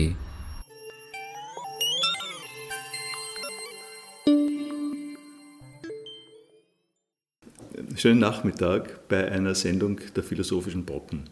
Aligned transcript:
Schönen 7.95 8.19
Nachmittag 8.19 9.07
bei 9.07 9.31
einer 9.31 9.55
Sendung 9.55 9.99
der 10.15 10.21
Philosophischen 10.21 10.85
Brocken. 10.85 11.31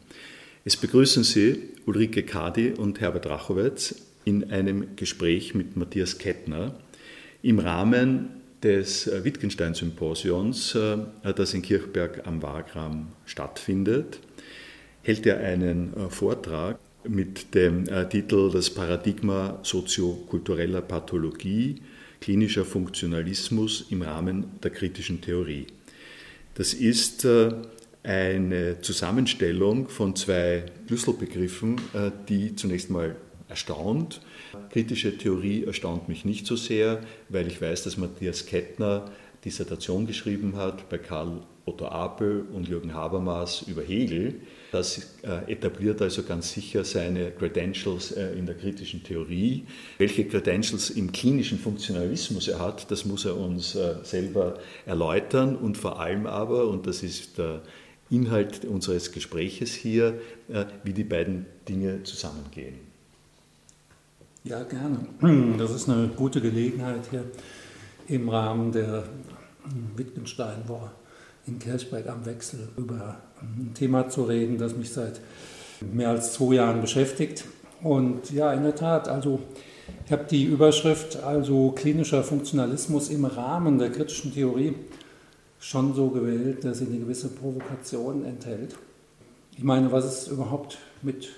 Es 0.66 0.77
begrüßen 0.77 1.23
Sie 1.23 1.75
Ulrike 1.86 2.23
Kadi 2.23 2.72
und 2.72 3.02
Herbert 3.02 3.27
Rachowitz 3.27 4.02
in 4.25 4.50
einem 4.50 4.95
Gespräch 4.95 5.53
mit 5.53 5.77
Matthias 5.77 6.17
Kettner 6.17 6.73
im 7.44 7.59
Rahmen 7.59 8.38
des 8.63 9.08
äh, 9.08 9.23
Wittgenstein-Symposions, 9.23 10.76
äh, 10.76 10.98
das 11.34 11.54
in 11.54 11.62
Kirchberg 11.62 12.27
am 12.27 12.41
Wagram 12.41 13.08
stattfindet, 13.26 14.20
hält 15.04 15.26
er 15.26 15.40
einen 15.40 15.94
äh, 15.94 16.09
Vortrag 16.09 16.80
mit 17.08 17.55
dem 17.55 17.86
Titel 18.09 18.52
Das 18.52 18.70
Paradigma 18.70 19.59
soziokultureller 19.64 20.81
Pathologie, 20.81 21.81
klinischer 22.20 22.66
Funktionalismus 22.66 23.86
im 23.90 24.02
Rahmen 24.02 24.59
der 24.62 24.72
kritischen 24.72 25.22
Theorie. 25.22 25.67
Das 26.55 26.73
ist 26.73 27.26
eine 28.03 28.81
Zusammenstellung 28.81 29.88
von 29.88 30.14
zwei 30.17 30.66
Schlüsselbegriffen, 30.88 31.80
die 32.28 32.53
zunächst 32.58 32.89
mal 32.89 33.16
erstaunt. 33.48 34.20
Kritische 34.69 35.17
Theorie 35.17 35.63
erstaunt 35.65 36.09
mich 36.09 36.25
nicht 36.25 36.45
so 36.45 36.55
sehr, 36.55 37.02
weil 37.29 37.47
ich 37.47 37.61
weiß, 37.61 37.83
dass 37.83 37.97
Matthias 37.97 38.45
Kettner 38.45 39.05
Dissertation 39.43 40.05
geschrieben 40.05 40.55
hat 40.55 40.89
bei 40.89 40.97
Karl 40.97 41.41
Otto 41.65 41.85
Apel 41.85 42.45
und 42.52 42.67
Jürgen 42.67 42.93
Habermas 42.93 43.63
über 43.67 43.83
Hegel. 43.83 44.35
Das 44.71 45.15
äh, 45.21 45.52
etabliert 45.52 46.02
also 46.02 46.23
ganz 46.23 46.52
sicher 46.52 46.83
seine 46.83 47.31
Credentials 47.31 48.11
äh, 48.11 48.33
in 48.33 48.45
der 48.45 48.55
kritischen 48.55 49.03
Theorie. 49.03 49.65
Welche 49.97 50.25
Credentials 50.25 50.89
im 50.89 51.11
klinischen 51.11 51.59
Funktionalismus 51.59 52.47
er 52.47 52.59
hat, 52.59 52.89
das 52.91 53.05
muss 53.05 53.25
er 53.25 53.37
uns 53.37 53.75
äh, 53.75 53.95
selber 54.03 54.59
erläutern 54.85 55.55
und 55.55 55.77
vor 55.77 55.99
allem 55.99 56.25
aber, 56.27 56.67
und 56.67 56.87
das 56.87 57.03
ist 57.03 57.37
der 57.37 57.61
Inhalt 58.09 58.65
unseres 58.65 59.11
Gespräches 59.11 59.71
hier, 59.75 60.19
wie 60.83 60.93
die 60.93 61.03
beiden 61.03 61.45
Dinge 61.67 62.02
zusammengehen. 62.02 62.89
Ja, 64.50 64.64
gerne. 64.64 64.97
Das 65.59 65.69
ist 65.69 65.88
eine 65.88 66.08
gute 66.08 66.42
Gelegenheit 66.42 67.02
hier 67.11 67.23
im 68.08 68.30
Rahmen 68.30 68.72
der 68.72 69.03
Wittgenstein-Woche 69.95 70.89
in 71.45 71.59
Kirchberg 71.59 72.09
am 72.09 72.25
Wechsel 72.25 72.67
über 72.75 73.17
ein 73.42 73.75
Thema 73.75 74.09
zu 74.09 74.23
reden, 74.23 74.58
das 74.58 74.75
mich 74.75 74.92
seit 74.92 75.22
mehr 75.94 76.09
als 76.09 76.33
zwei 76.33 76.55
Jahren 76.55 76.81
beschäftigt. 76.81 77.45
Und 77.83 78.31
ja, 78.31 78.52
in 78.52 78.64
der 78.64 78.73
Tat, 78.73 79.08
also 79.08 79.39
ich 80.08 80.11
habe 80.11 80.23
die 80.23 80.45
Überschrift 80.45 81.22
also 81.22 81.70
klinischer 81.73 82.23
Funktionalismus 82.23 83.11
im 83.11 83.25
Rahmen 83.25 83.77
der 83.77 83.92
kritischen 83.92 84.33
Theorie 84.33 84.73
schon 85.59 85.94
so 85.94 86.09
gewählt, 86.09 86.66
dass 86.66 86.80
sie 86.80 86.88
eine 86.88 86.97
gewisse 86.97 87.27
Provokation 87.27 88.25
enthält. 88.25 88.75
Ich 89.55 89.64
meine, 89.64 89.92
was 89.92 90.05
ist 90.05 90.27
überhaupt 90.30 90.80
mit 91.03 91.30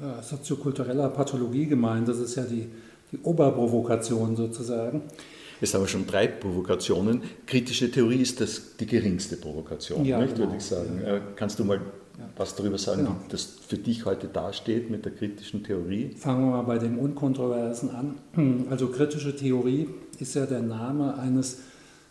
äh, 0.00 0.22
soziokultureller 0.22 1.08
Pathologie 1.08 1.66
gemeint. 1.66 2.08
Das 2.08 2.18
ist 2.18 2.34
ja 2.36 2.44
die, 2.44 2.68
die 3.12 3.18
Oberprovokation 3.22 4.36
sozusagen. 4.36 5.02
Jetzt 5.60 5.72
haben 5.74 5.82
wir 5.82 5.88
schon 5.88 6.06
drei 6.06 6.26
Provokationen. 6.26 7.22
Kritische 7.46 7.90
Theorie 7.90 8.20
ist 8.20 8.40
das 8.40 8.76
die 8.78 8.86
geringste 8.86 9.36
Provokation, 9.36 10.04
ja, 10.04 10.18
nicht, 10.18 10.34
genau. 10.34 10.48
würde 10.48 10.58
ich 10.58 10.64
sagen. 10.64 11.00
Ja. 11.02 11.16
Äh, 11.16 11.20
kannst 11.34 11.58
du 11.58 11.64
mal 11.64 11.76
ja. 11.76 12.28
was 12.36 12.54
darüber 12.54 12.76
sagen, 12.76 13.04
genau. 13.04 13.16
wie 13.24 13.30
das 13.30 13.56
für 13.66 13.78
dich 13.78 14.04
heute 14.04 14.28
dasteht 14.28 14.90
mit 14.90 15.04
der 15.04 15.12
kritischen 15.12 15.64
Theorie? 15.64 16.10
Fangen 16.16 16.44
wir 16.44 16.56
mal 16.56 16.62
bei 16.62 16.78
dem 16.78 16.98
Unkontroversen 16.98 17.90
an. 17.90 18.66
Also 18.70 18.88
kritische 18.88 19.34
Theorie 19.34 19.88
ist 20.18 20.34
ja 20.34 20.44
der 20.44 20.60
Name 20.60 21.16
eines 21.18 21.60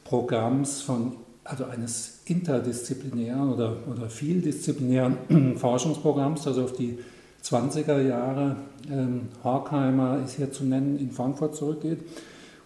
Programms 0.03 0.81
von, 0.81 1.17
also 1.43 1.65
eines 1.65 2.21
interdisziplinären 2.25 3.53
oder, 3.53 3.77
oder 3.87 4.09
vieldisziplinären 4.09 5.55
Forschungsprogramms, 5.57 6.43
das 6.43 6.57
auf 6.57 6.73
die 6.73 6.97
20er 7.45 8.01
Jahre. 8.01 8.55
Ähm, 8.91 9.27
Horkheimer 9.43 10.23
ist 10.23 10.35
hier 10.35 10.51
zu 10.51 10.65
nennen, 10.65 10.97
in 10.97 11.11
Frankfurt 11.11 11.55
zurückgeht. 11.55 11.99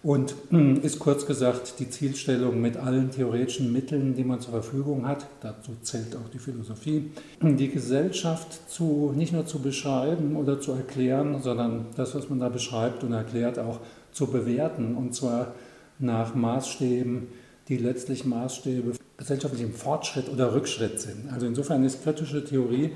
Und 0.02 0.34
äh, 0.50 0.78
ist 0.78 0.98
kurz 0.98 1.26
gesagt 1.26 1.74
die 1.78 1.90
Zielstellung 1.90 2.60
mit 2.60 2.78
allen 2.78 3.10
theoretischen 3.10 3.70
Mitteln, 3.70 4.14
die 4.14 4.24
man 4.24 4.40
zur 4.40 4.52
Verfügung 4.52 5.06
hat, 5.06 5.26
dazu 5.42 5.72
zählt 5.82 6.16
auch 6.16 6.30
die 6.32 6.38
Philosophie, 6.38 7.10
die 7.42 7.68
Gesellschaft 7.68 8.70
zu, 8.70 9.12
nicht 9.14 9.34
nur 9.34 9.44
zu 9.44 9.58
beschreiben 9.58 10.36
oder 10.36 10.58
zu 10.58 10.72
erklären, 10.72 11.42
sondern 11.42 11.86
das, 11.96 12.14
was 12.14 12.30
man 12.30 12.40
da 12.40 12.48
beschreibt 12.48 13.04
und 13.04 13.12
erklärt, 13.12 13.58
auch 13.58 13.80
zu 14.12 14.28
bewerten. 14.28 14.94
Und 14.96 15.14
zwar 15.14 15.52
nach 15.98 16.34
Maßstäben, 16.34 17.26
die 17.68 17.76
letztlich 17.76 18.24
Maßstäbe 18.24 18.92
gesellschaftlichem 19.18 19.74
Fortschritt 19.74 20.30
oder 20.32 20.54
Rückschritt 20.54 20.98
sind. 20.98 21.30
Also 21.30 21.46
insofern 21.46 21.84
ist 21.84 22.02
kritische 22.02 22.42
Theorie 22.42 22.92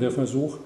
der 0.00 0.10
Versuch, 0.10 0.58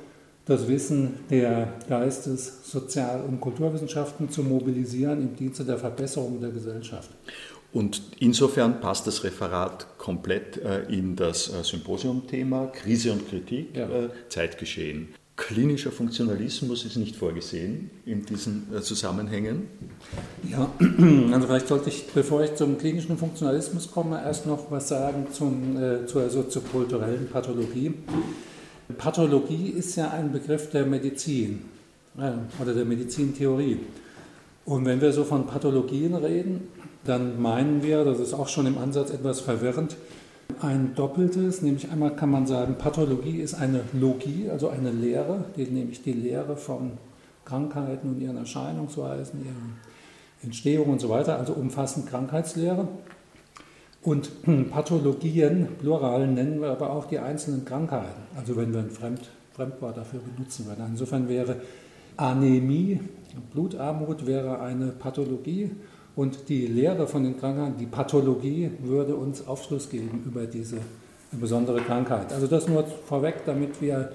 das 0.44 0.68
Wissen 0.68 1.20
der 1.30 1.74
Geistes-, 1.88 2.60
Sozial- 2.64 3.22
und 3.22 3.40
Kulturwissenschaften 3.40 4.30
zu 4.30 4.42
mobilisieren 4.42 5.22
im 5.22 5.36
Dienste 5.36 5.64
der 5.64 5.78
Verbesserung 5.78 6.40
der 6.40 6.50
Gesellschaft. 6.50 7.10
Und 7.72 8.02
insofern 8.18 8.80
passt 8.80 9.06
das 9.06 9.24
Referat 9.24 9.86
komplett 9.96 10.58
äh, 10.58 10.82
in 10.94 11.16
das 11.16 11.48
äh, 11.48 11.64
Symposiumthema 11.64 12.66
Krise 12.66 13.12
und 13.12 13.28
Kritik, 13.28 13.74
ja. 13.74 13.88
Äh, 13.88 14.10
Zeitgeschehen. 14.28 15.08
Klinischer 15.36 15.90
Funktionalismus 15.90 16.84
ist 16.84 16.96
nicht 16.96 17.16
vorgesehen 17.16 17.90
in 18.04 18.26
diesen 18.26 18.66
Zusammenhängen. 18.82 19.66
Ja, 20.48 20.70
also 21.32 21.46
vielleicht 21.46 21.68
sollte 21.68 21.88
ich, 21.88 22.06
bevor 22.14 22.44
ich 22.44 22.54
zum 22.54 22.76
klinischen 22.76 23.16
Funktionalismus 23.16 23.90
komme, 23.90 24.22
erst 24.22 24.46
noch 24.46 24.70
was 24.70 24.88
sagen 24.88 25.28
zum, 25.32 25.82
äh, 25.82 26.06
zur 26.06 26.28
soziokulturellen 26.28 27.28
Pathologie. 27.28 27.94
Pathologie 28.98 29.70
ist 29.70 29.96
ja 29.96 30.10
ein 30.10 30.32
Begriff 30.32 30.70
der 30.70 30.86
Medizin 30.86 31.62
äh, 32.18 32.32
oder 32.60 32.74
der 32.74 32.84
Medizintheorie. 32.84 33.78
Und 34.64 34.84
wenn 34.84 35.00
wir 35.00 35.12
so 35.12 35.24
von 35.24 35.46
Pathologien 35.46 36.14
reden, 36.14 36.68
dann 37.04 37.40
meinen 37.40 37.82
wir, 37.82 38.04
das 38.04 38.20
ist 38.20 38.32
auch 38.34 38.48
schon 38.48 38.66
im 38.66 38.78
Ansatz 38.78 39.10
etwas 39.10 39.40
verwirrend, 39.40 39.96
ein 40.60 40.94
doppeltes, 40.94 41.62
nämlich 41.62 41.90
einmal 41.90 42.14
kann 42.14 42.30
man 42.30 42.46
sagen, 42.46 42.76
Pathologie 42.76 43.40
ist 43.40 43.54
eine 43.54 43.80
Logie, 43.92 44.48
also 44.50 44.68
eine 44.68 44.90
Lehre, 44.90 45.44
die, 45.56 45.64
nämlich 45.64 46.02
die 46.02 46.12
Lehre 46.12 46.56
von 46.56 46.92
Krankheiten 47.44 48.10
und 48.10 48.20
ihren 48.20 48.36
Erscheinungsweisen, 48.36 49.44
ihren 49.44 49.76
Entstehung 50.42 50.90
und 50.90 51.00
so 51.00 51.08
weiter, 51.08 51.38
also 51.38 51.54
umfassend 51.54 52.08
Krankheitslehre. 52.08 52.86
Und 54.04 54.30
Pathologien, 54.70 55.68
Plural, 55.78 56.26
nennen 56.26 56.60
wir 56.60 56.70
aber 56.70 56.90
auch 56.90 57.06
die 57.06 57.20
einzelnen 57.20 57.64
Krankheiten. 57.64 58.22
Also 58.36 58.56
wenn 58.56 58.72
wir 58.72 58.80
ein 58.80 58.90
Fremd, 58.90 59.30
Fremdwort 59.52 59.96
dafür 59.96 60.20
benutzen 60.20 60.66
würden. 60.66 60.84
Insofern 60.90 61.28
wäre 61.28 61.56
Anämie, 62.16 63.00
Blutarmut 63.52 64.26
wäre 64.26 64.60
eine 64.60 64.88
Pathologie 64.88 65.70
und 66.16 66.48
die 66.48 66.66
Lehre 66.66 67.06
von 67.06 67.22
den 67.22 67.38
Krankheiten, 67.38 67.78
die 67.78 67.86
Pathologie, 67.86 68.70
würde 68.82 69.14
uns 69.14 69.46
Aufschluss 69.46 69.88
geben 69.88 70.24
über 70.26 70.46
diese 70.46 70.78
besondere 71.30 71.80
Krankheit. 71.80 72.32
Also 72.32 72.46
das 72.46 72.68
nur 72.68 72.84
vorweg, 72.84 73.44
damit 73.46 73.80
wir, 73.80 74.10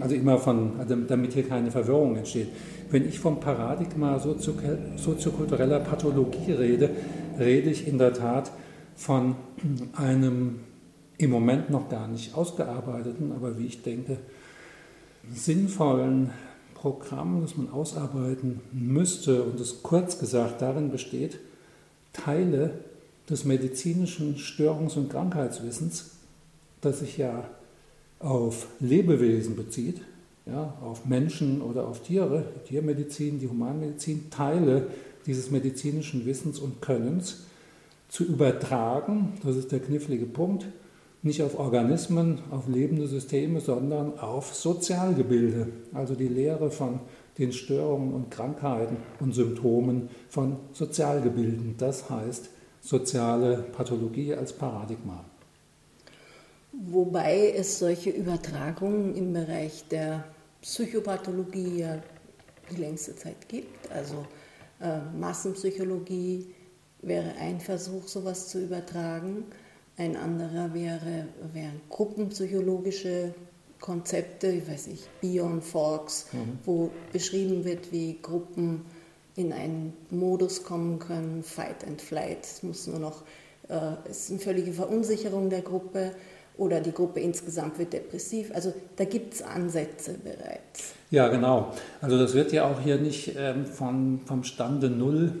also 0.00 0.14
immer 0.14 0.38
von, 0.38 0.78
also 0.78 0.94
damit 0.94 1.32
hier 1.32 1.48
keine 1.48 1.70
Verwirrung 1.70 2.16
entsteht. 2.16 2.48
Wenn 2.90 3.06
ich 3.08 3.18
vom 3.18 3.40
Paradigma 3.40 4.18
soziokultureller 4.18 5.80
Pathologie 5.80 6.52
rede, 6.52 6.90
rede 7.38 7.70
ich 7.70 7.88
in 7.88 7.98
der 7.98 8.14
Tat 8.14 8.52
von 8.96 9.36
einem 9.94 10.60
im 11.18 11.30
Moment 11.30 11.70
noch 11.70 11.88
gar 11.88 12.08
nicht 12.08 12.34
ausgearbeiteten, 12.34 13.32
aber 13.32 13.58
wie 13.58 13.66
ich 13.66 13.82
denke, 13.82 14.18
sinnvollen 15.32 16.30
Programm, 16.74 17.42
das 17.42 17.56
man 17.56 17.70
ausarbeiten 17.70 18.60
müsste 18.72 19.44
und 19.44 19.60
das 19.60 19.82
kurz 19.82 20.18
gesagt 20.18 20.62
darin 20.62 20.90
besteht, 20.90 21.38
Teile 22.12 22.80
des 23.30 23.44
medizinischen 23.44 24.36
Störungs- 24.36 24.96
und 24.96 25.08
Krankheitswissens, 25.08 26.10
das 26.80 26.98
sich 26.98 27.18
ja 27.18 27.48
auf 28.18 28.66
Lebewesen 28.80 29.54
bezieht, 29.54 30.00
ja, 30.46 30.74
auf 30.82 31.06
Menschen 31.06 31.62
oder 31.62 31.86
auf 31.86 32.02
Tiere, 32.02 32.44
Tiermedizin, 32.66 33.38
die 33.38 33.48
Humanmedizin, 33.48 34.30
Teile 34.30 34.88
dieses 35.24 35.52
medizinischen 35.52 36.26
Wissens 36.26 36.58
und 36.58 36.82
Könnens 36.82 37.44
zu 38.12 38.24
übertragen, 38.24 39.32
das 39.42 39.56
ist 39.56 39.72
der 39.72 39.80
knifflige 39.80 40.26
Punkt, 40.26 40.66
nicht 41.22 41.42
auf 41.42 41.58
Organismen, 41.58 42.40
auf 42.50 42.68
lebende 42.68 43.06
Systeme, 43.06 43.60
sondern 43.62 44.18
auf 44.18 44.54
Sozialgebilde, 44.54 45.68
also 45.94 46.14
die 46.14 46.28
Lehre 46.28 46.70
von 46.70 47.00
den 47.38 47.54
Störungen 47.54 48.12
und 48.12 48.30
Krankheiten 48.30 48.98
und 49.18 49.32
Symptomen 49.32 50.10
von 50.28 50.58
Sozialgebilden. 50.74 51.76
Das 51.78 52.10
heißt 52.10 52.50
soziale 52.82 53.64
Pathologie 53.72 54.34
als 54.34 54.52
Paradigma. 54.52 55.24
Wobei 56.72 57.54
es 57.56 57.78
solche 57.78 58.10
Übertragungen 58.10 59.14
im 59.14 59.32
Bereich 59.32 59.88
der 59.90 60.24
Psychopathologie 60.60 61.78
ja 61.78 62.02
die 62.70 62.76
längste 62.76 63.16
Zeit 63.16 63.48
gibt. 63.48 63.90
Also 63.90 64.26
äh, 64.82 64.98
Massenpsychologie 65.18 66.52
wäre 67.02 67.34
ein 67.40 67.60
Versuch, 67.60 68.08
sowas 68.08 68.48
zu 68.48 68.62
übertragen. 68.62 69.44
Ein 69.96 70.16
anderer 70.16 70.72
wäre, 70.72 71.26
wären 71.52 71.80
gruppenpsychologische 71.90 73.34
Konzepte, 73.80 74.46
ich 74.46 74.68
weiß 74.68 74.86
nicht, 74.86 75.08
Beyond 75.20 75.64
Forks, 75.64 76.28
mhm. 76.32 76.58
wo 76.64 76.90
beschrieben 77.12 77.64
wird, 77.64 77.92
wie 77.92 78.18
Gruppen 78.22 78.82
in 79.36 79.52
einen 79.52 79.92
Modus 80.10 80.62
kommen 80.62 80.98
können, 80.98 81.42
Fight 81.42 81.84
and 81.86 82.00
Flight. 82.00 82.44
Es 82.44 82.62
muss 82.62 82.86
nur 82.86 82.98
noch, 82.98 83.22
äh, 83.68 83.74
es 84.08 84.24
ist 84.24 84.30
eine 84.30 84.38
völlige 84.38 84.72
Verunsicherung 84.72 85.50
der 85.50 85.62
Gruppe 85.62 86.12
oder 86.56 86.80
die 86.80 86.92
Gruppe 86.92 87.20
insgesamt 87.20 87.78
wird 87.78 87.92
depressiv. 87.92 88.50
Also 88.54 88.72
da 88.96 89.04
gibt 89.04 89.34
es 89.34 89.42
Ansätze 89.42 90.14
bereits. 90.22 90.94
Ja, 91.10 91.28
genau. 91.28 91.72
Also 92.00 92.18
das 92.18 92.34
wird 92.34 92.52
ja 92.52 92.70
auch 92.70 92.80
hier 92.80 92.98
nicht 92.98 93.34
ähm, 93.36 93.66
von, 93.66 94.20
vom 94.24 94.44
Stande 94.44 94.90
Null 94.90 95.32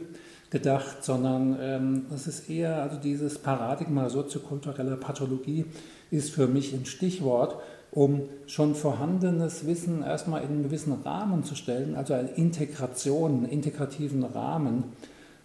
gedacht, 0.52 1.02
sondern 1.02 1.56
ähm, 1.60 2.06
das 2.10 2.26
ist 2.26 2.50
eher, 2.50 2.82
also 2.82 2.98
dieses 2.98 3.38
Paradigma 3.38 4.10
soziokultureller 4.10 4.96
Pathologie 4.96 5.64
ist 6.10 6.30
für 6.30 6.46
mich 6.46 6.74
ein 6.74 6.84
Stichwort, 6.84 7.56
um 7.90 8.22
schon 8.46 8.74
vorhandenes 8.74 9.66
Wissen 9.66 10.02
erstmal 10.02 10.42
in 10.42 10.48
einen 10.48 10.62
gewissen 10.62 10.92
Rahmen 10.92 11.42
zu 11.42 11.54
stellen, 11.54 11.96
also 11.96 12.12
eine 12.12 12.28
Integration, 12.28 13.38
einen 13.38 13.48
integrativen 13.48 14.24
Rahmen 14.24 14.84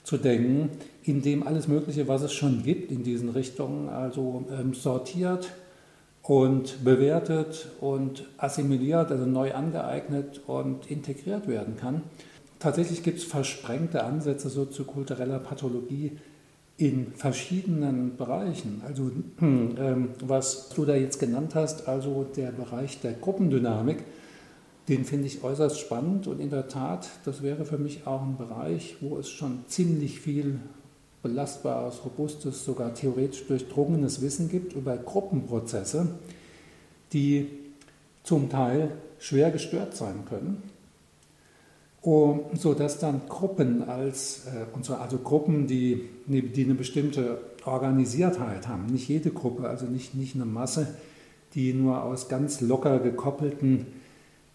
zu 0.04 0.18
denken, 0.18 0.72
in 1.04 1.22
dem 1.22 1.48
alles 1.48 1.70
Mögliche, 1.70 2.10
was 2.10 2.22
es 2.22 2.34
schon 2.34 2.64
gibt 2.64 2.92
in 2.92 3.04
diesen 3.04 3.30
Richtungen, 3.30 3.88
also 3.88 4.46
ähm, 4.52 4.74
sortiert 4.74 5.50
und 6.22 6.84
bewertet 6.84 7.70
und 7.80 8.26
assimiliert, 8.38 9.10
also 9.10 9.26
neu 9.26 9.54
angeeignet 9.54 10.42
und 10.48 10.92
integriert 10.92 11.48
werden 11.48 11.78
kann. 11.78 12.04
Tatsächlich 12.60 13.04
gibt 13.04 13.20
es 13.20 13.24
versprengte 13.24 14.04
Ansätze 14.04 14.50
soziokultureller 14.50 15.40
Pathologie 15.40 16.18
in 16.78 17.08
verschiedenen 17.14 18.18
Bereichen. 18.18 18.82
Also 18.86 19.12
ähm, 19.42 20.10
was 20.24 20.70
du 20.70 20.86
da 20.86 20.96
jetzt 20.96 21.20
genannt 21.20 21.56
hast, 21.56 21.88
also 21.88 22.26
der 22.36 22.52
Bereich 22.52 23.00
der 23.02 23.14
Gruppendynamik, 23.14 24.04
den 24.88 25.04
finde 25.04 25.28
ich 25.28 25.44
äußerst 25.44 25.80
spannend 25.80 26.28
und 26.28 26.40
in 26.40 26.50
der 26.50 26.68
Tat, 26.68 27.10
das 27.26 27.42
wäre 27.42 27.66
für 27.66 27.78
mich 27.78 28.08
auch 28.08 28.22
ein 28.22 28.38
Bereich, 28.38 28.98
wo 29.02 29.18
es 29.18 29.30
schon 29.30 29.66
ziemlich 29.68 30.22
viel 30.22 30.60
belastbares, 31.24 32.06
robustes, 32.06 32.64
sogar 32.64 32.94
theoretisch 32.94 33.46
durchdrungenes 33.48 34.22
Wissen 34.22 34.50
gibt 34.50 34.74
über 34.74 34.96
Gruppenprozesse, 34.96 36.08
die 37.12 37.50
zum 38.24 38.50
Teil 38.50 38.92
schwer 39.20 39.52
gestört 39.52 39.96
sein 39.96 40.24
können, 40.30 40.64
sodass 42.04 43.00
dann 43.00 43.22
Gruppen 43.28 43.84
als, 43.84 44.46
äh, 44.48 44.94
also 44.94 45.18
Gruppen, 45.18 45.68
die, 45.68 46.10
die 46.28 46.64
eine 46.64 46.76
bestimmte 46.76 47.40
Organisiertheit 47.66 48.68
haben, 48.68 48.86
nicht 48.86 49.10
jede 49.10 49.32
Gruppe, 49.32 49.68
also 49.68 49.86
nicht, 49.86 50.16
nicht 50.16 50.36
eine 50.36 50.46
Masse, 50.46 50.88
die 51.54 51.74
nur 51.74 52.04
aus 52.04 52.30
ganz 52.30 52.62
locker 52.62 53.00
gekoppelten 53.00 53.88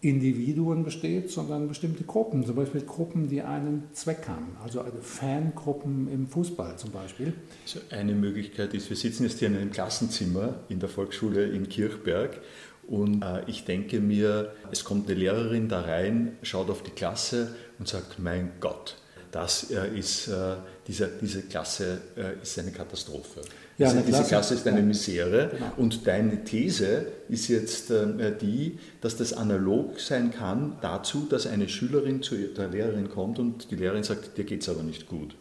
Individuen 0.03 0.83
besteht, 0.83 1.31
sondern 1.31 1.69
bestimmte 1.69 2.03
Gruppen, 2.03 2.45
zum 2.45 2.55
Beispiel 2.55 2.81
Gruppen, 2.81 3.29
die 3.29 3.41
einen 3.41 3.83
Zweck 3.93 4.27
haben, 4.27 4.57
also 4.61 4.83
Fangruppen 5.01 6.09
im 6.11 6.27
Fußball 6.27 6.77
zum 6.77 6.91
Beispiel. 6.91 7.33
Also 7.63 7.79
eine 7.89 8.13
Möglichkeit 8.13 8.73
ist, 8.73 8.89
wir 8.89 8.97
sitzen 8.97 9.23
jetzt 9.23 9.39
hier 9.39 9.47
in 9.47 9.55
einem 9.55 9.71
Klassenzimmer 9.71 10.55
in 10.67 10.79
der 10.79 10.89
Volksschule 10.89 11.45
in 11.45 11.69
Kirchberg 11.69 12.41
und 12.87 13.23
äh, 13.23 13.43
ich 13.47 13.65
denke 13.65 13.99
mir, 13.99 14.53
es 14.71 14.83
kommt 14.83 15.09
eine 15.09 15.19
Lehrerin 15.19 15.69
da 15.69 15.81
rein, 15.81 16.37
schaut 16.41 16.69
auf 16.69 16.83
die 16.83 16.91
Klasse 16.91 17.55
und 17.79 17.87
sagt, 17.87 18.19
mein 18.19 18.51
Gott, 18.59 18.97
das 19.31 19.71
äh, 19.71 19.87
ist, 19.97 20.27
äh, 20.27 20.55
diese, 20.87 21.09
diese 21.19 21.41
Klasse 21.43 21.99
äh, 22.15 22.41
ist 22.41 22.59
eine 22.59 22.71
Katastrophe. 22.71 23.41
Ja, 23.77 23.87
diese, 23.91 24.03
Klasse, 24.03 24.05
diese 24.05 24.23
Klasse 24.29 24.53
ist 24.53 24.67
eine 24.67 24.81
Misere. 24.83 25.49
Genau. 25.51 25.71
Und 25.77 26.05
deine 26.05 26.43
These 26.43 27.07
ist 27.29 27.47
jetzt 27.47 27.89
äh, 27.89 28.31
die, 28.39 28.77
dass 29.01 29.17
das 29.17 29.33
analog 29.33 29.99
sein 29.99 30.31
kann 30.31 30.77
dazu, 30.81 31.25
dass 31.27 31.47
eine 31.47 31.67
Schülerin 31.67 32.21
zu 32.21 32.35
der 32.35 32.67
Lehrerin 32.67 33.09
kommt 33.09 33.39
und 33.39 33.71
die 33.71 33.75
Lehrerin 33.75 34.03
sagt, 34.03 34.37
dir 34.37 34.43
geht 34.43 34.61
es 34.61 34.69
aber 34.69 34.83
nicht 34.83 35.07
gut. 35.07 35.35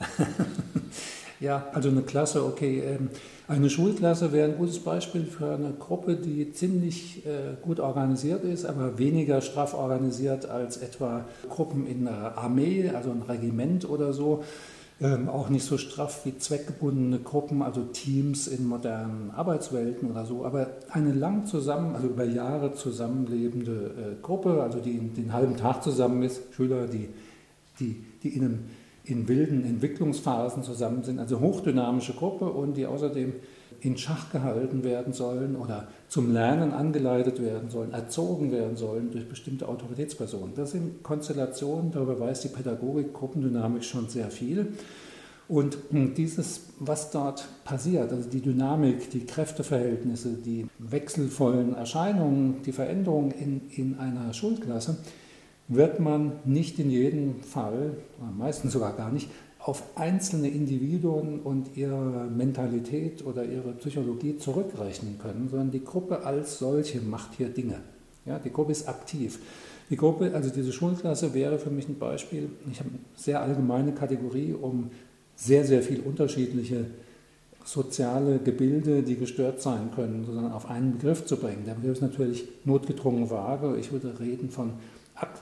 ja, 1.40 1.66
also 1.72 1.88
eine 1.88 2.02
Klasse, 2.02 2.44
okay. 2.44 2.80
Ähm, 2.80 3.10
eine 3.48 3.70
Schulklasse 3.70 4.32
wäre 4.32 4.50
ein 4.50 4.58
gutes 4.58 4.80
Beispiel 4.80 5.24
für 5.24 5.54
eine 5.54 5.72
Gruppe, 5.78 6.16
die 6.16 6.52
ziemlich 6.52 7.24
äh, 7.26 7.54
gut 7.62 7.78
organisiert 7.78 8.42
ist, 8.42 8.64
aber 8.64 8.98
weniger 8.98 9.40
straff 9.40 9.74
organisiert 9.74 10.46
als 10.46 10.78
etwa 10.78 11.24
Gruppen 11.48 11.86
in 11.86 12.04
der 12.06 12.38
Armee, 12.38 12.90
also 12.94 13.10
ein 13.10 13.22
Regiment 13.22 13.88
oder 13.88 14.12
so. 14.12 14.42
Ähm, 14.98 15.28
auch 15.28 15.50
nicht 15.50 15.66
so 15.66 15.76
straff 15.76 16.24
wie 16.24 16.38
zweckgebundene 16.38 17.18
Gruppen, 17.18 17.60
also 17.60 17.82
Teams 17.82 18.48
in 18.48 18.66
modernen 18.66 19.30
Arbeitswelten 19.30 20.10
oder 20.10 20.24
so, 20.24 20.46
aber 20.46 20.68
eine 20.90 21.12
lang 21.12 21.44
zusammen, 21.44 21.94
also 21.94 22.08
über 22.08 22.24
Jahre 22.24 22.72
zusammenlebende 22.72 23.72
äh, 23.72 24.22
Gruppe, 24.22 24.62
also 24.62 24.80
die 24.80 24.98
den 24.98 25.34
halben 25.34 25.58
Tag 25.58 25.82
zusammen 25.82 26.22
ist, 26.22 26.40
Schüler, 26.54 26.86
die, 26.86 27.10
die, 27.78 28.02
die 28.22 28.30
in 28.30 28.44
einem 28.44 28.58
in 29.06 29.28
wilden 29.28 29.64
Entwicklungsphasen 29.64 30.62
zusammen 30.62 31.04
sind, 31.04 31.18
also 31.18 31.40
hochdynamische 31.40 32.12
Gruppe 32.12 32.46
und 32.46 32.76
die 32.76 32.86
außerdem 32.86 33.34
in 33.80 33.96
Schach 33.96 34.32
gehalten 34.32 34.84
werden 34.84 35.12
sollen 35.12 35.54
oder 35.54 35.88
zum 36.08 36.32
Lernen 36.32 36.72
angeleitet 36.72 37.42
werden 37.42 37.70
sollen, 37.70 37.92
erzogen 37.92 38.50
werden 38.50 38.76
sollen 38.76 39.10
durch 39.10 39.28
bestimmte 39.28 39.68
Autoritätspersonen. 39.68 40.54
Das 40.54 40.72
sind 40.72 41.02
Konstellationen, 41.02 41.92
darüber 41.92 42.18
weiß 42.18 42.40
die 42.40 42.48
Pädagogik, 42.48 43.12
Gruppendynamik 43.12 43.84
schon 43.84 44.08
sehr 44.08 44.30
viel. 44.30 44.72
Und 45.48 45.78
dieses, 46.16 46.62
was 46.80 47.12
dort 47.12 47.46
passiert, 47.64 48.12
also 48.12 48.28
die 48.28 48.40
Dynamik, 48.40 49.10
die 49.10 49.24
Kräfteverhältnisse, 49.26 50.34
die 50.44 50.66
wechselvollen 50.80 51.76
Erscheinungen, 51.76 52.62
die 52.62 52.72
Veränderungen 52.72 53.30
in, 53.30 53.70
in 53.70 53.98
einer 53.98 54.32
Schulklasse, 54.32 54.96
wird 55.68 56.00
man 56.00 56.32
nicht 56.44 56.78
in 56.78 56.90
jedem 56.90 57.40
Fall, 57.42 57.96
meistens 58.36 58.72
sogar 58.72 58.92
gar 58.96 59.10
nicht, 59.10 59.28
auf 59.58 59.82
einzelne 59.96 60.48
Individuen 60.48 61.40
und 61.40 61.76
ihre 61.76 62.28
Mentalität 62.30 63.26
oder 63.26 63.44
ihre 63.44 63.72
Psychologie 63.72 64.38
zurückrechnen 64.38 65.18
können, 65.18 65.48
sondern 65.50 65.72
die 65.72 65.82
Gruppe 65.82 66.24
als 66.24 66.60
solche 66.60 67.00
macht 67.00 67.34
hier 67.36 67.48
Dinge. 67.48 67.80
Ja, 68.24 68.38
die 68.38 68.52
Gruppe 68.52 68.72
ist 68.72 68.88
aktiv. 68.88 69.40
Die 69.90 69.96
Gruppe, 69.96 70.32
also 70.34 70.50
diese 70.50 70.72
Schulklasse 70.72 71.34
wäre 71.34 71.58
für 71.58 71.70
mich 71.70 71.88
ein 71.88 71.98
Beispiel. 71.98 72.48
Ich 72.70 72.78
habe 72.78 72.90
eine 72.90 72.98
sehr 73.16 73.40
allgemeine 73.40 73.92
Kategorie, 73.92 74.52
um 74.52 74.90
sehr, 75.34 75.64
sehr 75.64 75.82
viel 75.82 76.00
unterschiedliche 76.00 76.86
soziale 77.64 78.38
Gebilde, 78.38 79.02
die 79.02 79.16
gestört 79.16 79.60
sein 79.60 79.90
können, 79.94 80.24
sondern 80.24 80.52
auf 80.52 80.70
einen 80.70 80.92
Begriff 80.92 81.24
zu 81.24 81.36
bringen. 81.36 81.64
Der 81.66 81.74
Begriff 81.74 81.94
ist 81.94 82.02
natürlich 82.02 82.48
notgedrungen 82.64 83.30
vage. 83.30 83.76
Ich 83.78 83.90
würde 83.90 84.18
reden 84.20 84.50
von 84.50 84.74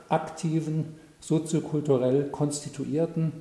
aktiven, 0.08 0.86
soziokulturell 1.20 2.24
konstituierten 2.30 3.32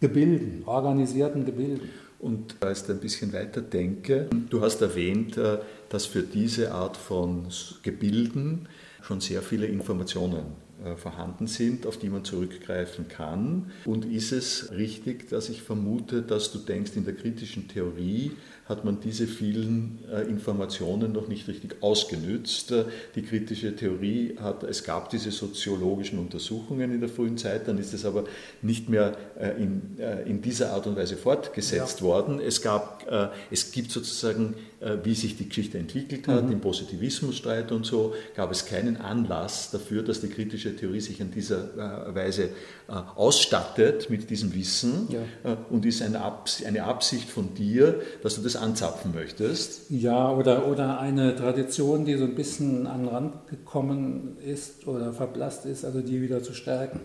Gebilden, 0.00 0.62
organisierten 0.66 1.44
Gebilden. 1.44 1.90
Und 2.18 2.56
da 2.60 2.70
ist 2.70 2.90
ein 2.90 2.98
bisschen 2.98 3.32
weiter 3.32 3.60
denke, 3.60 4.28
du 4.48 4.60
hast 4.60 4.80
erwähnt, 4.80 5.36
äh, 5.36 5.58
dass 5.88 6.06
für 6.06 6.22
diese 6.22 6.72
Art 6.72 6.96
von 6.96 7.46
Gebilden 7.82 8.68
schon 9.02 9.20
sehr 9.20 9.42
viele 9.42 9.66
Informationen 9.66 10.44
äh, 10.84 10.96
vorhanden 10.96 11.46
sind, 11.46 11.86
auf 11.86 11.98
die 11.98 12.08
man 12.08 12.24
zurückgreifen 12.24 13.08
kann. 13.08 13.70
Und 13.84 14.04
ist 14.04 14.32
es 14.32 14.72
richtig, 14.72 15.28
dass 15.28 15.48
ich 15.48 15.62
vermute, 15.62 16.22
dass 16.22 16.52
du 16.52 16.58
denkst, 16.58 16.92
in 16.96 17.04
der 17.04 17.14
kritischen 17.14 17.68
Theorie 17.68 18.32
hat 18.68 18.84
man 18.84 18.98
diese 19.00 19.28
vielen 19.28 20.00
äh, 20.12 20.22
Informationen 20.22 21.12
noch 21.12 21.28
nicht 21.28 21.46
richtig 21.46 21.82
ausgenützt. 21.82 22.72
Äh, 22.72 22.86
die 23.14 23.22
kritische 23.22 23.76
Theorie 23.76 24.36
hat, 24.40 24.64
es 24.64 24.82
gab 24.82 25.08
diese 25.10 25.30
soziologischen 25.30 26.18
Untersuchungen 26.18 26.92
in 26.92 27.00
der 27.00 27.08
frühen 27.08 27.38
Zeit, 27.38 27.68
dann 27.68 27.78
ist 27.78 27.94
es 27.94 28.04
aber 28.04 28.24
nicht 28.62 28.88
mehr 28.88 29.16
äh, 29.38 29.50
in, 29.62 29.98
in 30.26 30.42
dieser 30.42 30.72
Art 30.72 30.88
und 30.88 30.96
Weise 30.96 31.16
fortgesetzt 31.16 32.00
ja. 32.00 32.06
worden. 32.06 32.40
Es, 32.40 32.60
gab, 32.60 33.06
es 33.50 33.70
gibt 33.70 33.90
sozusagen, 33.90 34.54
wie 35.02 35.14
sich 35.14 35.36
die 35.36 35.48
Geschichte 35.48 35.78
entwickelt 35.78 36.28
hat, 36.28 36.46
mhm. 36.46 36.52
im 36.52 36.60
Positivismusstreit 36.60 37.72
und 37.72 37.86
so, 37.86 38.14
gab 38.34 38.50
es 38.50 38.66
keinen 38.66 38.96
Anlass 38.96 39.70
dafür, 39.70 40.02
dass 40.02 40.20
die 40.20 40.28
kritische 40.28 40.76
Theorie 40.76 41.00
sich 41.00 41.20
in 41.20 41.30
dieser 41.30 42.14
Weise 42.14 42.50
ausstattet 42.88 44.10
mit 44.10 44.28
diesem 44.30 44.54
Wissen 44.54 45.08
ja. 45.10 45.56
und 45.70 45.86
ist 45.86 46.02
eine 46.02 46.20
Absicht 46.20 47.28
von 47.28 47.54
dir, 47.54 48.00
dass 48.22 48.36
du 48.36 48.42
das 48.42 48.55
anzapfen 48.56 49.12
möchtest. 49.14 49.90
Ja, 49.90 50.30
oder, 50.30 50.66
oder 50.66 50.98
eine 50.98 51.36
Tradition, 51.36 52.04
die 52.04 52.16
so 52.16 52.24
ein 52.24 52.34
bisschen 52.34 52.86
an 52.86 53.02
den 53.04 53.08
Rand 53.08 53.48
gekommen 53.48 54.36
ist 54.44 54.86
oder 54.86 55.12
verblasst 55.12 55.66
ist, 55.66 55.84
also 55.84 56.00
die 56.00 56.22
wieder 56.22 56.42
zu 56.42 56.54
stärken, 56.54 57.00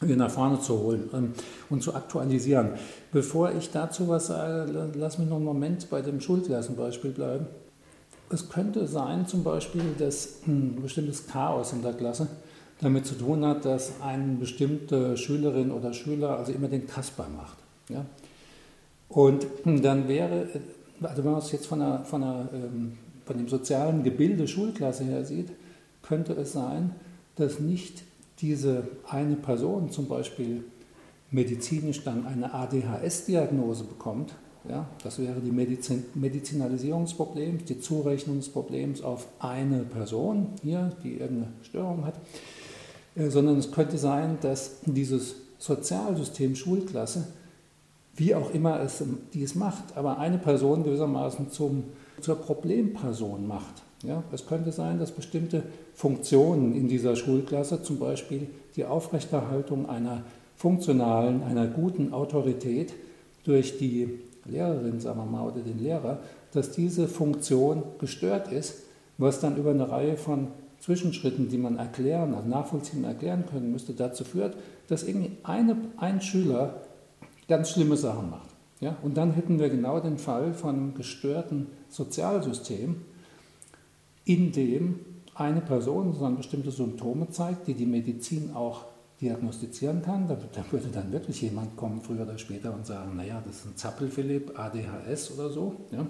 wieder 0.00 0.16
nach 0.16 0.30
vorne 0.30 0.60
zu 0.60 0.78
holen 0.78 1.10
ähm, 1.12 1.32
und 1.70 1.82
zu 1.82 1.94
aktualisieren. 1.94 2.70
Bevor 3.12 3.52
ich 3.52 3.70
dazu 3.70 4.08
was 4.08 4.26
sage, 4.26 4.90
lass 4.94 5.18
mich 5.18 5.28
noch 5.28 5.36
einen 5.36 5.44
Moment 5.44 5.90
bei 5.90 6.02
dem 6.02 6.20
Schulklassenbeispiel 6.20 7.12
bleiben. 7.12 7.46
Es 8.30 8.48
könnte 8.48 8.86
sein 8.86 9.26
zum 9.26 9.44
Beispiel, 9.44 9.94
dass 9.98 10.40
ein 10.46 10.78
bestimmtes 10.80 11.26
Chaos 11.26 11.72
in 11.72 11.82
der 11.82 11.92
Klasse 11.92 12.28
damit 12.80 13.06
zu 13.06 13.14
tun 13.14 13.44
hat, 13.44 13.64
dass 13.64 14.00
eine 14.00 14.34
bestimmte 14.34 15.16
Schülerin 15.16 15.70
oder 15.70 15.92
Schüler 15.92 16.38
also 16.38 16.52
immer 16.52 16.68
den 16.68 16.86
Kasper 16.86 17.26
macht. 17.34 17.58
Ja? 17.88 18.04
Und 19.08 19.46
dann 19.64 20.08
wäre, 20.08 20.48
also 21.02 21.24
wenn 21.24 21.32
man 21.32 21.40
es 21.40 21.52
jetzt 21.52 21.66
von, 21.66 21.80
einer, 21.80 22.04
von, 22.04 22.22
einer, 22.22 22.48
ähm, 22.52 22.92
von 23.24 23.36
dem 23.36 23.48
sozialen 23.48 24.02
Gebilde 24.02 24.46
Schulklasse 24.46 25.04
her 25.04 25.24
sieht, 25.24 25.50
könnte 26.02 26.32
es 26.34 26.52
sein, 26.52 26.94
dass 27.36 27.60
nicht 27.60 28.04
diese 28.40 28.88
eine 29.08 29.36
Person 29.36 29.90
zum 29.90 30.08
Beispiel 30.08 30.64
medizinisch 31.30 32.04
dann 32.04 32.26
eine 32.26 32.52
ADHS-Diagnose 32.54 33.84
bekommt, 33.84 34.34
ja, 34.68 34.86
das 35.02 35.18
wäre 35.18 35.40
die 35.40 35.50
Medizin 35.50 36.04
Medizinalisierung 36.14 37.04
des 37.04 37.14
Problems, 37.14 37.64
die 37.64 37.80
Zurechnung 37.80 38.40
auf 39.02 39.28
eine 39.38 39.80
Person 39.80 40.48
hier, 40.62 40.90
die 41.02 41.18
irgendeine 41.18 41.52
Störung 41.62 42.06
hat, 42.06 42.14
äh, 43.14 43.28
sondern 43.28 43.58
es 43.58 43.70
könnte 43.70 43.98
sein, 43.98 44.38
dass 44.40 44.80
dieses 44.86 45.36
Sozialsystem 45.58 46.56
Schulklasse, 46.56 47.26
wie 48.16 48.34
auch 48.34 48.52
immer 48.52 48.80
es 48.80 49.02
dies 49.32 49.54
macht, 49.54 49.96
aber 49.96 50.18
eine 50.18 50.38
Person 50.38 50.84
gewissermaßen 50.84 51.50
zum, 51.50 51.84
zur 52.20 52.36
Problemperson 52.36 53.46
macht. 53.46 53.82
Ja, 54.02 54.22
es 54.32 54.46
könnte 54.46 54.70
sein, 54.70 54.98
dass 54.98 55.12
bestimmte 55.12 55.62
Funktionen 55.94 56.74
in 56.74 56.88
dieser 56.88 57.16
Schulklasse, 57.16 57.82
zum 57.82 57.98
Beispiel 57.98 58.48
die 58.76 58.84
Aufrechterhaltung 58.84 59.88
einer 59.88 60.22
funktionalen, 60.56 61.42
einer 61.42 61.66
guten 61.66 62.12
Autorität 62.12 62.92
durch 63.44 63.78
die 63.78 64.20
Lehrerin, 64.44 65.00
sagen 65.00 65.18
wir 65.18 65.26
mal, 65.26 65.46
oder 65.46 65.60
den 65.60 65.78
Lehrer, 65.78 66.18
dass 66.52 66.70
diese 66.70 67.08
Funktion 67.08 67.82
gestört 67.98 68.52
ist, 68.52 68.82
was 69.18 69.40
dann 69.40 69.56
über 69.56 69.70
eine 69.70 69.88
Reihe 69.88 70.16
von 70.16 70.48
Zwischenschritten, 70.80 71.48
die 71.48 71.56
man 71.56 71.78
erklären, 71.78 72.34
also 72.34 72.46
nachvollziehen 72.46 73.04
erklären 73.04 73.44
können 73.50 73.72
müsste, 73.72 73.94
dazu 73.94 74.24
führt, 74.24 74.54
dass 74.88 75.02
irgendwie 75.02 75.32
eine, 75.42 75.76
ein 75.96 76.20
Schüler 76.20 76.74
ganz 77.48 77.70
schlimme 77.70 77.96
Sachen 77.96 78.30
macht. 78.30 78.50
Ja? 78.80 78.96
Und 79.02 79.16
dann 79.16 79.32
hätten 79.32 79.58
wir 79.58 79.68
genau 79.68 80.00
den 80.00 80.18
Fall 80.18 80.52
von 80.54 80.74
einem 80.74 80.94
gestörten 80.94 81.68
Sozialsystem, 81.88 83.02
in 84.24 84.52
dem 84.52 85.00
eine 85.34 85.60
Person 85.60 86.12
sondern 86.12 86.36
bestimmte 86.36 86.70
Symptome 86.70 87.28
zeigt, 87.30 87.66
die 87.66 87.74
die 87.74 87.86
Medizin 87.86 88.54
auch 88.54 88.84
diagnostizieren 89.20 90.02
kann. 90.02 90.28
Da, 90.28 90.36
da, 90.52 90.64
würde 90.70 90.88
dann 90.88 91.12
wirklich 91.12 91.42
jemand 91.42 91.76
kommen, 91.76 92.00
früher 92.00 92.22
oder 92.22 92.38
später, 92.38 92.72
und 92.72 92.86
sagen, 92.86 93.16
naja, 93.16 93.42
das 93.44 93.56
ist 93.56 93.66
ein 93.66 93.76
Zappel-Philipp, 93.76 94.58
ADHS 94.58 95.32
oder 95.32 95.50
so. 95.50 95.76
Ja. 95.90 96.06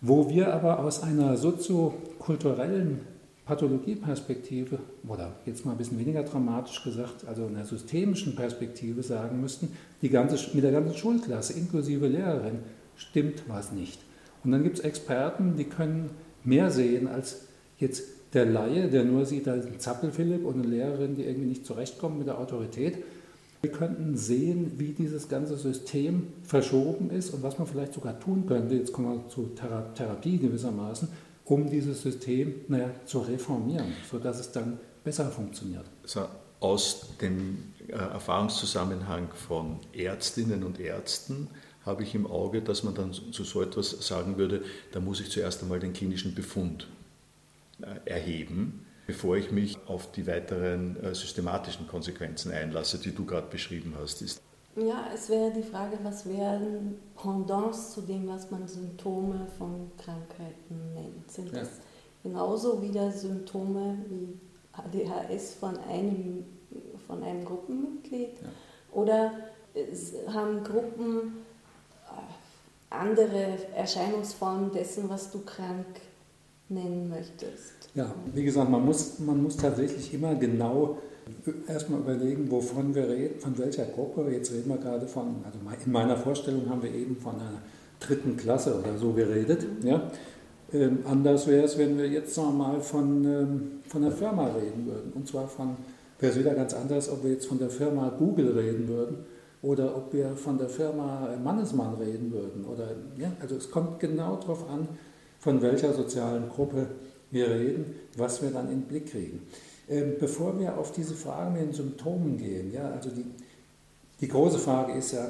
Wo 0.00 0.28
wir 0.28 0.52
aber 0.52 0.80
aus 0.80 1.02
einer 1.02 1.36
soziokulturellen 1.36 3.00
Pathologieperspektive, 3.46 4.78
oder 5.06 5.36
jetzt 5.46 5.64
mal 5.64 5.72
ein 5.72 5.78
bisschen 5.78 6.00
weniger 6.00 6.24
dramatisch 6.24 6.82
gesagt, 6.82 7.26
also 7.26 7.46
einer 7.46 7.64
systemischen 7.64 8.34
Perspektive 8.34 9.04
sagen 9.04 9.40
müssten, 9.40 9.68
die 10.02 10.08
ganze, 10.08 10.36
mit 10.54 10.64
der 10.64 10.72
ganzen 10.72 10.96
Schulklasse, 10.96 11.52
inklusive 11.52 12.08
Lehrerin, 12.08 12.58
stimmt 12.96 13.44
was 13.46 13.70
nicht. 13.70 14.00
Und 14.42 14.50
dann 14.50 14.64
gibt 14.64 14.78
es 14.78 14.84
Experten, 14.84 15.56
die 15.56 15.64
können 15.64 16.10
mehr 16.42 16.70
sehen 16.70 17.06
als 17.06 17.46
jetzt 17.78 18.04
der 18.34 18.46
Laie, 18.46 18.88
der 18.88 19.04
nur 19.04 19.24
sieht, 19.24 19.46
da 19.46 19.54
ist 19.54 19.66
ein 19.66 19.78
Zappelphilipp 19.78 20.44
und 20.44 20.54
eine 20.54 20.66
Lehrerin, 20.66 21.14
die 21.14 21.22
irgendwie 21.22 21.48
nicht 21.48 21.64
zurechtkommt 21.64 22.18
mit 22.18 22.26
der 22.26 22.38
Autorität. 22.38 22.98
Wir 23.62 23.70
könnten 23.70 24.16
sehen, 24.16 24.72
wie 24.76 24.92
dieses 24.92 25.28
ganze 25.28 25.56
System 25.56 26.28
verschoben 26.42 27.10
ist 27.10 27.30
und 27.30 27.42
was 27.42 27.58
man 27.58 27.66
vielleicht 27.66 27.94
sogar 27.94 28.18
tun 28.18 28.44
könnte, 28.46 28.74
jetzt 28.74 28.92
kommen 28.92 29.22
wir 29.22 29.28
zur 29.28 29.54
Therapie 29.54 30.38
gewissermaßen, 30.38 31.08
um 31.46 31.70
dieses 31.70 32.02
System 32.02 32.54
naja, 32.68 32.90
zu 33.06 33.20
reformieren, 33.20 33.92
sodass 34.10 34.38
es 34.40 34.52
dann 34.52 34.78
besser 35.02 35.30
funktioniert. 35.30 35.86
Also 36.02 36.26
aus 36.60 37.16
dem 37.20 37.72
äh, 37.88 37.92
Erfahrungszusammenhang 37.92 39.28
von 39.32 39.78
Ärztinnen 39.92 40.64
und 40.64 40.80
Ärzten 40.80 41.48
habe 41.84 42.02
ich 42.02 42.14
im 42.16 42.26
Auge, 42.26 42.62
dass 42.62 42.82
man 42.82 42.94
dann 42.94 43.12
zu 43.12 43.44
so 43.44 43.62
etwas 43.62 43.90
sagen 44.06 44.36
würde, 44.36 44.64
da 44.90 44.98
muss 44.98 45.20
ich 45.20 45.30
zuerst 45.30 45.62
einmal 45.62 45.78
den 45.78 45.92
klinischen 45.92 46.34
Befund 46.34 46.88
äh, 47.80 48.10
erheben, 48.10 48.84
bevor 49.06 49.36
ich 49.36 49.52
mich 49.52 49.78
auf 49.86 50.10
die 50.10 50.26
weiteren 50.26 50.96
äh, 50.96 51.14
systematischen 51.14 51.86
Konsequenzen 51.86 52.50
einlasse, 52.50 52.98
die 52.98 53.12
du 53.12 53.24
gerade 53.24 53.46
beschrieben 53.48 53.94
hast. 54.00 54.40
Ja, 54.76 55.06
es 55.14 55.30
wäre 55.30 55.50
die 55.50 55.62
Frage, 55.62 55.98
was 56.02 56.26
wären 56.26 56.98
Pendants 57.16 57.92
zu 57.92 58.02
dem, 58.02 58.28
was 58.28 58.50
man 58.50 58.68
Symptome 58.68 59.46
von 59.56 59.90
Krankheiten 59.96 60.92
nennt. 60.94 61.30
Sind 61.30 61.52
ja. 61.52 61.60
das 61.60 61.70
genauso 62.22 62.82
wieder 62.82 63.10
Symptome 63.10 63.96
wie 64.08 64.38
ADHS 64.72 65.54
von 65.54 65.78
einem, 65.88 66.44
von 67.06 67.22
einem 67.22 67.44
Gruppenmitglied? 67.44 68.34
Ja. 68.42 68.48
Oder 68.92 69.32
haben 70.28 70.62
Gruppen 70.62 71.38
äh, 72.06 72.94
andere 72.94 73.58
Erscheinungsformen 73.74 74.72
dessen, 74.72 75.08
was 75.08 75.30
du 75.30 75.40
krank 75.40 75.86
nennen 76.68 77.08
möchtest. 77.08 77.72
Ja, 77.94 78.14
wie 78.34 78.44
gesagt, 78.44 78.70
man 78.70 78.84
muss, 78.84 79.18
man 79.20 79.42
muss 79.42 79.56
tatsächlich 79.56 80.12
immer 80.12 80.34
genau 80.34 80.98
erstmal 81.68 82.00
überlegen, 82.00 82.50
wovon 82.50 82.94
wir 82.94 83.08
reden, 83.08 83.40
von 83.40 83.56
welcher 83.58 83.84
Gruppe. 83.86 84.30
Jetzt 84.30 84.52
reden 84.52 84.68
wir 84.68 84.78
gerade 84.78 85.06
von, 85.06 85.36
also 85.44 85.58
in 85.84 85.92
meiner 85.92 86.16
Vorstellung 86.16 86.68
haben 86.68 86.82
wir 86.82 86.92
eben 86.92 87.16
von 87.16 87.34
einer 87.34 87.62
dritten 88.00 88.36
Klasse 88.36 88.78
oder 88.78 88.96
so 88.98 89.12
geredet. 89.12 89.66
Ja? 89.82 90.10
Ähm, 90.72 91.00
anders 91.04 91.46
wäre 91.46 91.64
es, 91.64 91.78
wenn 91.78 91.96
wir 91.98 92.08
jetzt 92.08 92.36
mal 92.36 92.80
von, 92.80 93.24
ähm, 93.24 93.62
von 93.86 94.04
einer 94.04 94.12
Firma 94.12 94.46
reden 94.46 94.86
würden. 94.86 95.12
Und 95.14 95.26
zwar 95.26 95.48
von, 95.48 95.76
wäre 96.18 96.32
es 96.32 96.38
wieder 96.38 96.54
ganz 96.54 96.74
anders, 96.74 97.10
ob 97.10 97.22
wir 97.24 97.32
jetzt 97.32 97.46
von 97.46 97.58
der 97.58 97.70
Firma 97.70 98.12
Google 98.18 98.58
reden 98.58 98.88
würden 98.88 99.18
oder 99.62 99.96
ob 99.96 100.12
wir 100.12 100.36
von 100.36 100.58
der 100.58 100.68
Firma 100.68 101.28
Mannesmann 101.42 101.94
reden 101.94 102.32
würden. 102.32 102.64
Oder, 102.64 102.88
ja? 103.18 103.32
Also 103.40 103.56
es 103.56 103.70
kommt 103.70 104.00
genau 104.00 104.36
darauf 104.36 104.68
an, 104.68 104.88
von 105.38 105.62
welcher 105.62 105.92
sozialen 105.92 106.48
Gruppe 106.48 106.86
wir 107.30 107.50
reden, 107.50 107.94
was 108.16 108.42
wir 108.42 108.50
dann 108.50 108.66
in 108.66 108.80
den 108.80 108.88
Blick 108.88 109.10
kriegen. 109.10 109.42
Ähm, 109.88 110.14
bevor 110.18 110.58
wir 110.58 110.76
auf 110.76 110.92
diese 110.92 111.14
Fragen 111.14 111.52
mit 111.52 111.62
den 111.62 111.72
Symptomen 111.72 112.38
gehen, 112.38 112.72
ja, 112.72 112.90
also 112.90 113.10
die, 113.10 113.24
die 114.20 114.28
große 114.28 114.58
Frage 114.58 114.92
ist 114.94 115.12
ja, 115.12 115.28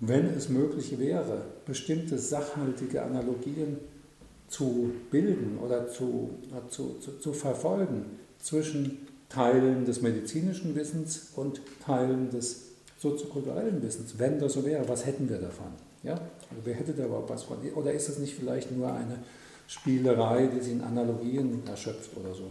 wenn 0.00 0.26
es 0.26 0.48
möglich 0.48 0.98
wäre, 0.98 1.42
bestimmte 1.66 2.18
sachhaltige 2.18 3.02
Analogien 3.02 3.78
zu 4.48 4.92
bilden 5.10 5.58
oder 5.62 5.90
zu, 5.90 6.30
zu, 6.70 6.96
zu, 7.00 7.18
zu 7.18 7.32
verfolgen 7.32 8.04
zwischen 8.38 9.06
Teilen 9.28 9.84
des 9.84 10.00
medizinischen 10.00 10.74
Wissens 10.74 11.32
und 11.36 11.60
Teilen 11.84 12.30
des 12.30 12.68
soziokulturellen 12.98 13.82
Wissens, 13.82 14.18
wenn 14.18 14.38
das 14.38 14.54
so 14.54 14.64
wäre, 14.64 14.88
was 14.88 15.04
hätten 15.04 15.28
wir 15.28 15.38
davon? 15.38 15.72
Ja? 16.02 16.14
Also 16.14 16.62
wer 16.64 16.74
hätte 16.74 16.94
da 16.94 17.04
überhaupt 17.04 17.28
was 17.28 17.42
von? 17.42 17.58
Oder 17.74 17.92
ist 17.92 18.08
es 18.08 18.18
nicht 18.18 18.34
vielleicht 18.34 18.74
nur 18.74 18.92
eine 18.92 19.18
Spielerei, 19.68 20.46
die 20.46 20.60
sich 20.60 20.72
in 20.72 20.80
Analogien 20.80 21.62
erschöpft 21.68 22.16
oder 22.16 22.34
so. 22.34 22.50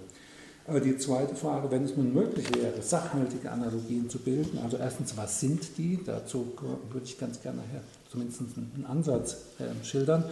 Aber 0.67 0.81
die 0.81 0.97
zweite 0.97 1.33
Frage, 1.33 1.71
wenn 1.71 1.85
es 1.85 1.95
nun 1.95 2.13
möglich 2.13 2.45
wäre, 2.53 2.81
sachhaltige 2.81 3.49
Analogien 3.49 4.09
zu 4.09 4.19
bilden, 4.19 4.59
also 4.61 4.75
erstens, 4.75 5.15
was 5.15 5.39
sind 5.39 5.77
die? 5.77 5.99
Dazu 6.05 6.53
würde 6.91 7.05
ich 7.05 7.17
ganz 7.17 7.41
gerne 7.41 7.59
nachher 7.59 7.81
zumindest 8.11 8.41
einen 8.41 8.85
Ansatz 8.85 9.37
äh, 9.59 9.85
schildern. 9.85 10.25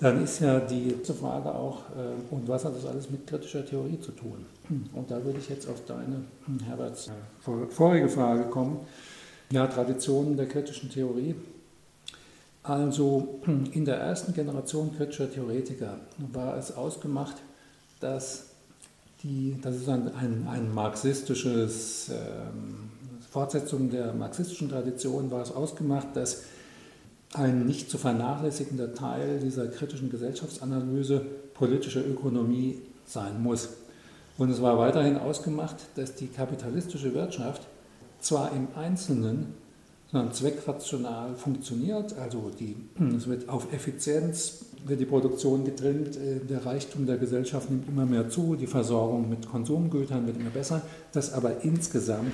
Dann 0.00 0.24
ist 0.24 0.40
ja 0.40 0.60
die 0.60 0.96
Frage 1.04 1.54
auch, 1.54 1.80
äh, 1.90 2.34
und 2.34 2.48
was 2.48 2.64
hat 2.64 2.74
das 2.74 2.86
alles 2.86 3.10
mit 3.10 3.26
kritischer 3.26 3.64
Theorie 3.66 4.00
zu 4.00 4.12
tun? 4.12 4.46
Und 4.94 5.10
da 5.10 5.22
würde 5.22 5.38
ich 5.38 5.48
jetzt 5.50 5.68
auf 5.68 5.84
deine, 5.86 6.24
hm, 6.46 6.60
Herberts, 6.60 7.08
äh, 7.08 7.66
vorige 7.68 8.08
Frage 8.08 8.44
kommen. 8.44 8.80
Ja, 9.50 9.66
Traditionen 9.66 10.38
der 10.38 10.46
kritischen 10.46 10.90
Theorie. 10.90 11.34
Also 12.62 13.40
in 13.72 13.84
der 13.84 13.98
ersten 13.98 14.32
Generation 14.32 14.96
kritischer 14.96 15.30
Theoretiker 15.30 15.98
war 16.32 16.56
es 16.56 16.74
ausgemacht, 16.74 17.36
dass 18.00 18.51
die, 19.22 19.56
das 19.62 19.76
ist 19.76 19.88
ein, 19.88 20.14
ein, 20.14 20.46
ein 20.48 20.74
marxistisches, 20.74 22.08
äh, 22.08 22.14
Fortsetzung 23.30 23.88
der 23.88 24.12
marxistischen 24.12 24.68
Tradition 24.68 25.30
war 25.30 25.40
es 25.40 25.52
ausgemacht, 25.52 26.08
dass 26.14 26.42
ein 27.32 27.64
nicht 27.64 27.90
zu 27.90 27.96
vernachlässigender 27.96 28.92
Teil 28.94 29.40
dieser 29.40 29.68
kritischen 29.68 30.10
Gesellschaftsanalyse 30.10 31.24
politische 31.54 32.00
Ökonomie 32.00 32.82
sein 33.06 33.42
muss. 33.42 33.70
Und 34.36 34.50
es 34.50 34.60
war 34.60 34.76
weiterhin 34.76 35.16
ausgemacht, 35.16 35.76
dass 35.94 36.14
die 36.14 36.26
kapitalistische 36.26 37.14
Wirtschaft 37.14 37.62
zwar 38.20 38.52
im 38.52 38.68
Einzelnen 38.76 39.54
sondern 40.12 40.32
zweckrational 40.32 41.34
funktioniert. 41.34 42.16
Also 42.18 42.50
die, 42.58 42.76
es 43.16 43.26
wird 43.26 43.48
auf 43.48 43.72
Effizienz 43.72 44.66
wird 44.84 45.00
die 45.00 45.06
Produktion 45.06 45.64
getrimmt, 45.64 46.16
äh, 46.16 46.40
der 46.40 46.66
Reichtum 46.66 47.06
der 47.06 47.16
Gesellschaft 47.16 47.70
nimmt 47.70 47.88
immer 47.88 48.04
mehr 48.04 48.28
zu, 48.28 48.56
die 48.56 48.66
Versorgung 48.66 49.28
mit 49.28 49.48
Konsumgütern 49.48 50.26
wird 50.26 50.36
immer 50.36 50.50
besser, 50.50 50.82
dass 51.12 51.32
aber 51.32 51.62
insgesamt 51.62 52.32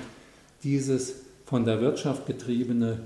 dieses 0.63 1.13
von 1.45 1.65
der 1.65 1.79
Wirtschaft 1.79 2.25
getriebene 2.25 2.99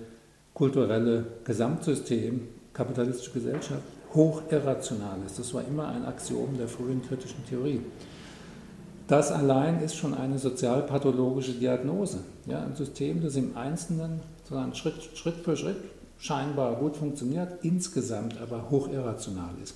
kulturelle 0.54 1.26
Gesamtsystem, 1.44 2.42
kapitalistische 2.74 3.32
Gesellschaft, 3.32 3.82
hochirrational 4.14 5.18
ist. 5.26 5.40
Das 5.40 5.54
war 5.54 5.66
immer 5.68 5.88
ein 5.88 6.06
Axiom 6.06 6.58
der 6.58 6.68
frühen 6.68 7.02
kritischen 7.02 7.44
Theorie. 7.50 7.82
Das 9.08 9.32
allein 9.32 9.82
ist 9.82 9.96
schon 9.96 10.14
eine 10.14 10.40
sozialpathologische 10.40 11.54
Diagnose. 11.54 12.20
Ja, 12.46 12.64
ein 12.64 12.76
System, 12.76 13.22
das 13.22 13.36
im 13.36 13.58
Einzelnen 13.58 14.22
sondern 14.48 14.76
Schritt, 14.76 14.96
Schritt 15.16 15.36
für 15.36 15.56
Schritt 15.56 15.78
scheinbar 16.18 16.76
gut 16.76 16.96
funktioniert, 16.96 17.64
insgesamt 17.64 18.40
aber 18.40 18.70
hochirrational 18.70 19.54
ist. 19.62 19.76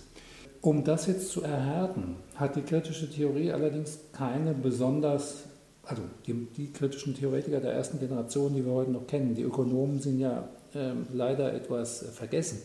Um 0.61 0.83
das 0.83 1.05
jetzt 1.07 1.29
zu 1.29 1.41
erhärten, 1.43 2.15
hat 2.35 2.55
die 2.55 2.61
kritische 2.61 3.09
Theorie 3.09 3.51
allerdings 3.51 3.99
keine 4.11 4.53
besonders, 4.53 5.43
also 5.83 6.01
die, 6.25 6.33
die 6.33 6.71
kritischen 6.71 7.15
Theoretiker 7.15 7.59
der 7.59 7.73
ersten 7.73 7.99
Generation, 7.99 8.53
die 8.53 8.65
wir 8.65 8.73
heute 8.73 8.91
noch 8.91 9.07
kennen, 9.07 9.35
die 9.35 9.43
Ökonomen 9.43 9.99
sind 9.99 10.19
ja 10.19 10.49
äh, 10.73 10.91
leider 11.13 11.53
etwas 11.53 12.05
vergessen, 12.13 12.59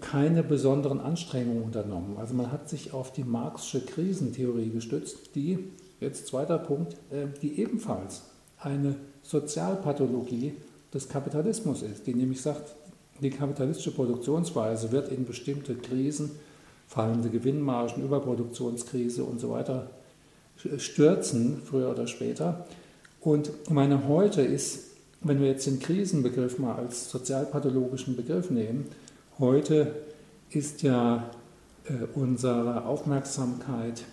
keine 0.00 0.42
besonderen 0.42 1.00
Anstrengungen 1.00 1.62
unternommen. 1.62 2.16
Also 2.18 2.34
man 2.34 2.52
hat 2.52 2.68
sich 2.68 2.92
auf 2.92 3.12
die 3.12 3.24
Marxische 3.24 3.84
Krisentheorie 3.84 4.70
gestützt, 4.70 5.34
die, 5.34 5.58
jetzt 6.00 6.26
zweiter 6.26 6.58
Punkt, 6.58 6.94
äh, 7.10 7.26
die 7.42 7.60
ebenfalls 7.60 8.22
eine 8.58 8.96
Sozialpathologie 9.22 10.54
des 10.92 11.08
Kapitalismus 11.08 11.82
ist, 11.82 12.06
die 12.06 12.14
nämlich 12.14 12.40
sagt, 12.40 12.74
die 13.20 13.30
kapitalistische 13.30 13.90
Produktionsweise 13.90 14.92
wird 14.92 15.10
in 15.10 15.24
bestimmte 15.24 15.74
Krisen, 15.74 16.30
fallende 16.86 17.28
Gewinnmargen, 17.28 18.04
Überproduktionskrise 18.04 19.24
und 19.24 19.40
so 19.40 19.50
weiter 19.50 19.90
stürzen, 20.78 21.60
früher 21.64 21.90
oder 21.90 22.06
später. 22.06 22.66
Und 23.20 23.50
meine, 23.70 24.08
heute 24.08 24.42
ist, 24.42 24.84
wenn 25.20 25.40
wir 25.40 25.48
jetzt 25.48 25.66
den 25.66 25.80
Krisenbegriff 25.80 26.58
mal 26.58 26.76
als 26.76 27.10
sozialpathologischen 27.10 28.16
Begriff 28.16 28.50
nehmen, 28.50 28.86
heute 29.38 29.94
ist 30.50 30.82
ja 30.82 31.30
äh, 31.84 31.92
unsere 32.14 32.84
Aufmerksamkeit 32.84 34.04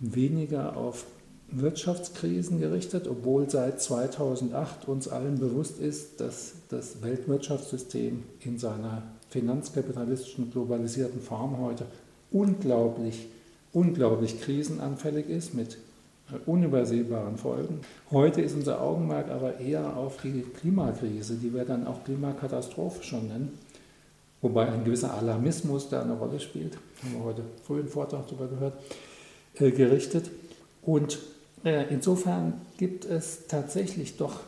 weniger 0.00 0.76
auf 0.76 1.06
Wirtschaftskrisen 1.50 2.58
gerichtet, 2.60 3.06
obwohl 3.06 3.48
seit 3.48 3.80
2008 3.80 4.88
uns 4.88 5.08
allen 5.08 5.38
bewusst 5.38 5.78
ist, 5.78 6.20
dass 6.20 6.54
das 6.68 7.02
Weltwirtschaftssystem 7.02 8.22
in 8.40 8.58
seiner 8.58 9.02
finanzkapitalistischen, 9.30 10.50
globalisierten 10.50 11.20
Form 11.20 11.58
heute 11.58 11.86
unglaublich, 12.30 13.26
unglaublich 13.72 14.40
krisenanfällig 14.40 15.28
ist 15.28 15.54
mit 15.54 15.78
unübersehbaren 16.46 17.36
Folgen. 17.36 17.80
Heute 18.10 18.40
ist 18.40 18.54
unser 18.54 18.80
Augenmerk 18.80 19.30
aber 19.30 19.60
eher 19.60 19.96
auf 19.96 20.16
die 20.22 20.42
Klimakrise, 20.42 21.34
die 21.36 21.52
wir 21.52 21.64
dann 21.64 21.86
auch 21.86 22.02
Klimakatastrophe 22.04 23.02
schon 23.02 23.28
nennen, 23.28 23.58
wobei 24.40 24.68
ein 24.68 24.84
gewisser 24.84 25.14
Alarmismus 25.14 25.88
da 25.88 26.02
eine 26.02 26.14
Rolle 26.14 26.40
spielt, 26.40 26.78
haben 27.02 27.14
wir 27.14 27.24
heute 27.24 27.42
früh 27.64 27.80
einen 27.80 27.88
Vortrag 27.88 28.26
darüber 28.26 28.48
gehört, 28.48 28.74
äh, 29.58 29.70
gerichtet. 29.70 30.30
Und 30.82 31.14
äh, 31.14 31.33
insofern 31.64 32.60
gibt 32.76 33.04
es 33.04 33.46
tatsächlich 33.48 34.16
doch 34.16 34.40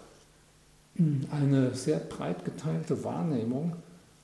hm, 0.97 1.27
eine 1.31 1.75
sehr 1.75 1.99
breit 1.99 2.45
geteilte 2.45 3.05
Wahrnehmung 3.05 3.73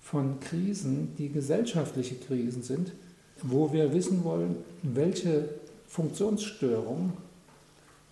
von 0.01 0.41
Krisen, 0.41 1.15
die 1.17 1.31
gesellschaftliche 1.31 2.17
Krisen 2.17 2.63
sind, 2.63 2.93
wo 3.43 3.73
wir 3.73 3.95
wissen 3.95 4.25
wollen, 4.25 4.57
welche 4.83 5.49
Funktionsstörungen, 5.87 7.13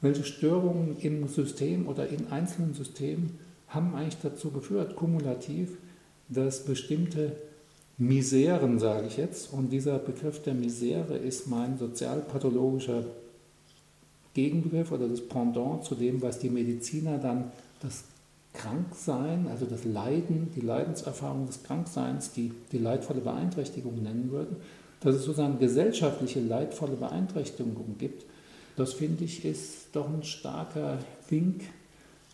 welche 0.01 0.25
Störungen 0.25 0.97
im 1.01 1.29
System 1.29 1.87
oder 1.87 2.09
in 2.09 2.29
einzelnen 2.29 2.75
Systemen 2.75 3.39
haben 3.69 3.95
eigentlich 3.95 4.21
dazu 4.23 4.51
geführt, 4.51 4.97
kumulativ, 4.97 5.77
dass 6.29 6.65
bestimmte 6.65 7.37
Miseren, 7.99 8.79
sage 8.79 9.07
ich 9.09 9.17
jetzt, 9.19 9.53
und 9.53 9.71
dieser 9.71 9.99
Begriff 9.99 10.43
der 10.43 10.55
Misere 10.55 11.19
ist 11.19 11.49
mein 11.49 11.77
sozialpathologischer 11.77 13.05
Gegenbegriff 14.35 14.93
oder 14.93 15.09
das 15.09 15.27
Pendant 15.27 15.85
zu 15.85 15.95
dem, 15.95 16.23
was 16.23 16.39
die 16.39 16.51
Mediziner 16.51 17.19
dann 17.19 17.53
das 17.83 18.05
Kranksein, 18.53 19.47
also 19.49 19.65
das 19.67 19.85
Leiden, 19.85 20.51
die 20.57 20.61
Leidenserfahrung 20.61 21.47
des 21.47 21.63
Krankseins, 21.63 22.33
die, 22.33 22.53
die 22.73 22.79
leidvolle 22.79 23.21
Beeinträchtigung 23.21 24.03
nennen 24.03 24.31
würden, 24.31 24.57
dass 25.01 25.15
es 25.15 25.25
sozusagen 25.25 25.59
gesellschaftliche 25.59 26.41
leidvolle 26.41 26.97
Beeinträchtigungen 26.97 27.97
gibt, 27.99 28.25
das 28.77 28.93
finde 28.95 29.25
ich 29.25 29.45
ist 29.45 29.89
doch 29.93 30.09
ein 30.09 30.23
starker 30.23 30.99
Wink, 31.29 31.63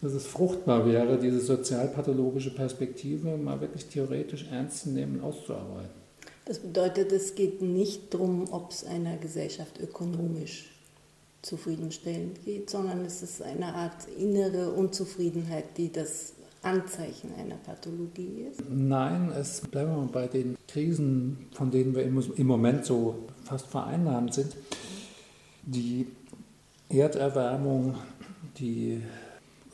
dass 0.03 0.13
es 0.13 0.27
fruchtbar 0.27 0.87
wäre, 0.87 1.19
diese 1.19 1.41
sozialpathologische 1.41 2.55
Perspektive 2.55 3.37
mal 3.37 3.61
wirklich 3.61 3.87
theoretisch 3.87 4.47
ernst 4.51 4.85
zu 4.85 4.91
nehmen, 4.91 5.21
auszuarbeiten. 5.23 5.91
Das 6.45 6.61
bedeutet, 6.61 7.11
es 7.13 7.35
geht 7.35 7.63
nicht 7.63 8.15
darum, 8.15 8.45
ob 8.53 8.71
es 8.71 8.85
einer 8.85 9.17
Gesellschaft 9.17 9.81
ökonomisch 9.81 10.71
zufriedenstellend 11.47 12.45
geht, 12.45 12.69
sondern 12.69 13.05
es 13.05 13.23
ist 13.23 13.41
eine 13.41 13.75
Art 13.75 14.09
innere 14.19 14.73
Unzufriedenheit, 14.73 15.77
die 15.77 15.93
das 15.93 16.35
Anzeichen 16.63 17.31
einer 17.39 17.55
Pathologie 17.57 18.47
ist? 18.51 18.61
Nein, 18.69 19.31
es 19.31 19.61
bleiben 19.61 19.95
wir 19.95 20.09
bei 20.13 20.27
den 20.27 20.57
Krisen, 20.67 21.47
von 21.53 21.71
denen 21.71 21.95
wir 21.95 22.03
im 22.03 22.47
Moment 22.47 22.85
so 22.85 23.29
fast 23.45 23.67
vereinnahmt 23.67 24.35
sind. 24.35 24.57
Die 25.63 26.09
Erderwärmung, 26.89 27.95
die 28.59 29.01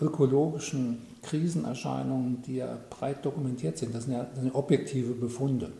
ökologischen 0.01 0.99
Krisenerscheinungen, 1.23 2.43
die 2.43 2.57
ja 2.57 2.79
breit 2.91 3.25
dokumentiert 3.25 3.79
sind, 3.79 3.95
das 3.95 4.05
sind 4.05 4.15
ja, 4.15 4.25
das 4.25 4.43
sind 4.43 4.55
objektive 4.55 5.15
Befunde. 5.15 5.73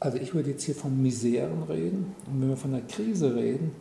Also 0.00 0.18
ich 0.18 0.34
würde 0.34 0.50
jetzt 0.50 0.64
hier 0.64 0.74
von 0.74 1.00
Miseren 1.00 1.62
reden 1.62 2.14
und 2.26 2.40
wenn 2.40 2.48
wir 2.50 2.56
von 2.56 2.74
einer 2.74 2.86
Krise 2.86 3.34
reden, 3.34 3.72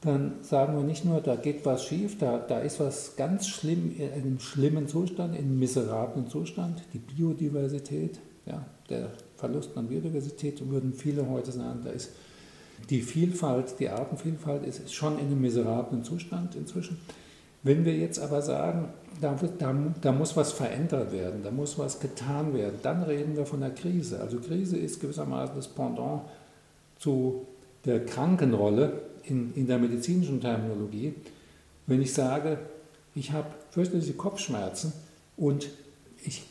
dann 0.00 0.36
sagen 0.42 0.76
wir 0.76 0.82
nicht 0.82 1.04
nur, 1.04 1.20
da 1.20 1.36
geht 1.36 1.66
was 1.66 1.84
schief, 1.84 2.16
da, 2.18 2.38
da 2.38 2.60
ist 2.60 2.80
was 2.80 3.16
ganz 3.16 3.48
schlimm, 3.48 3.94
in 3.98 4.12
einem 4.12 4.40
schlimmen 4.40 4.88
Zustand, 4.88 5.34
in 5.34 5.44
einem 5.44 5.58
miserablen 5.58 6.26
Zustand, 6.28 6.82
die 6.94 6.98
Biodiversität, 6.98 8.18
ja, 8.46 8.64
der 8.88 9.10
Verlust 9.36 9.76
an 9.76 9.88
Biodiversität, 9.88 10.66
würden 10.70 10.94
viele 10.94 11.28
heute 11.28 11.52
sagen, 11.52 11.80
da 11.84 11.90
ist 11.90 12.12
die 12.88 13.02
Vielfalt, 13.02 13.78
die 13.78 13.90
Artenvielfalt 13.90 14.64
ist 14.64 14.92
schon 14.92 15.18
in 15.18 15.26
einem 15.26 15.40
miserablen 15.40 16.02
Zustand 16.02 16.54
inzwischen. 16.54 16.98
Wenn 17.62 17.84
wir 17.84 17.94
jetzt 17.94 18.18
aber 18.18 18.40
sagen, 18.40 18.88
da, 19.20 19.38
da, 19.58 19.74
da, 20.00 20.12
muss 20.12 20.34
was 20.34 20.50
verändert 20.52 21.12
werden, 21.12 21.42
da 21.42 21.50
muss 21.50 21.78
was 21.78 22.00
getan 22.00 22.54
werden, 22.54 22.78
dann 22.82 23.02
reden 23.02 23.36
wir 23.36 23.44
von 23.44 23.60
der 23.60 23.70
Krise. 23.70 24.18
Also 24.18 24.38
Krise 24.40 24.78
ist 24.78 24.98
gewissermaßen 24.98 25.56
das 25.56 25.68
Pendant 25.68 26.22
zu 26.98 27.46
der 27.84 28.06
Krankenrolle, 28.06 29.09
in, 29.24 29.52
in 29.54 29.66
der 29.66 29.78
medizinischen 29.78 30.40
Terminologie, 30.40 31.14
wenn 31.86 32.02
ich 32.02 32.12
sage, 32.12 32.58
ich 33.14 33.32
habe 33.32 33.48
fürchterliche 33.70 34.14
Kopfschmerzen 34.14 34.92
und 35.36 35.68
ich, 36.24 36.44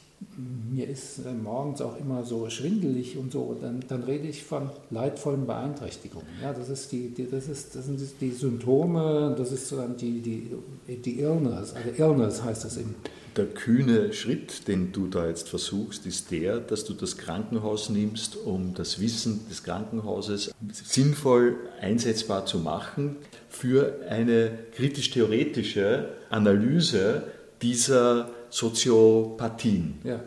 mir 0.71 0.87
ist 0.87 1.19
äh, 1.19 1.31
morgens 1.31 1.81
auch 1.81 1.97
immer 1.97 2.23
so 2.23 2.49
schwindelig 2.49 3.17
und 3.17 3.31
so, 3.31 3.55
dann, 3.59 3.83
dann 3.87 4.03
rede 4.03 4.27
ich 4.27 4.43
von 4.43 4.69
leidvollen 4.89 5.45
Beeinträchtigungen. 5.45 6.27
Ja, 6.41 6.51
das, 6.51 6.69
ist 6.69 6.91
die, 6.91 7.09
die, 7.09 7.29
das, 7.29 7.47
ist, 7.47 7.75
das 7.75 7.85
sind 7.85 8.01
die 8.19 8.31
Symptome, 8.31 9.35
das 9.37 9.51
ist 9.51 9.71
dann 9.71 9.95
die, 9.95 10.19
die, 10.19 10.97
die 10.97 11.19
Illness, 11.19 11.73
also 11.73 11.89
Illness 11.97 12.43
heißt 12.43 12.65
das 12.65 12.77
im, 12.77 12.95
der 13.39 13.47
kühne 13.47 14.11
Schritt, 14.11 14.67
den 14.67 14.91
du 14.91 15.07
da 15.07 15.25
jetzt 15.25 15.47
versuchst, 15.47 16.05
ist 16.05 16.29
der, 16.29 16.59
dass 16.59 16.83
du 16.83 16.93
das 16.93 17.17
Krankenhaus 17.17 17.89
nimmst, 17.89 18.35
um 18.35 18.73
das 18.73 18.99
Wissen 18.99 19.47
des 19.49 19.63
Krankenhauses 19.63 20.51
sinnvoll 20.73 21.55
einsetzbar 21.79 22.45
zu 22.45 22.59
machen 22.59 23.15
für 23.47 24.01
eine 24.09 24.51
kritisch-theoretische 24.75 26.09
Analyse 26.29 27.23
dieser 27.61 28.29
Soziopathien. 28.49 29.99
Ja. 30.03 30.19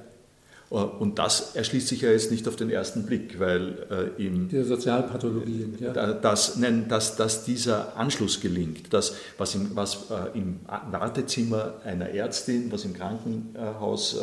Äh, 0.73 0.77
und 0.77 1.19
das 1.19 1.55
erschließt 1.55 1.89
sich 1.89 2.01
ja 2.03 2.11
jetzt 2.11 2.31
nicht 2.31 2.49
auf 2.49 2.57
den 2.57 2.71
ersten 2.71 3.05
Blick, 3.05 3.39
weil 3.39 4.13
äh, 4.19 4.27
im, 4.27 4.49
die 4.49 4.63
Sozialpathologien, 4.63 5.77
ja. 5.79 6.13
dass, 6.13 6.57
nein, 6.57 6.87
dass, 6.89 7.17
dass 7.17 7.45
dieser 7.45 7.97
Anschluss 7.97 8.41
gelingt, 8.41 8.93
dass 8.93 9.15
was 9.39 9.55
im, 9.55 9.77
was, 9.77 10.11
äh, 10.11 10.39
im 10.39 10.61
Wartezimmer 10.91 11.75
einer 11.85 12.09
Ärztin, 12.11 12.73
was 12.73 12.85
im 12.85 12.95
Krankenhaus 12.95 14.17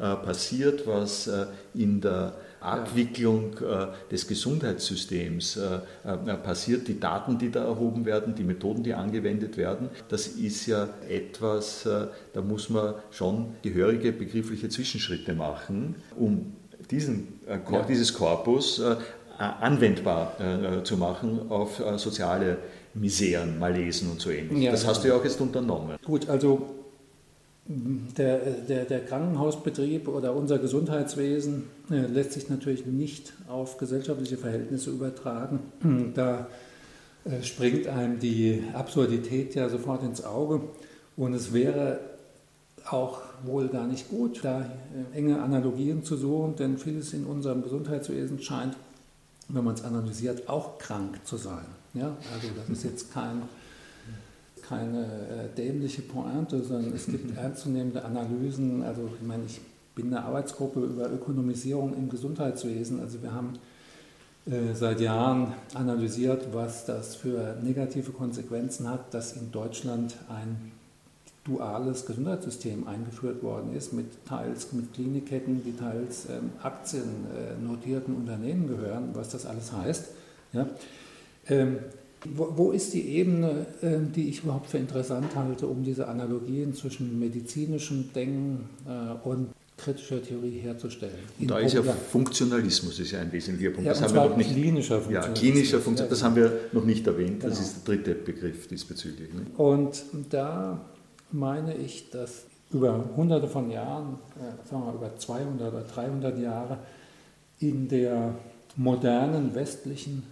äh, 0.00 0.04
äh 0.04 0.16
passiert, 0.16 0.86
was 0.86 1.26
äh, 1.26 1.46
in 1.74 2.00
der 2.00 2.34
Abwicklung 2.66 3.52
äh, 3.58 3.86
des 4.10 4.26
Gesundheitssystems 4.26 5.56
äh, 5.56 5.78
äh, 6.04 6.34
passiert, 6.34 6.88
die 6.88 6.98
Daten, 6.98 7.38
die 7.38 7.50
da 7.50 7.64
erhoben 7.64 8.04
werden, 8.04 8.34
die 8.34 8.44
Methoden, 8.44 8.82
die 8.82 8.94
angewendet 8.94 9.56
werden, 9.56 9.88
das 10.08 10.26
ist 10.26 10.66
ja 10.66 10.88
etwas, 11.08 11.84
da 11.84 12.40
muss 12.40 12.68
man 12.68 12.94
schon 13.10 13.54
gehörige 13.62 14.12
begriffliche 14.12 14.68
Zwischenschritte 14.68 15.34
machen, 15.34 15.96
um 16.16 16.52
diesen, 16.90 17.40
ja. 17.48 17.82
dieses 17.82 18.12
Korpus 18.14 18.82
anwendbar 19.38 20.82
zu 20.84 20.96
machen 20.96 21.50
auf 21.50 21.82
soziale 21.96 22.58
Miseren, 22.94 23.58
Malesen 23.58 24.10
und 24.10 24.20
so 24.20 24.30
ähnlich. 24.30 24.64
Ja, 24.64 24.72
das 24.72 24.86
hast 24.86 25.04
du 25.04 25.08
ja 25.08 25.16
auch 25.16 25.24
jetzt 25.24 25.40
unternommen. 25.40 25.96
Gut, 26.04 26.28
also 26.28 26.85
der, 27.68 28.38
der, 28.38 28.84
der, 28.84 29.04
Krankenhausbetrieb 29.04 30.06
oder 30.06 30.34
unser 30.34 30.58
Gesundheitswesen 30.58 31.64
äh, 31.90 32.06
lässt 32.06 32.32
sich 32.32 32.48
natürlich 32.48 32.86
nicht 32.86 33.32
auf 33.48 33.76
gesellschaftliche 33.76 34.36
Verhältnisse 34.36 34.90
übertragen. 34.90 35.60
Da 36.14 36.46
äh, 37.24 37.42
springt 37.42 37.88
einem 37.88 38.20
die 38.20 38.62
Absurdität 38.72 39.54
ja 39.56 39.68
sofort 39.68 40.04
ins 40.04 40.24
Auge. 40.24 40.60
Und 41.16 41.34
es 41.34 41.52
wäre 41.52 41.98
auch 42.88 43.20
wohl 43.44 43.68
gar 43.68 43.86
nicht 43.86 44.08
gut, 44.08 44.40
da 44.44 44.60
äh, 44.60 45.16
enge 45.16 45.42
Analogien 45.42 46.04
zu 46.04 46.16
suchen, 46.16 46.54
denn 46.56 46.78
vieles 46.78 47.12
in 47.14 47.24
unserem 47.24 47.62
Gesundheitswesen 47.62 48.40
scheint, 48.40 48.76
wenn 49.48 49.64
man 49.64 49.74
es 49.74 49.82
analysiert, 49.82 50.48
auch 50.48 50.78
krank 50.78 51.18
zu 51.24 51.36
sein. 51.36 51.66
Ja? 51.94 52.16
Also 52.32 52.48
das 52.56 52.68
ist 52.78 52.84
jetzt 52.84 53.12
kein 53.12 53.42
keine 54.68 55.04
äh, 55.04 55.56
dämliche 55.56 56.02
Pointe, 56.02 56.62
sondern 56.62 56.92
es 56.92 57.06
gibt 57.06 57.36
ernstzunehmende 57.38 58.04
Analysen. 58.04 58.82
Also 58.82 59.08
ich 59.20 59.26
meine, 59.26 59.44
ich 59.46 59.60
bin 59.94 60.06
in 60.06 60.10
der 60.12 60.24
Arbeitsgruppe 60.24 60.80
über 60.80 61.10
Ökonomisierung 61.10 61.94
im 61.96 62.08
Gesundheitswesen. 62.08 63.00
Also 63.00 63.22
wir 63.22 63.32
haben 63.32 63.54
äh, 64.46 64.74
seit 64.74 65.00
Jahren 65.00 65.54
analysiert, 65.74 66.48
was 66.52 66.84
das 66.84 67.16
für 67.16 67.56
negative 67.62 68.12
Konsequenzen 68.12 68.88
hat, 68.88 69.12
dass 69.12 69.32
in 69.32 69.50
Deutschland 69.52 70.16
ein 70.28 70.72
duales 71.46 72.06
Gesundheitssystem 72.06 72.86
eingeführt 72.88 73.42
worden 73.42 73.74
ist, 73.74 73.92
mit 73.92 74.06
teils 74.26 74.72
mit 74.72 74.92
Klinikketten, 74.94 75.62
die 75.64 75.76
teils 75.76 76.26
ähm, 76.28 76.50
aktiennotierten 76.62 78.14
Unternehmen 78.16 78.66
gehören, 78.66 79.10
was 79.14 79.30
das 79.30 79.46
alles 79.46 79.72
heißt. 79.72 80.06
Ja. 80.52 80.66
Ähm, 81.48 81.78
wo, 82.24 82.52
wo 82.56 82.70
ist 82.72 82.94
die 82.94 83.08
Ebene, 83.08 83.66
äh, 83.82 83.98
die 84.14 84.28
ich 84.28 84.42
überhaupt 84.42 84.68
für 84.68 84.78
interessant 84.78 85.34
halte, 85.34 85.66
um 85.66 85.84
diese 85.84 86.08
Analogien 86.08 86.74
zwischen 86.74 87.18
medizinischem 87.18 88.12
Denken 88.14 88.68
äh, 88.86 89.28
und 89.28 89.48
kritischer 89.76 90.22
Theorie 90.22 90.58
herzustellen? 90.58 91.14
Und 91.38 91.50
da 91.50 91.58
ist 91.58 91.74
ja 91.74 91.82
Funktionalismus 91.82 92.98
ist 92.98 93.10
ja 93.12 93.20
ein 93.20 93.32
wesentlicher 93.32 93.70
Punkt. 93.70 93.86
Ja, 93.86 93.92
das 93.92 94.02
haben 94.02 94.14
wir 94.14 94.28
noch 94.28 94.36
nicht. 94.36 94.52
Klinischer 94.52 95.00
Funktionalismus. 95.00 95.38
Ja, 95.38 95.50
klinischer 95.50 95.80
Funktionalismus, 95.80 96.18
das 96.18 96.24
haben 96.24 96.36
wir 96.36 96.60
noch 96.72 96.84
nicht 96.84 97.06
erwähnt. 97.06 97.40
Genau. 97.40 97.50
Das 97.50 97.60
ist 97.60 97.86
der 97.86 97.94
dritte 97.96 98.14
Begriff 98.14 98.66
diesbezüglich. 98.68 99.32
Ne? 99.32 99.46
Und 99.56 100.04
da 100.30 100.80
meine 101.32 101.76
ich, 101.76 102.10
dass 102.10 102.46
über 102.72 103.04
hunderte 103.16 103.48
von 103.48 103.70
Jahren, 103.70 104.18
äh, 104.36 104.68
sagen 104.68 104.84
wir 104.84 104.94
über 104.94 105.16
200 105.16 105.72
oder 105.72 105.82
300 105.82 106.38
Jahre, 106.38 106.78
in 107.60 107.88
der 107.88 108.34
modernen 108.76 109.54
westlichen 109.54 110.24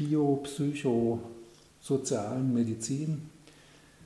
biopsychosozialen 0.00 2.54
Medizin 2.54 3.28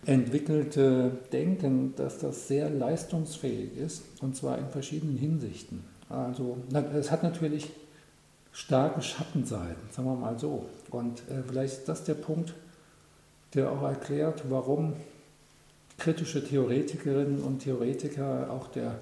entwickelte 0.06 1.12
Denken, 1.32 1.94
dass 1.96 2.18
das 2.18 2.46
sehr 2.48 2.68
leistungsfähig 2.68 3.78
ist, 3.78 4.02
und 4.20 4.36
zwar 4.36 4.58
in 4.58 4.68
verschiedenen 4.68 5.16
Hinsichten. 5.16 5.84
Also 6.08 6.58
es 6.94 7.12
hat 7.12 7.22
natürlich 7.22 7.70
starke 8.52 9.00
Schattenseiten, 9.02 9.82
sagen 9.90 10.08
wir 10.08 10.16
mal 10.16 10.38
so. 10.38 10.66
Und 10.90 11.20
äh, 11.30 11.42
vielleicht 11.46 11.78
ist 11.78 11.88
das 11.88 12.04
der 12.04 12.12
Punkt, 12.14 12.52
der 13.54 13.72
auch 13.72 13.82
erklärt, 13.82 14.44
warum 14.50 14.92
kritische 15.96 16.44
Theoretikerinnen 16.44 17.42
und 17.42 17.60
Theoretiker 17.60 18.50
auch 18.50 18.68
der 18.68 18.98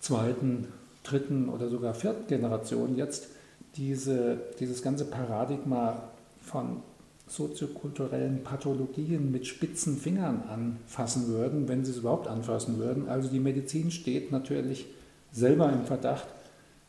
zweiten, 0.00 0.66
dritten 1.04 1.48
oder 1.48 1.68
sogar 1.68 1.94
vierten 1.94 2.26
Generation 2.26 2.96
jetzt 2.96 3.28
diese, 3.76 4.38
dieses 4.58 4.82
ganze 4.82 5.04
Paradigma 5.04 6.02
von 6.42 6.82
soziokulturellen 7.28 8.44
Pathologien 8.44 9.32
mit 9.32 9.46
spitzen 9.46 9.96
Fingern 9.96 10.42
anfassen 10.48 11.26
würden, 11.26 11.68
wenn 11.68 11.84
sie 11.84 11.90
es 11.90 11.98
überhaupt 11.98 12.28
anfassen 12.28 12.78
würden. 12.78 13.08
Also 13.08 13.28
die 13.28 13.40
Medizin 13.40 13.90
steht 13.90 14.30
natürlich 14.30 14.86
selber 15.32 15.72
im 15.72 15.84
Verdacht, 15.84 16.26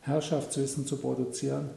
Herrschaftswissen 0.00 0.86
zu 0.86 0.96
produzieren. 0.96 1.70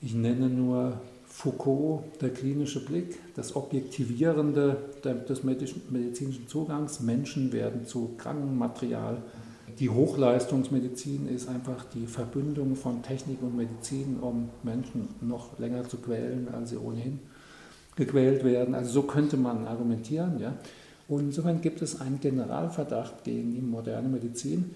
Ich 0.00 0.14
nenne 0.14 0.48
nur 0.48 1.00
Foucault, 1.26 2.04
der 2.20 2.30
klinische 2.30 2.84
Blick, 2.84 3.18
das 3.34 3.54
Objektivierende 3.54 4.76
des 5.04 5.42
medizinischen 5.42 6.48
Zugangs. 6.48 7.00
Menschen 7.00 7.52
werden 7.52 7.84
zu 7.84 8.14
Krankenmaterial 8.16 9.22
die 9.78 9.90
Hochleistungsmedizin 9.90 11.28
ist 11.28 11.48
einfach 11.48 11.84
die 11.94 12.06
Verbündung 12.06 12.76
von 12.76 13.02
Technik 13.02 13.42
und 13.42 13.56
Medizin, 13.56 14.18
um 14.20 14.50
Menschen 14.62 15.08
noch 15.20 15.58
länger 15.58 15.88
zu 15.88 15.98
quälen, 15.98 16.48
als 16.52 16.70
sie 16.70 16.76
ohnehin 16.76 17.20
gequält 17.96 18.44
werden. 18.44 18.74
Also 18.74 18.90
so 18.90 19.02
könnte 19.02 19.36
man 19.36 19.66
argumentieren. 19.66 20.40
Ja. 20.40 20.54
Und 21.08 21.20
insofern 21.20 21.60
gibt 21.60 21.82
es 21.82 22.00
einen 22.00 22.20
Generalverdacht 22.20 23.24
gegen 23.24 23.52
die 23.52 23.60
moderne 23.60 24.08
Medizin. 24.08 24.74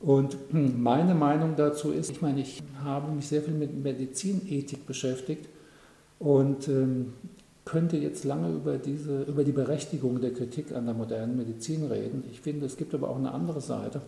Und 0.00 0.36
meine 0.52 1.14
Meinung 1.14 1.54
dazu 1.56 1.90
ist, 1.92 2.10
ich 2.10 2.22
meine, 2.22 2.40
ich 2.40 2.62
habe 2.82 3.12
mich 3.12 3.26
sehr 3.28 3.42
viel 3.42 3.54
mit 3.54 3.82
Medizinethik 3.82 4.86
beschäftigt 4.86 5.48
und 6.18 6.68
ähm, 6.68 7.12
könnte 7.64 7.96
jetzt 7.96 8.24
lange 8.24 8.54
über, 8.54 8.76
diese, 8.76 9.22
über 9.22 9.42
die 9.42 9.52
Berechtigung 9.52 10.20
der 10.20 10.32
Kritik 10.32 10.72
an 10.72 10.84
der 10.84 10.94
modernen 10.94 11.36
Medizin 11.36 11.86
reden. 11.86 12.24
Ich 12.30 12.40
finde, 12.40 12.66
es 12.66 12.76
gibt 12.76 12.94
aber 12.94 13.08
auch 13.08 13.16
eine 13.16 13.32
andere 13.32 13.60
Seite. 13.60 14.02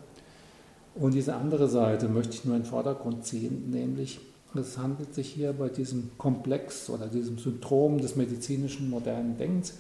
Und 0.99 1.15
diese 1.15 1.35
andere 1.35 1.69
Seite 1.69 2.09
möchte 2.09 2.35
ich 2.35 2.45
nur 2.45 2.57
in 2.57 2.63
den 2.63 2.69
Vordergrund 2.69 3.25
ziehen, 3.25 3.71
nämlich 3.71 4.21
es 4.55 4.79
handelt 4.79 5.15
sich 5.15 5.29
hier 5.29 5.53
bei 5.53 5.69
diesem 5.69 6.11
Komplex 6.17 6.89
oder 6.89 7.09
diesem 7.09 7.37
Syndrom 7.37 7.99
des 7.99 8.17
medizinischen 8.17 8.89
modernen 8.89 9.37
Denkens 9.37 9.75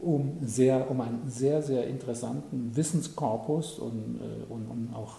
um, 0.00 0.38
sehr, 0.42 0.90
um 0.90 1.00
einen 1.00 1.28
sehr, 1.28 1.62
sehr 1.62 1.86
interessanten 1.86 2.74
Wissenskorpus 2.74 3.78
und, 3.78 4.20
äh, 4.20 4.52
und, 4.52 4.66
und 4.66 4.94
auch 4.94 5.16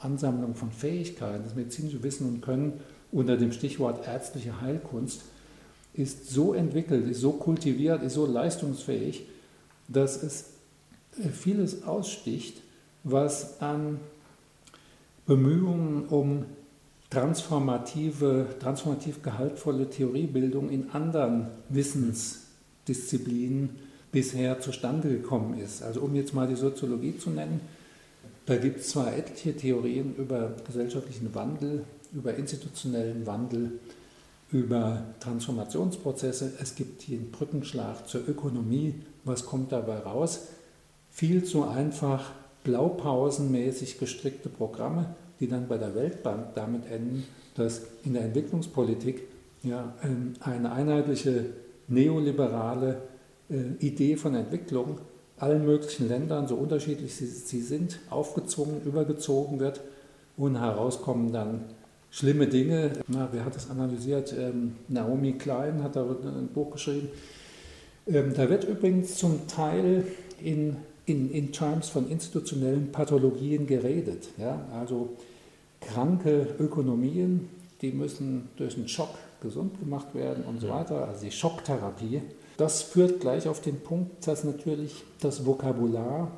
Ansammlung 0.00 0.54
von 0.54 0.70
Fähigkeiten. 0.70 1.44
Das 1.44 1.54
medizinische 1.54 2.02
Wissen 2.02 2.28
und 2.28 2.42
Können 2.42 2.80
unter 3.12 3.36
dem 3.36 3.52
Stichwort 3.52 4.06
ärztliche 4.06 4.60
Heilkunst 4.60 5.22
ist 5.92 6.28
so 6.28 6.54
entwickelt, 6.54 7.06
ist 7.06 7.20
so 7.20 7.32
kultiviert, 7.32 8.02
ist 8.02 8.14
so 8.14 8.26
leistungsfähig, 8.26 9.26
dass 9.88 10.22
es 10.22 10.50
äh, 11.18 11.28
vieles 11.28 11.84
aussticht, 11.84 12.62
was 13.04 13.60
an 13.60 14.00
Bemühungen 15.26 16.06
um 16.08 16.44
transformative, 17.10 18.46
transformativ 18.60 19.22
gehaltvolle 19.22 19.88
Theoriebildung 19.88 20.68
in 20.68 20.90
anderen 20.90 21.46
Wissensdisziplinen 21.68 23.70
bisher 24.12 24.60
zustande 24.60 25.08
gekommen 25.08 25.58
ist. 25.58 25.82
Also 25.82 26.00
um 26.00 26.14
jetzt 26.14 26.34
mal 26.34 26.46
die 26.46 26.56
Soziologie 26.56 27.18
zu 27.18 27.30
nennen, 27.30 27.60
da 28.46 28.56
gibt 28.56 28.80
es 28.80 28.88
zwar 28.88 29.16
etliche 29.16 29.56
Theorien 29.56 30.14
über 30.16 30.52
gesellschaftlichen 30.66 31.34
Wandel, 31.34 31.84
über 32.12 32.34
institutionellen 32.34 33.26
Wandel, 33.26 33.72
über 34.52 35.02
Transformationsprozesse. 35.20 36.52
Es 36.60 36.74
gibt 36.74 37.08
den 37.08 37.30
Brückenschlag 37.30 38.06
zur 38.06 38.28
Ökonomie. 38.28 38.94
Was 39.24 39.46
kommt 39.46 39.72
dabei 39.72 39.98
raus? 39.98 40.48
Viel 41.10 41.44
zu 41.44 41.64
einfach 41.64 42.32
blaupausenmäßig 42.64 43.98
gestrickte 43.98 44.48
Programme, 44.48 45.14
die 45.38 45.48
dann 45.48 45.68
bei 45.68 45.78
der 45.78 45.94
Weltbank 45.94 46.54
damit 46.54 46.90
enden, 46.90 47.24
dass 47.54 47.82
in 48.04 48.14
der 48.14 48.24
Entwicklungspolitik 48.24 49.22
ja, 49.62 49.94
ähm, 50.02 50.34
eine 50.40 50.72
einheitliche 50.72 51.46
neoliberale 51.88 53.02
äh, 53.50 53.84
Idee 53.84 54.16
von 54.16 54.34
Entwicklung 54.34 54.98
allen 55.36 55.64
möglichen 55.64 56.08
Ländern, 56.08 56.46
so 56.46 56.54
unterschiedlich 56.54 57.14
sie, 57.14 57.60
sind, 57.60 57.98
aufgezwungen, 58.08 58.82
übergezogen 58.84 59.58
wird 59.58 59.80
und 60.36 60.58
herauskommen 60.58 61.32
dann 61.32 61.64
schlimme 62.10 62.46
Dinge. 62.46 62.92
Na, 63.08 63.28
wer 63.32 63.44
hat 63.44 63.56
das 63.56 63.68
analysiert? 63.70 64.32
Ähm, 64.38 64.76
Naomi 64.88 65.32
Klein 65.32 65.82
hat 65.82 65.96
da 65.96 66.02
ein 66.02 66.48
Buch 66.54 66.72
geschrieben. 66.72 67.08
Ähm, 68.06 68.32
da 68.34 68.48
wird 68.48 68.64
übrigens 68.64 69.16
zum 69.16 69.48
Teil 69.48 70.06
in 70.42 70.76
in, 71.06 71.30
in 71.30 71.52
Terms 71.52 71.88
von 71.88 72.08
institutionellen 72.10 72.92
Pathologien 72.92 73.66
geredet. 73.66 74.28
Ja? 74.38 74.66
Also 74.72 75.10
kranke 75.80 76.54
Ökonomien, 76.58 77.48
die 77.82 77.92
müssen 77.92 78.48
durch 78.56 78.76
einen 78.76 78.88
Schock 78.88 79.14
gesund 79.40 79.78
gemacht 79.78 80.14
werden 80.14 80.44
und 80.44 80.60
so 80.60 80.68
weiter, 80.68 81.06
also 81.06 81.24
die 81.24 81.30
Schocktherapie. 81.30 82.22
Das 82.56 82.82
führt 82.82 83.20
gleich 83.20 83.48
auf 83.48 83.60
den 83.60 83.80
Punkt, 83.80 84.26
dass 84.26 84.44
natürlich 84.44 85.04
das 85.20 85.44
Vokabular 85.44 86.30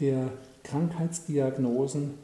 der 0.00 0.30
Krankheitsdiagnosen, 0.64 2.14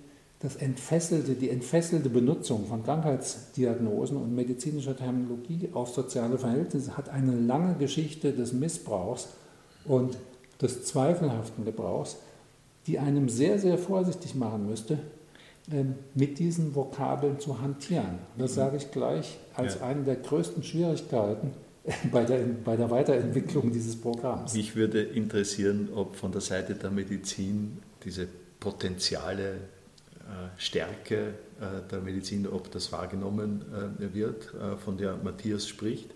das 0.41 0.57
entfesselte, 0.57 1.35
die 1.35 1.51
entfesselte 1.51 2.11
Benutzung 2.11 2.67
von 2.67 2.83
Krankheitsdiagnosen 2.83 4.17
und 4.17 4.35
medizinischer 4.35 4.97
Terminologie 4.97 5.71
auf 5.73 5.91
soziale 5.91 6.39
Verhältnisse 6.39 6.97
hat 6.97 7.09
eine 7.09 7.39
lange 7.39 7.77
Geschichte 7.77 8.33
des 8.33 8.53
Missbrauchs 8.53 9.29
und 9.87 10.19
des 10.65 10.85
zweifelhaften 10.85 11.65
Gebrauchs, 11.65 12.17
die 12.87 12.99
einem 12.99 13.29
sehr, 13.29 13.59
sehr 13.59 13.79
vorsichtig 13.79 14.35
machen 14.35 14.67
müsste, 14.67 14.99
ähm, 15.71 15.95
mit 16.15 16.39
diesen 16.39 16.75
Vokabeln 16.75 17.39
zu 17.39 17.61
hantieren. 17.61 18.19
Das 18.37 18.53
mhm. 18.53 18.57
sage 18.57 18.77
ich 18.79 18.91
gleich 18.91 19.39
als 19.55 19.77
ja. 19.77 19.87
eine 19.87 20.03
der 20.03 20.17
größten 20.17 20.63
Schwierigkeiten 20.63 21.53
bei 22.13 22.25
der, 22.25 22.41
bei 22.65 22.77
der 22.77 22.91
Weiterentwicklung 22.91 23.73
dieses 23.73 23.97
Programms. 23.97 24.55
Mich 24.55 24.75
würde 24.75 25.03
interessieren, 25.03 25.91
ob 25.95 26.17
von 26.17 26.33
der 26.33 26.41
Seite 26.41 26.75
der 26.75 26.91
Medizin 26.91 27.79
diese 28.05 28.27
Potenziale, 28.59 29.57
Stärke 30.57 31.35
der 31.91 32.01
Medizin, 32.01 32.47
ob 32.47 32.71
das 32.71 32.91
wahrgenommen 32.93 33.63
wird, 33.99 34.55
von 34.83 34.97
der 34.97 35.19
Matthias 35.23 35.69
spricht, 35.69 36.11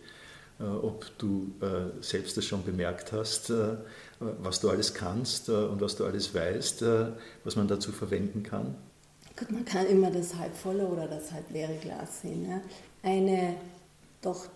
ob 0.59 1.07
du 1.19 1.53
selbst 2.01 2.39
das 2.39 2.47
schon 2.47 2.65
bemerkt 2.65 3.13
hast, 3.13 3.53
was 4.21 4.61
du 4.61 4.71
alles 4.71 4.95
kannst 4.95 5.49
und 5.49 5.81
was 5.81 5.97
du 5.97 6.05
alles 6.05 6.35
weißt, 6.35 6.85
was 7.45 7.57
man 7.57 7.69
dazu 7.69 7.93
verwenden 7.93 8.43
kann. 8.43 8.75
Gut, 9.39 9.53
man 9.53 9.65
kann 9.65 9.87
immer 9.87 10.11
das 10.11 10.35
halbvolle 10.35 10.87
oder 10.87 11.07
das 11.07 11.31
halb 11.31 11.51
leere 11.51 11.77
Glas 11.77 12.23
sehen. 12.23 12.49
Ja. 12.49 12.61
Eine 13.03 13.55
doch 14.21 14.47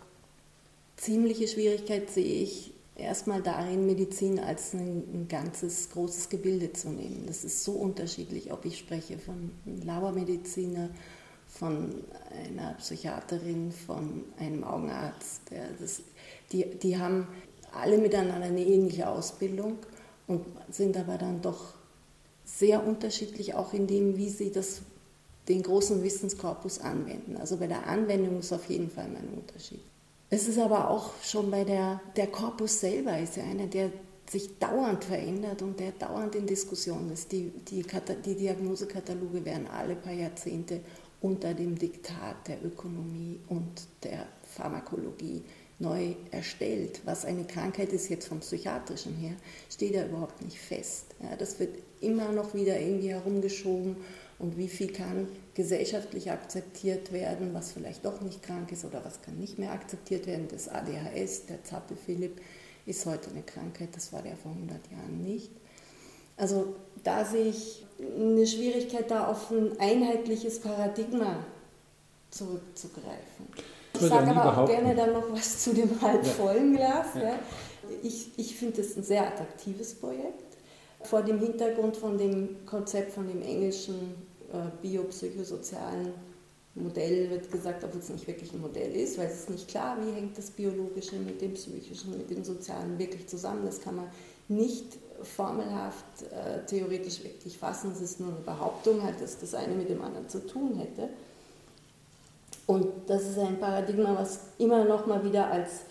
ziemliche 0.97 1.47
Schwierigkeit 1.47 2.11
sehe 2.11 2.43
ich 2.43 2.73
erstmal 2.97 3.43
darin, 3.43 3.87
Medizin 3.87 4.39
als 4.41 4.73
ein, 4.75 5.05
ein, 5.13 5.29
ganzes 5.29 5.91
großes 5.91 6.29
Gebilde 6.29 6.73
zu 6.73 6.91
nehmen. 6.91 7.25
Das 7.27 7.45
ist 7.45 7.65
so 7.65 7.73
unterschiedlich, 7.73 8.53
ob 8.53 8.65
ich 8.65 8.79
spreche 8.79 9.19
von 9.19 9.51
einem 9.67 9.83
Labormediziner, 9.83 10.91
von 11.47 11.95
einer 12.49 12.75
Psychiaterin, 12.75 13.73
von 13.73 14.25
einem 14.39 14.65
Augenarzt. 14.65 15.43
Ja, 15.51 15.65
das, 15.81 16.03
die, 16.51 16.65
die 16.79 16.99
haben 16.99 17.27
alle 17.75 17.99
miteinander 17.99 18.47
eine 18.47 18.65
ähnliche 18.65 19.09
Ausbildung 19.09 19.79
und 20.27 20.45
sind 20.71 20.97
aber 20.97 21.19
dann 21.19 21.41
doch 21.43 21.75
sehr 22.45 22.87
unterschiedlich, 22.87 23.55
auch 23.55 23.73
in 23.73 23.87
dem, 23.87 24.17
wie 24.17 24.29
sie 24.29 24.53
das, 24.53 24.83
den 25.49 25.63
großen 25.63 26.03
Wissenskorpus 26.03 26.81
anwenden. 26.81 27.37
Also 27.37 27.57
bei 27.57 27.67
der 27.67 27.87
Anwendung 27.87 28.39
ist 28.41 28.53
auf 28.53 28.69
jeden 28.69 28.91
Fall 28.91 29.05
ein 29.05 29.29
Unterschied. 29.35 29.81
Es 30.31 30.49
ist 30.49 30.59
aber 30.59 30.89
auch 30.89 31.11
schon 31.23 31.51
bei 31.51 31.65
der, 31.65 32.01
der 32.17 32.27
Korpus 32.27 32.81
selber 32.81 33.19
ist 33.19 33.37
ja 33.37 33.45
einer, 33.45 33.67
der 33.67 33.91
sich 34.31 34.59
dauernd 34.59 35.05
verändert 35.05 35.61
und 35.61 35.79
der 35.79 35.93
dauernd 35.93 36.35
in 36.35 36.47
Diskussion 36.47 37.11
ist. 37.13 37.33
Die, 37.33 37.53
die, 37.69 37.85
die 38.25 38.35
Diagnosekataloge 38.35 39.45
werden 39.45 39.67
alle 39.67 39.95
paar 39.95 40.13
Jahrzehnte 40.13 40.81
unter 41.21 41.53
dem 41.55 41.79
Diktat 41.79 42.49
der 42.49 42.65
Ökonomie 42.65 43.41
und 43.49 43.87
der 44.03 44.27
Pharmakologie 44.43 45.43
neu 45.83 46.15
erstellt. 46.31 47.01
Was 47.05 47.25
eine 47.25 47.45
Krankheit 47.45 47.93
ist 47.93 48.09
jetzt 48.09 48.29
vom 48.29 48.41
psychiatrischen 48.41 49.15
her, 49.17 49.35
steht 49.71 49.95
ja 49.95 50.07
überhaupt 50.07 50.41
nicht 50.43 50.59
fest. 50.59 51.07
Ja, 51.23 51.37
das 51.37 51.59
wird 51.59 51.77
immer 52.01 52.33
noch 52.33 52.55
wieder 52.55 52.81
irgendwie 52.81 53.11
herumgeschoben 53.11 53.97
und 54.39 54.57
wie 54.57 54.69
viel 54.69 54.93
kann 54.93 55.29
gesellschaftlich 55.55 56.31
akzeptiert 56.31 57.13
werden, 57.13 57.53
was 57.53 57.73
vielleicht 57.73 58.05
doch 58.05 58.21
nicht 58.23 58.43
krank 58.43 58.73
ist 58.73 58.85
oder 58.85 59.05
was 59.05 59.21
kann 59.23 59.39
nicht 59.39 59.59
mehr 59.59 59.73
akzeptiert 59.73 60.27
werden. 60.27 60.49
Das 60.51 60.69
ADHS, 60.69 61.47
der 61.47 61.63
Zappel-Philipp, 61.63 62.41
ist 62.87 63.07
heute 63.07 63.31
eine 63.31 63.43
Krankheit, 63.43 63.91
das 63.93 64.13
war 64.13 64.23
der 64.23 64.37
vor 64.37 64.53
100 64.53 64.91
Jahren 64.91 65.23
nicht. 65.23 65.51
Also 66.37 66.75
da 67.05 67.25
sehe 67.25 67.47
ich 67.47 67.85
eine 68.01 68.47
Schwierigkeit, 68.47 69.11
da 69.11 69.29
auf 69.29 69.51
ein 69.51 69.79
einheitliches 69.79 70.61
Paradigma 70.61 71.45
zurückzugreifen. 72.31 73.47
Ich 74.07 74.13
sage 74.13 74.31
aber 74.31 74.63
auch 74.63 74.69
gerne 74.69 74.95
dann 74.95 75.13
noch 75.13 75.31
was 75.33 75.65
zu 75.65 75.73
dem 75.73 76.01
halbvollen 76.01 76.77
Glas. 76.77 77.07
Ja. 77.15 77.23
Ja. 77.23 77.39
Ich, 78.03 78.31
ich 78.37 78.57
finde 78.57 78.81
es 78.81 78.97
ein 78.97 79.03
sehr 79.03 79.27
attraktives 79.27 79.95
Projekt. 79.95 80.57
Vor 81.03 81.23
dem 81.23 81.39
Hintergrund 81.39 81.97
von 81.97 82.17
dem 82.17 82.65
Konzept 82.65 83.13
von 83.13 83.27
dem 83.27 83.43
englischen 83.43 84.15
äh, 84.53 84.71
biopsychosozialen 84.81 86.13
Modell 86.75 87.29
wird 87.29 87.51
gesagt, 87.51 87.85
obwohl 87.85 88.01
es 88.01 88.09
nicht 88.09 88.27
wirklich 88.27 88.53
ein 88.53 88.61
Modell 88.61 88.95
ist, 88.97 89.19
weil 89.19 89.27
es 89.27 89.41
ist 89.41 89.51
nicht 89.51 89.69
klar, 89.69 89.99
wie 90.01 90.13
hängt 90.13 90.39
das 90.39 90.51
Biologische 90.51 91.17
mit 91.17 91.41
dem 91.43 91.53
Psychischen, 91.55 92.17
mit 92.17 92.31
dem 92.31 92.45
Sozialen 92.45 92.99
wirklich 92.99 93.27
zusammen. 93.29 93.65
Das 93.67 93.81
kann 93.81 93.97
man 93.97 94.07
nicht 94.49 94.87
formelhaft 95.23 96.05
äh, 96.31 96.65
theoretisch 96.67 97.23
wirklich 97.23 97.59
fassen. 97.59 97.93
Es 97.93 98.01
ist 98.01 98.21
nur 98.21 98.31
eine 98.31 98.39
Behauptung, 98.39 99.03
halt, 99.03 99.21
dass 99.21 99.39
das 99.39 99.55
eine 99.55 99.75
mit 99.75 99.89
dem 99.89 100.03
anderen 100.03 100.29
zu 100.29 100.47
tun 100.47 100.77
hätte. 100.77 101.11
Und 102.67 102.87
das 103.07 103.23
ist 103.23 103.39
ein 103.39 103.59
Paradigma, 103.59 104.15
was 104.17 104.41
immer 104.59 104.85
noch 104.85 105.07
mal 105.07 105.25
wieder 105.25 105.51
als 105.51 105.83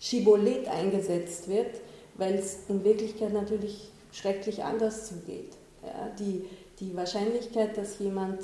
Schibolet 0.00 0.68
eingesetzt 0.68 1.48
wird, 1.48 1.80
weil 2.16 2.34
es 2.34 2.68
in 2.68 2.84
Wirklichkeit 2.84 3.32
natürlich 3.32 3.90
schrecklich 4.12 4.62
anders 4.62 5.08
zugeht. 5.08 5.52
Ja, 5.82 6.10
die, 6.18 6.44
die 6.80 6.94
Wahrscheinlichkeit, 6.96 7.76
dass 7.76 7.98
jemand 7.98 8.40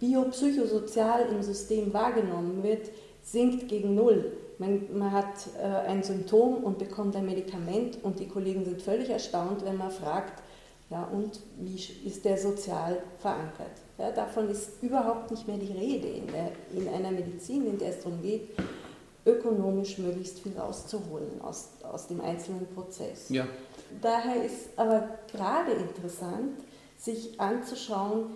biopsychosozial 0.00 1.26
im 1.30 1.42
System 1.42 1.92
wahrgenommen 1.92 2.62
wird, 2.62 2.90
sinkt 3.22 3.68
gegen 3.68 3.94
Null. 3.94 4.32
Man, 4.58 4.86
man 4.92 5.12
hat 5.12 5.46
äh, 5.60 5.88
ein 5.88 6.02
Symptom 6.02 6.64
und 6.64 6.78
bekommt 6.78 7.16
ein 7.16 7.26
Medikament 7.26 7.98
und 8.02 8.18
die 8.20 8.28
Kollegen 8.28 8.64
sind 8.64 8.82
völlig 8.82 9.10
erstaunt, 9.10 9.64
wenn 9.64 9.76
man 9.76 9.90
fragt, 9.90 10.42
ja, 10.92 11.04
und 11.04 11.40
wie 11.58 11.74
ist 12.06 12.24
der 12.24 12.36
sozial 12.36 13.02
verankert? 13.18 13.72
Ja, 13.96 14.10
davon 14.10 14.50
ist 14.50 14.82
überhaupt 14.82 15.30
nicht 15.30 15.48
mehr 15.48 15.56
die 15.56 15.72
Rede 15.72 16.06
in, 16.08 16.26
der, 16.26 16.52
in 16.74 16.86
einer 16.88 17.10
Medizin, 17.10 17.66
in 17.66 17.78
der 17.78 17.88
es 17.88 18.02
darum 18.02 18.20
geht, 18.20 18.50
ökonomisch 19.24 19.96
möglichst 19.98 20.40
viel 20.40 20.58
rauszuholen 20.58 21.40
aus, 21.40 21.68
aus 21.82 22.08
dem 22.08 22.20
einzelnen 22.20 22.66
Prozess. 22.74 23.30
Ja. 23.30 23.46
Daher 24.02 24.44
ist 24.44 24.68
aber 24.76 25.18
gerade 25.30 25.72
interessant, 25.72 26.60
sich 26.98 27.40
anzuschauen, 27.40 28.26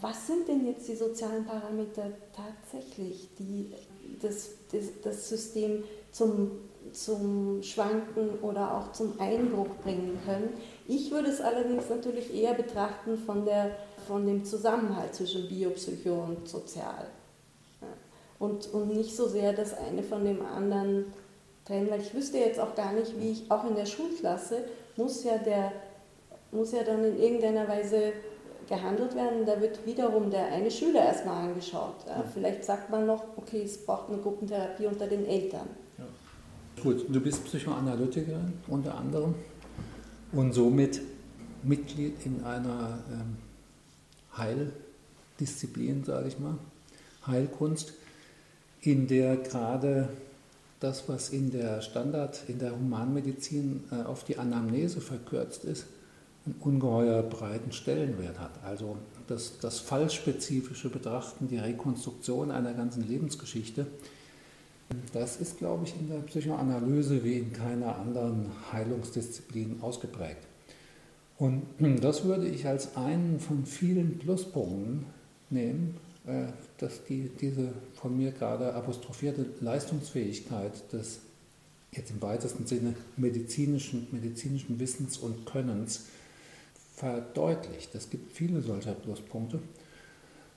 was 0.00 0.26
sind 0.26 0.48
denn 0.48 0.66
jetzt 0.66 0.88
die 0.88 0.96
sozialen 0.96 1.44
Parameter 1.44 2.10
tatsächlich, 2.34 3.28
die 3.38 3.72
das, 4.20 4.50
das, 4.72 4.84
das 5.04 5.28
System 5.28 5.84
zum, 6.10 6.50
zum 6.92 7.62
Schwanken 7.62 8.38
oder 8.42 8.76
auch 8.76 8.92
zum 8.92 9.20
Einbruch 9.20 9.68
bringen 9.82 10.18
können. 10.24 10.54
Ich 10.90 11.12
würde 11.12 11.28
es 11.28 11.40
allerdings 11.40 11.88
natürlich 11.88 12.34
eher 12.34 12.52
betrachten 12.52 13.16
von, 13.16 13.44
der, 13.44 13.70
von 14.08 14.26
dem 14.26 14.44
Zusammenhalt 14.44 15.14
zwischen 15.14 15.48
Biopsycho 15.48 16.24
und 16.24 16.48
Sozial. 16.48 17.06
Ja. 17.80 17.86
Und, 18.40 18.66
und 18.74 18.96
nicht 18.96 19.14
so 19.14 19.28
sehr 19.28 19.52
das 19.52 19.72
eine 19.78 20.02
von 20.02 20.24
dem 20.24 20.44
anderen 20.44 21.04
trennen, 21.64 21.88
weil 21.90 22.00
ich 22.00 22.12
wüsste 22.12 22.38
jetzt 22.38 22.58
auch 22.58 22.74
gar 22.74 22.92
nicht, 22.92 23.20
wie 23.20 23.30
ich, 23.30 23.50
auch 23.52 23.64
in 23.70 23.76
der 23.76 23.86
Schulklasse, 23.86 24.64
muss 24.96 25.22
ja 25.22 25.38
der 25.38 25.70
muss 26.50 26.72
ja 26.72 26.82
dann 26.82 27.04
in 27.04 27.20
irgendeiner 27.20 27.68
Weise 27.68 28.12
gehandelt 28.68 29.14
werden. 29.14 29.46
Da 29.46 29.60
wird 29.60 29.86
wiederum 29.86 30.28
der 30.28 30.46
eine 30.46 30.72
Schüler 30.72 31.04
erstmal 31.04 31.44
angeschaut. 31.44 32.04
Ja. 32.08 32.24
Vielleicht 32.34 32.64
sagt 32.64 32.90
man 32.90 33.06
noch, 33.06 33.22
okay, 33.36 33.62
es 33.62 33.78
braucht 33.78 34.08
eine 34.08 34.18
Gruppentherapie 34.18 34.86
unter 34.86 35.06
den 35.06 35.24
Eltern. 35.24 35.68
Ja. 35.98 36.82
Gut, 36.82 37.06
du 37.08 37.20
bist 37.20 37.44
Psychoanalytikerin 37.44 38.54
unter 38.66 38.96
anderem 38.96 39.36
und 40.32 40.52
somit 40.52 41.00
Mitglied 41.62 42.14
in 42.24 42.44
einer 42.44 42.98
ähm, 43.10 43.36
Heildisziplin, 44.36 46.04
sage 46.04 46.28
ich 46.28 46.38
mal, 46.38 46.58
Heilkunst, 47.26 47.92
in 48.80 49.06
der 49.06 49.36
gerade 49.36 50.08
das, 50.80 51.08
was 51.08 51.28
in 51.28 51.50
der 51.50 51.82
Standard, 51.82 52.44
in 52.48 52.58
der 52.58 52.72
Humanmedizin 52.72 53.84
äh, 53.92 54.02
auf 54.02 54.24
die 54.24 54.38
Anamnese 54.38 55.00
verkürzt 55.00 55.64
ist, 55.64 55.86
einen 56.46 56.54
ungeheuer 56.60 57.22
breiten 57.22 57.72
Stellenwert 57.72 58.38
hat. 58.38 58.52
Also 58.64 58.96
das, 59.26 59.58
das 59.60 59.78
fallspezifische 59.78 60.88
Betrachten, 60.88 61.48
die 61.48 61.58
Rekonstruktion 61.58 62.50
einer 62.50 62.72
ganzen 62.72 63.06
Lebensgeschichte, 63.06 63.86
das 65.12 65.36
ist, 65.36 65.58
glaube 65.58 65.84
ich, 65.84 65.94
in 65.98 66.08
der 66.08 66.18
Psychoanalyse 66.20 67.22
wie 67.24 67.38
in 67.38 67.52
keiner 67.52 67.96
anderen 67.96 68.46
Heilungsdisziplin 68.72 69.80
ausgeprägt. 69.80 70.46
Und 71.38 71.62
das 72.00 72.24
würde 72.24 72.46
ich 72.48 72.66
als 72.66 72.96
einen 72.96 73.40
von 73.40 73.66
vielen 73.66 74.18
Pluspunkten 74.18 75.06
nehmen, 75.50 75.96
äh, 76.26 76.46
dass 76.78 77.04
die, 77.04 77.30
diese 77.40 77.72
von 77.94 78.16
mir 78.16 78.32
gerade 78.32 78.74
apostrophierte 78.74 79.46
Leistungsfähigkeit 79.60 80.92
des 80.92 81.20
jetzt 81.92 82.10
im 82.10 82.22
weitesten 82.22 82.66
Sinne 82.66 82.94
medizinischen, 83.16 84.06
medizinischen 84.12 84.78
Wissens 84.78 85.18
und 85.18 85.44
Könnens 85.44 86.06
verdeutlicht. 86.94 87.94
Es 87.94 88.10
gibt 88.10 88.32
viele 88.32 88.62
solcher 88.62 88.92
Pluspunkte. 88.92 89.60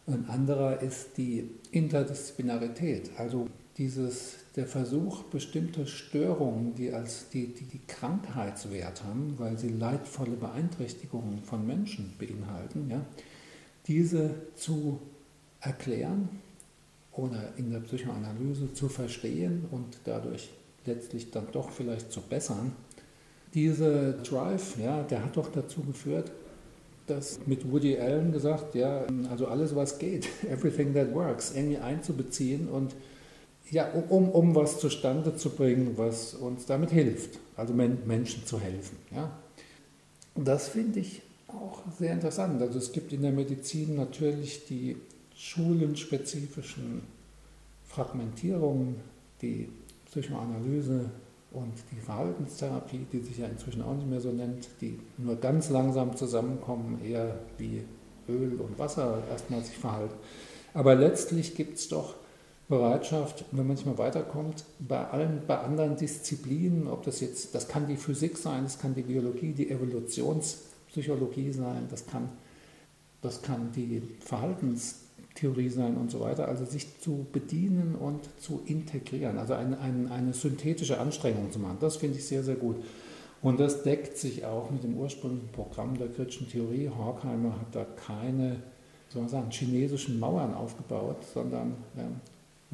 Ein 0.05 0.29
anderer 0.29 0.81
ist 0.81 1.17
die 1.17 1.49
Interdisziplinarität, 1.71 3.11
also 3.17 3.47
dieses, 3.77 4.35
der 4.55 4.67
Versuch, 4.67 5.23
bestimmte 5.23 5.87
Störungen, 5.87 6.75
die 6.75 6.91
als 6.91 7.29
die, 7.29 7.47
die, 7.47 7.65
die 7.65 7.81
Krankheitswert 7.87 9.03
haben, 9.03 9.35
weil 9.37 9.57
sie 9.57 9.69
leidvolle 9.69 10.35
Beeinträchtigungen 10.35 11.39
von 11.43 11.65
Menschen 11.65 12.13
beinhalten, 12.19 12.89
ja, 12.89 13.03
diese 13.87 14.29
zu 14.55 14.99
erklären 15.59 16.29
oder 17.11 17.53
in 17.57 17.71
der 17.71 17.79
Psychoanalyse 17.79 18.73
zu 18.73 18.89
verstehen 18.89 19.65
und 19.71 19.99
dadurch 20.03 20.49
letztlich 20.85 21.31
dann 21.31 21.47
doch 21.51 21.71
vielleicht 21.71 22.11
zu 22.11 22.21
bessern. 22.21 22.73
Diese 23.53 24.13
Drive, 24.23 24.77
ja, 24.79 25.03
der 25.03 25.23
hat 25.23 25.37
doch 25.37 25.51
dazu 25.51 25.81
geführt, 25.81 26.31
dass 27.07 27.39
mit 27.45 27.69
Woody 27.69 27.97
Allen 27.97 28.31
gesagt, 28.31 28.75
ja, 28.75 29.05
also 29.29 29.47
alles, 29.47 29.75
was 29.75 29.99
geht, 29.99 30.27
everything 30.49 30.93
that 30.93 31.13
works, 31.13 31.53
irgendwie 31.55 31.77
einzubeziehen 31.77 32.67
und 32.67 32.95
ja, 33.71 33.89
um, 34.09 34.29
um 34.29 34.55
was 34.55 34.79
zustande 34.79 35.35
zu 35.35 35.49
bringen, 35.49 35.93
was 35.97 36.33
uns 36.33 36.65
damit 36.65 36.91
hilft, 36.91 37.39
also 37.55 37.73
Menschen 37.73 38.45
zu 38.45 38.59
helfen. 38.59 38.97
Ja. 39.13 39.31
Das 40.35 40.69
finde 40.69 40.99
ich 40.99 41.21
auch 41.47 41.81
sehr 41.97 42.13
interessant. 42.13 42.61
Also 42.61 42.79
es 42.79 42.91
gibt 42.91 43.13
in 43.13 43.21
der 43.21 43.31
Medizin 43.31 43.95
natürlich 43.95 44.65
die 44.65 44.97
schulenspezifischen 45.35 47.01
Fragmentierungen, 47.87 48.95
die 49.41 49.69
Psychoanalyse 50.05 51.09
und 51.51 51.73
die 51.91 51.99
Verhaltenstherapie, 51.99 53.05
die 53.11 53.19
sich 53.19 53.37
ja 53.37 53.47
inzwischen 53.47 53.83
auch 53.83 53.95
nicht 53.95 54.09
mehr 54.09 54.21
so 54.21 54.31
nennt, 54.31 54.67
die 54.81 54.99
nur 55.17 55.35
ganz 55.35 55.69
langsam 55.69 56.15
zusammenkommen, 56.15 56.99
eher 57.05 57.39
wie 57.57 57.83
Öl 58.27 58.59
und 58.59 58.79
Wasser 58.79 59.23
erstmal 59.29 59.63
sich 59.63 59.77
verhalten. 59.77 60.15
Aber 60.73 60.95
letztlich 60.95 61.55
gibt 61.55 61.77
es 61.77 61.87
doch 61.89 62.15
Bereitschaft, 62.69 63.45
wenn 63.51 63.67
man 63.67 63.75
nicht 63.75 63.85
mehr 63.85 63.97
weiterkommt, 63.97 64.63
bei 64.79 65.05
allen, 65.07 65.41
bei 65.47 65.57
anderen 65.57 65.97
Disziplinen, 65.97 66.87
ob 66.87 67.03
das 67.03 67.19
jetzt, 67.19 67.53
das 67.53 67.67
kann 67.67 67.87
die 67.87 67.97
Physik 67.97 68.37
sein, 68.37 68.63
das 68.63 68.79
kann 68.79 68.95
die 68.95 69.01
Biologie, 69.01 69.51
die 69.51 69.69
Evolutionspsychologie 69.69 71.51
sein, 71.51 71.87
das 71.89 72.07
kann, 72.07 72.29
das 73.21 73.41
kann 73.41 73.71
die 73.75 74.01
Verhaltenstheorie 74.21 75.69
sein 75.69 75.97
und 75.97 76.09
so 76.09 76.21
weiter, 76.21 76.47
also 76.47 76.63
sich 76.63 77.01
zu 77.01 77.25
bedienen 77.33 77.95
und 77.95 78.21
zu 78.39 78.61
integrieren, 78.65 79.37
also 79.37 79.53
eine, 79.55 79.79
eine, 79.79 80.09
eine 80.09 80.33
synthetische 80.33 80.99
Anstrengung 80.99 81.51
zu 81.51 81.59
machen, 81.59 81.77
das 81.81 81.97
finde 81.97 82.17
ich 82.17 82.25
sehr, 82.25 82.43
sehr 82.43 82.55
gut. 82.55 82.77
Und 83.41 83.59
das 83.59 83.83
deckt 83.83 84.17
sich 84.17 84.45
auch 84.45 84.71
mit 84.71 84.85
dem 84.85 84.97
ursprünglichen 84.97 85.49
Programm 85.49 85.97
der 85.97 86.07
kritischen 86.07 86.47
Theorie. 86.47 86.89
Horkheimer 86.89 87.59
hat 87.59 87.75
da 87.75 87.83
keine 87.83 88.55
soll 89.13 89.21
man 89.21 89.29
sagen, 89.29 89.51
chinesischen 89.51 90.19
Mauern 90.19 90.53
aufgebaut, 90.53 91.17
sondern 91.33 91.75
ähm, 91.97 92.19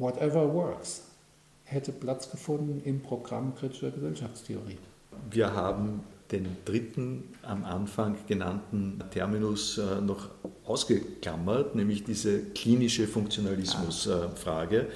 whatever 0.00 0.52
works 0.52 1.02
hätte 1.64 1.92
Platz 1.92 2.30
gefunden 2.30 2.82
im 2.84 3.00
Programm 3.00 3.54
kritischer 3.54 3.90
Gesellschaftstheorie. 3.90 4.78
Wir 5.30 5.54
haben 5.54 6.00
den 6.32 6.56
dritten 6.64 7.24
am 7.42 7.64
Anfang 7.64 8.16
genannten 8.26 9.02
Terminus 9.10 9.78
äh, 9.78 10.00
noch 10.00 10.28
ausgeklammert, 10.64 11.74
nämlich 11.74 12.04
diese 12.04 12.40
klinische 12.40 13.08
Funktionalismusfrage. 13.08 14.86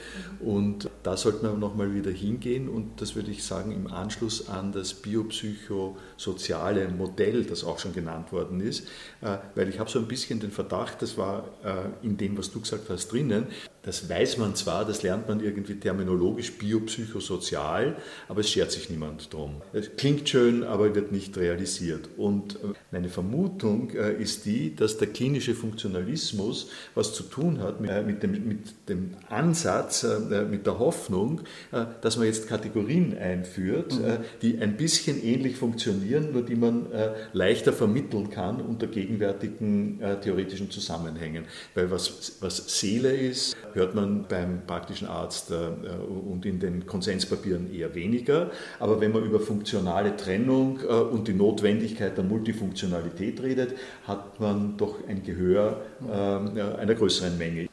Und 0.40 0.88
da 1.02 1.16
sollten 1.16 1.44
wir 1.44 1.52
nochmal 1.54 1.92
wieder 1.92 2.12
hingehen 2.12 2.68
und 2.68 3.00
das 3.00 3.16
würde 3.16 3.32
ich 3.32 3.42
sagen 3.42 3.72
im 3.72 3.88
Anschluss 3.88 4.48
an 4.48 4.70
das 4.70 4.94
biopsychosoziale 4.94 6.88
Modell, 6.88 7.44
das 7.44 7.64
auch 7.64 7.80
schon 7.80 7.92
genannt 7.92 8.30
worden 8.30 8.60
ist, 8.60 8.86
äh, 9.20 9.38
weil 9.56 9.68
ich 9.68 9.80
habe 9.80 9.90
so 9.90 9.98
ein 9.98 10.06
bisschen 10.06 10.38
den 10.38 10.52
Verdacht, 10.52 11.02
das 11.02 11.18
war 11.18 11.48
äh, 11.64 12.06
in 12.06 12.16
dem, 12.16 12.38
was 12.38 12.52
du 12.52 12.60
gesagt 12.60 12.88
hast, 12.90 13.08
drinnen, 13.08 13.48
das 13.85 14.09
weiß 14.09 14.38
man 14.38 14.55
zwar, 14.55 14.85
das 14.85 15.03
lernt 15.03 15.29
man 15.29 15.40
irgendwie 15.40 15.75
terminologisch 15.75 16.53
biopsychosozial, 16.59 17.97
aber 18.29 18.40
es 18.40 18.51
schert 18.51 18.73
sich 18.73 18.90
niemand 18.90 19.33
drum. 19.33 19.62
Es 19.73 19.97
klingt 19.97 20.29
schön, 20.29 20.64
aber 20.64 20.94
wird 20.94 21.12
nicht 21.12 21.37
realisiert. 21.37 22.09
Und 22.16 22.57
äh, 22.57 22.75
meine 22.90 23.09
Vermutung 23.09 23.90
ist 23.90 24.44
die, 24.44 24.75
dass 24.75 24.99
der 24.99 25.09
klinische 25.09 25.55
Funktionalismus 25.55 26.68
was 26.94 27.14
zu 27.14 27.23
tun 27.25 27.61
hat 27.61 27.81
mit, 27.81 27.90
äh, 27.90 28.03
mit, 28.03 28.23
dem, 28.23 28.49
mit 28.49 28.88
dem, 28.88 29.11
Ansatz, 29.29 30.05
äh, 30.05 30.44
mit 30.44 30.66
der 30.66 30.79
Hoffnung, 30.79 31.40
äh, 31.73 31.85
dass 32.01 32.16
man 32.16 32.27
jetzt 32.27 32.49
Kategorien 32.49 33.16
einführt, 33.16 33.94
mhm. 33.94 34.18
die 34.42 34.59
ein 34.59 34.77
bisschen 34.77 35.23
ähnlich 35.23 35.57
funktionieren, 35.57 36.33
nur 36.33 36.42
die 36.42 36.57
man 36.57 36.87
leichter 37.33 37.73
vermitteln 37.73 38.31
kann 38.31 38.61
unter 38.61 38.87
gegenwärtigen 38.87 40.01
theoretischen 40.23 40.70
Zusammenhängen. 40.70 41.44
Weil 41.75 41.90
was, 41.90 42.37
was 42.40 42.79
Seele 42.79 43.14
ist, 43.14 43.57
hört 43.74 43.94
man 43.94 44.24
beim 44.28 44.62
praktischen 44.66 45.08
Arzt 45.08 45.52
und 45.52 46.46
in 46.46 46.60
den 46.60 46.87
Konsenspapieren 46.87 47.72
eher 47.72 47.94
weniger. 47.94 48.50
Aber 48.78 49.00
wenn 49.00 49.12
man 49.12 49.24
über 49.24 49.40
funktionale 49.40 50.16
Trennung 50.16 50.78
und 50.78 51.28
die 51.28 51.34
Notwendigkeit 51.34 52.16
der 52.16 52.24
Multifunktionalität 52.24 53.42
redet, 53.42 53.74
hat 54.06 54.40
man 54.40 54.76
doch 54.76 54.96
ein 55.08 55.22
Gehör 55.22 55.80
äh, 56.08 56.60
einer 56.80 56.94
größeren 56.94 57.37
Menge. 57.38 57.68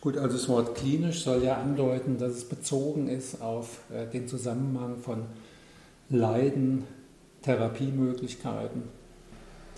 Gut, 0.00 0.16
also 0.16 0.36
das 0.36 0.48
Wort 0.48 0.76
klinisch 0.76 1.24
soll 1.24 1.42
ja 1.42 1.56
andeuten, 1.56 2.18
dass 2.18 2.32
es 2.32 2.48
bezogen 2.48 3.08
ist 3.08 3.40
auf 3.40 3.80
äh, 3.90 4.06
den 4.06 4.28
Zusammenhang 4.28 4.98
von 4.98 5.24
Leiden, 6.08 6.84
Therapiemöglichkeiten, 7.42 8.82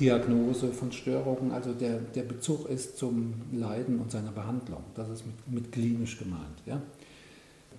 Diagnose 0.00 0.68
von 0.68 0.92
Störungen. 0.92 1.52
Also 1.52 1.72
der, 1.72 1.98
der 1.98 2.22
Bezug 2.22 2.68
ist 2.68 2.98
zum 2.98 3.34
Leiden 3.52 3.98
und 3.98 4.10
seiner 4.10 4.32
Behandlung. 4.32 4.82
Das 4.94 5.08
ist 5.08 5.24
mit, 5.26 5.62
mit 5.62 5.72
klinisch 5.72 6.18
gemeint. 6.18 6.62
Ja? 6.66 6.80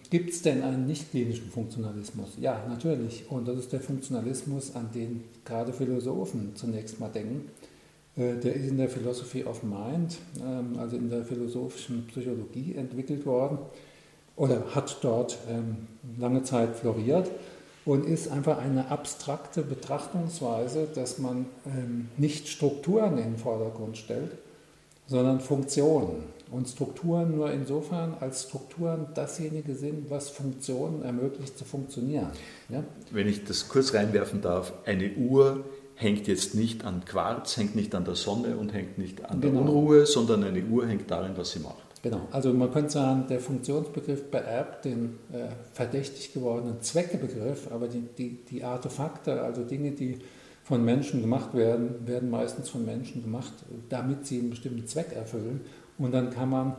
Gibt 0.10 0.32
es 0.32 0.42
denn 0.42 0.64
einen 0.64 0.88
nicht 0.88 1.12
klinischen 1.12 1.50
Funktionalismus? 1.50 2.30
Ja, 2.40 2.66
natürlich. 2.68 3.30
Und 3.30 3.48
das 3.48 3.58
ist 3.58 3.74
der 3.74 3.80
Funktionalismus, 3.80 4.76
an 4.76 4.90
den 4.94 5.24
gerade 5.46 5.72
Philosophen 5.72 6.56
zunächst 6.56 7.00
mal 7.00 7.10
denken. 7.10 7.50
Äh, 8.16 8.36
der 8.36 8.56
ist 8.56 8.70
in 8.70 8.78
der 8.78 8.90
Philosophy 8.90 9.44
of 9.44 9.64
Mind, 9.64 10.18
ähm, 10.44 10.78
also 10.80 10.98
in 10.98 11.10
der 11.10 11.24
philosophischen 11.24 12.08
Psychologie 12.08 12.76
entwickelt 12.76 13.26
worden 13.26 13.60
oder 14.36 14.64
hat 14.74 14.98
dort 15.02 15.38
ähm, 15.50 15.88
lange 16.18 16.44
Zeit 16.44 16.76
floriert 16.76 17.30
und 17.90 18.06
ist 18.06 18.32
einfach 18.32 18.60
eine 18.60 18.92
abstrakte 18.92 19.64
Betrachtungsweise, 19.64 20.88
dass 20.94 21.18
man 21.18 21.48
ähm, 21.66 22.10
nicht 22.18 22.48
Strukturen 22.48 23.18
in 23.18 23.32
den 23.32 23.38
Vordergrund 23.38 23.98
stellt, 23.98 24.34
sondern 25.08 25.40
Funktionen. 25.40 26.26
Und 26.52 26.68
Strukturen 26.68 27.36
nur 27.36 27.52
insofern, 27.52 28.14
als 28.20 28.44
Strukturen 28.44 29.08
dasjenige 29.16 29.74
sind, 29.74 30.12
was 30.12 30.30
Funktionen 30.30 31.02
ermöglicht 31.02 31.58
zu 31.58 31.66
funktionieren. 31.66 32.30
Ja? 32.70 32.84
Wenn 33.10 33.28
ich 33.28 33.44
das 33.44 33.68
kurz 33.70 33.92
reinwerfen 33.96 34.42
darf, 34.42 34.72
eine 34.86 35.12
Uhr 35.16 35.64
hängt 35.96 36.28
jetzt 36.28 36.54
nicht 36.54 36.86
an 36.86 37.06
Quarz, 37.06 37.58
hängt 37.58 37.76
nicht 37.76 37.96
an 37.96 38.06
der 38.06 38.16
Sonne 38.16 38.56
und 38.58 38.72
hängt 38.72 39.00
nicht 39.00 39.26
an 39.26 39.42
der 39.42 39.50
genau. 39.50 39.64
Unruhe, 39.64 40.06
sondern 40.06 40.44
eine 40.44 40.64
Uhr 40.64 40.86
hängt 40.86 41.10
darin, 41.10 41.32
was 41.36 41.54
sie 41.54 41.60
macht. 41.60 41.89
Genau, 42.02 42.22
also 42.32 42.54
man 42.54 42.72
könnte 42.72 42.92
sagen, 42.92 43.26
der 43.28 43.40
Funktionsbegriff 43.40 44.32
beerbt 44.32 44.86
den 44.86 45.18
äh, 45.34 45.50
verdächtig 45.74 46.34
gewordenen 46.34 46.82
Zweckebegriff, 46.82 47.70
aber 47.72 47.88
die, 47.88 48.04
die, 48.18 48.40
die 48.50 48.64
Artefakte, 48.64 49.42
also 49.42 49.64
Dinge, 49.64 49.92
die 49.92 50.20
von 50.64 50.86
Menschen 50.86 51.22
gemacht 51.22 51.54
werden, 51.54 52.08
werden 52.08 52.30
meistens 52.30 52.70
von 52.70 52.86
Menschen 52.86 53.22
gemacht, 53.24 53.52
damit 53.90 54.26
sie 54.28 54.40
einen 54.40 54.52
bestimmten 54.52 54.88
Zweck 54.88 55.12
erfüllen. 55.14 55.62
Und 55.98 56.14
dann 56.14 56.30
kann 56.30 56.50
man 56.50 56.76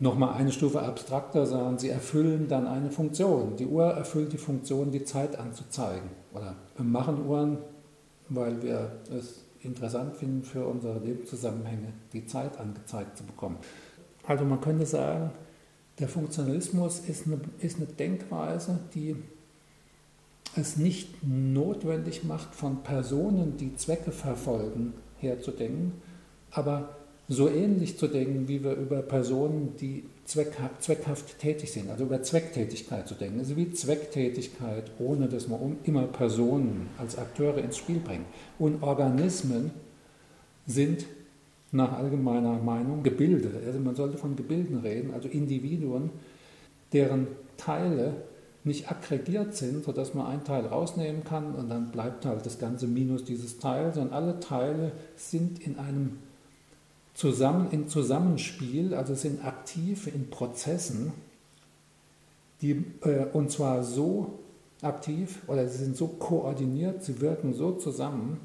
nochmal 0.00 0.34
eine 0.34 0.52
Stufe 0.52 0.82
abstrakter 0.82 1.46
sagen, 1.46 1.78
sie 1.78 1.88
erfüllen 1.88 2.48
dann 2.48 2.66
eine 2.66 2.90
Funktion. 2.90 3.56
Die 3.56 3.66
Uhr 3.66 3.86
erfüllt 3.86 4.32
die 4.32 4.38
Funktion, 4.38 4.90
die 4.90 5.04
Zeit 5.04 5.38
anzuzeigen. 5.38 6.10
Oder 6.34 6.56
wir 6.76 6.84
machen 6.84 7.26
Uhren 7.26 7.58
weil 8.28 8.62
wir 8.62 8.90
es 9.10 9.44
interessant 9.62 10.16
finden 10.16 10.42
für 10.42 10.66
unsere 10.66 10.98
Lebenszusammenhänge, 10.98 11.92
die 12.12 12.26
Zeit 12.26 12.58
angezeigt 12.58 13.16
zu 13.18 13.24
bekommen. 13.24 13.58
Also 14.26 14.44
man 14.44 14.60
könnte 14.60 14.86
sagen, 14.86 15.30
der 15.98 16.08
Funktionalismus 16.08 17.00
ist 17.00 17.26
eine, 17.26 17.40
ist 17.60 17.76
eine 17.76 17.86
Denkweise, 17.86 18.80
die 18.94 19.16
es 20.56 20.76
nicht 20.76 21.22
notwendig 21.22 22.24
macht, 22.24 22.54
von 22.54 22.82
Personen, 22.82 23.56
die 23.56 23.76
Zwecke 23.76 24.10
verfolgen, 24.10 24.94
herzudenken, 25.18 25.92
aber 26.50 26.96
so 27.28 27.48
ähnlich 27.48 27.98
zu 27.98 28.06
denken, 28.06 28.46
wie 28.46 28.62
wir 28.62 28.74
über 28.74 29.02
Personen, 29.02 29.74
die 29.80 30.04
zweckhaft, 30.24 30.82
zweckhaft 30.82 31.38
tätig 31.38 31.72
sind, 31.72 31.90
also 31.90 32.04
über 32.04 32.22
Zwecktätigkeit 32.22 33.08
zu 33.08 33.14
denken. 33.14 33.40
Also 33.40 33.56
wie 33.56 33.72
Zwecktätigkeit, 33.72 34.90
ohne 34.98 35.28
dass 35.28 35.48
man 35.48 35.78
immer 35.84 36.04
Personen 36.04 36.88
als 36.98 37.18
Akteure 37.18 37.58
ins 37.58 37.76
Spiel 37.76 37.98
bringt. 37.98 38.26
Und 38.58 38.82
Organismen 38.82 39.72
sind 40.66 41.04
nach 41.76 41.92
allgemeiner 41.92 42.58
Meinung 42.58 43.02
Gebilde. 43.02 43.50
Also 43.64 43.78
man 43.78 43.94
sollte 43.94 44.18
von 44.18 44.36
Gebilden 44.36 44.78
reden, 44.78 45.12
also 45.14 45.28
Individuen, 45.28 46.10
deren 46.92 47.28
Teile 47.56 48.14
nicht 48.64 48.90
aggregiert 48.90 49.54
sind, 49.54 49.84
sodass 49.84 50.14
man 50.14 50.26
einen 50.26 50.44
Teil 50.44 50.66
rausnehmen 50.66 51.22
kann 51.22 51.54
und 51.54 51.68
dann 51.68 51.92
bleibt 51.92 52.26
halt 52.26 52.44
das 52.44 52.58
ganze 52.58 52.88
Minus 52.88 53.24
dieses 53.24 53.58
Teils, 53.58 53.94
sondern 53.94 54.12
alle 54.12 54.40
Teile 54.40 54.92
sind 55.14 55.60
in 55.64 55.78
einem 55.78 56.18
zusammen 57.14 57.68
im 57.70 57.88
Zusammenspiel, 57.88 58.94
also 58.94 59.14
sind 59.14 59.44
aktiv 59.44 60.06
in 60.06 60.28
Prozessen, 60.28 61.12
die, 62.60 62.84
äh, 63.02 63.26
und 63.32 63.50
zwar 63.50 63.84
so 63.84 64.40
aktiv 64.82 65.42
oder 65.46 65.66
sie 65.68 65.84
sind 65.84 65.96
so 65.96 66.08
koordiniert, 66.08 67.04
sie 67.04 67.20
wirken 67.20 67.54
so 67.54 67.72
zusammen, 67.72 68.38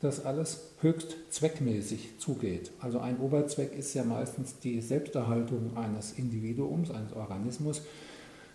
dass 0.00 0.24
alles 0.24 0.72
höchst 0.80 1.16
zweckmäßig 1.30 2.18
zugeht. 2.18 2.70
Also 2.80 3.00
ein 3.00 3.18
Oberzweck 3.18 3.76
ist 3.76 3.94
ja 3.94 4.04
meistens 4.04 4.58
die 4.58 4.80
Selbsterhaltung 4.80 5.76
eines 5.76 6.12
Individuums, 6.12 6.90
eines 6.90 7.12
Organismus, 7.14 7.82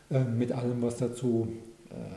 äh, 0.10 0.24
mit 0.24 0.52
allem, 0.52 0.82
was 0.82 0.98
dazu 0.98 1.48
äh, 1.90 2.16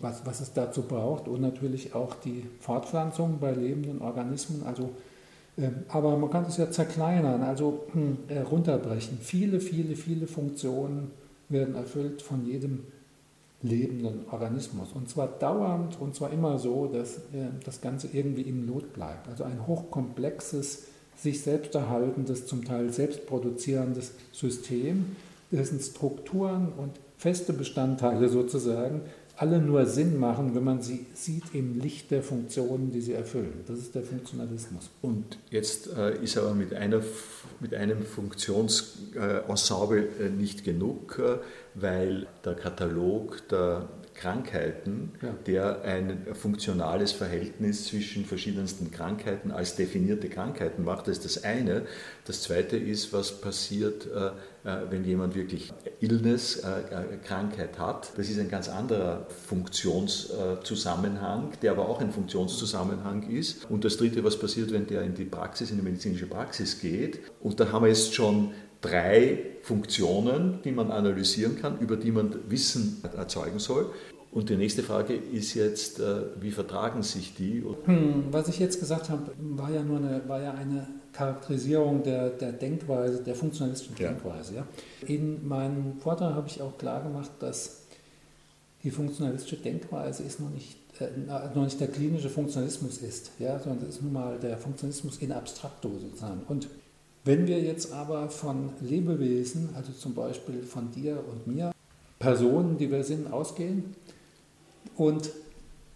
was, 0.00 0.24
was 0.24 0.40
es 0.40 0.52
dazu 0.52 0.82
braucht 0.82 1.28
und 1.28 1.40
natürlich 1.40 1.94
auch 1.94 2.14
die 2.14 2.44
Fortpflanzung 2.60 3.38
bei 3.38 3.52
lebenden 3.52 4.00
Organismen, 4.00 4.62
also 4.64 4.90
ähm, 5.58 5.82
aber 5.88 6.16
man 6.16 6.30
kann 6.30 6.46
es 6.46 6.56
ja 6.56 6.70
zerkleinern, 6.70 7.42
also 7.42 7.84
hm, 7.92 8.18
äh, 8.28 8.40
runterbrechen. 8.40 9.18
Viele, 9.20 9.60
viele, 9.60 9.96
viele 9.96 10.26
Funktionen 10.26 11.10
werden 11.50 11.74
erfüllt 11.74 12.22
von 12.22 12.46
jedem 12.46 12.84
lebenden 13.62 14.26
Organismus. 14.30 14.92
Und 14.92 15.08
zwar 15.08 15.28
dauernd 15.28 16.00
und 16.00 16.14
zwar 16.14 16.32
immer 16.32 16.58
so, 16.58 16.86
dass 16.86 17.18
äh, 17.18 17.50
das 17.64 17.80
Ganze 17.80 18.08
irgendwie 18.12 18.42
im 18.42 18.66
Lot 18.66 18.92
bleibt. 18.92 19.28
Also 19.28 19.44
ein 19.44 19.66
hochkomplexes, 19.66 20.84
sich 21.16 21.42
selbst 21.42 21.74
erhaltendes, 21.74 22.46
zum 22.46 22.64
Teil 22.64 22.92
selbstproduzierendes 22.92 24.14
System, 24.32 25.16
dessen 25.50 25.78
Strukturen 25.78 26.72
und 26.76 26.98
feste 27.18 27.52
Bestandteile 27.52 28.28
sozusagen 28.28 29.02
alle 29.42 29.58
nur 29.58 29.84
Sinn 29.86 30.20
machen, 30.20 30.54
wenn 30.54 30.62
man 30.62 30.82
sie 30.82 31.04
sieht 31.14 31.52
im 31.52 31.80
Licht 31.80 32.12
der 32.12 32.22
Funktionen, 32.22 32.92
die 32.92 33.00
sie 33.00 33.14
erfüllen. 33.14 33.64
Das 33.66 33.76
ist 33.76 33.92
der 33.92 34.04
Funktionalismus. 34.04 34.88
Und 35.02 35.36
jetzt 35.50 35.92
äh, 35.96 36.16
ist 36.22 36.38
aber 36.38 36.54
mit, 36.54 36.72
einer, 36.72 37.00
mit 37.58 37.74
einem 37.74 38.02
Funktionsensemble 38.02 40.08
äh, 40.20 40.30
nicht 40.30 40.62
genug, 40.62 41.18
äh, 41.18 41.38
weil 41.74 42.28
der 42.44 42.54
Katalog 42.54 43.48
der 43.48 43.88
Krankheiten, 44.14 45.12
ja. 45.22 45.34
der 45.46 45.82
ein 45.82 46.26
funktionales 46.34 47.12
Verhältnis 47.12 47.86
zwischen 47.86 48.24
verschiedensten 48.24 48.90
Krankheiten 48.90 49.50
als 49.50 49.76
definierte 49.76 50.28
Krankheiten 50.28 50.84
macht. 50.84 51.08
Das 51.08 51.18
ist 51.18 51.24
das 51.24 51.44
eine. 51.44 51.86
Das 52.24 52.42
zweite 52.42 52.76
ist, 52.76 53.12
was 53.12 53.40
passiert, 53.40 54.06
äh, 54.06 54.30
äh, 54.64 54.90
wenn 54.90 55.04
jemand 55.04 55.34
wirklich 55.34 55.72
Illness, 56.00 56.58
äh, 56.58 57.16
Krankheit 57.24 57.78
hat. 57.78 58.12
Das 58.16 58.28
ist 58.28 58.38
ein 58.38 58.48
ganz 58.48 58.68
anderer 58.68 59.26
Funktionszusammenhang, 59.48 61.52
der 61.62 61.72
aber 61.72 61.88
auch 61.88 62.00
ein 62.00 62.12
Funktionszusammenhang 62.12 63.28
ist. 63.30 63.68
Und 63.70 63.84
das 63.84 63.96
dritte, 63.96 64.22
was 64.22 64.38
passiert, 64.38 64.70
wenn 64.72 64.86
der 64.86 65.02
in 65.02 65.14
die 65.14 65.24
Praxis, 65.24 65.70
in 65.70 65.78
die 65.78 65.82
medizinische 65.82 66.26
Praxis 66.26 66.80
geht. 66.80 67.20
Und 67.40 67.58
da 67.58 67.72
haben 67.72 67.84
wir 67.84 67.88
jetzt 67.88 68.14
schon 68.14 68.52
drei 68.82 69.38
Funktionen, 69.62 70.58
die 70.64 70.72
man 70.72 70.90
analysieren 70.90 71.56
kann, 71.56 71.78
über 71.78 71.96
die 71.96 72.10
man 72.10 72.34
Wissen 72.48 73.02
erzeugen 73.16 73.58
soll. 73.58 73.90
Und 74.32 74.48
die 74.48 74.56
nächste 74.56 74.82
Frage 74.82 75.14
ist 75.14 75.54
jetzt, 75.54 76.00
äh, 76.00 76.22
wie 76.40 76.50
vertragen 76.50 77.02
sich 77.02 77.34
die? 77.34 77.62
Hm, 77.84 78.24
was 78.30 78.48
ich 78.48 78.58
jetzt 78.58 78.80
gesagt 78.80 79.10
habe, 79.10 79.30
war 79.38 79.70
ja 79.70 79.82
nur 79.82 79.98
eine, 79.98 80.22
war 80.26 80.40
ja 80.40 80.52
eine 80.52 80.88
Charakterisierung 81.12 82.02
der, 82.02 82.30
der 82.30 82.52
Denkweise, 82.52 83.22
der 83.22 83.34
funktionalistischen 83.34 83.94
ja. 83.98 84.08
Denkweise. 84.08 84.54
Ja. 84.54 84.66
In 85.06 85.46
meinem 85.46 85.98
Vortrag 85.98 86.34
habe 86.34 86.48
ich 86.48 86.62
auch 86.62 86.78
klar 86.78 87.02
gemacht, 87.02 87.30
dass 87.40 87.82
die 88.82 88.90
funktionalistische 88.90 89.56
Denkweise 89.56 90.22
ist 90.22 90.40
noch 90.40 90.50
nicht, 90.50 90.78
äh, 90.98 91.08
noch 91.54 91.64
nicht 91.64 91.78
der 91.78 91.88
klinische 91.88 92.30
Funktionalismus 92.30 92.98
ist, 92.98 93.32
ja, 93.38 93.58
sondern 93.58 93.86
es 93.86 93.96
ist 93.96 94.02
nun 94.02 94.14
mal 94.14 94.38
der 94.38 94.56
Funktionalismus 94.56 95.18
in 95.18 95.30
abstracto 95.30 95.90
sozusagen. 95.98 96.40
Und 96.48 96.68
wenn 97.24 97.46
wir 97.46 97.60
jetzt 97.60 97.92
aber 97.92 98.28
von 98.28 98.70
Lebewesen, 98.80 99.70
also 99.76 99.92
zum 99.92 100.14
Beispiel 100.14 100.62
von 100.62 100.90
dir 100.90 101.22
und 101.30 101.46
mir, 101.46 101.72
Personen, 102.18 102.78
die 102.78 102.90
wir 102.90 103.04
sind, 103.04 103.32
ausgehen, 103.32 103.94
und 104.96 105.30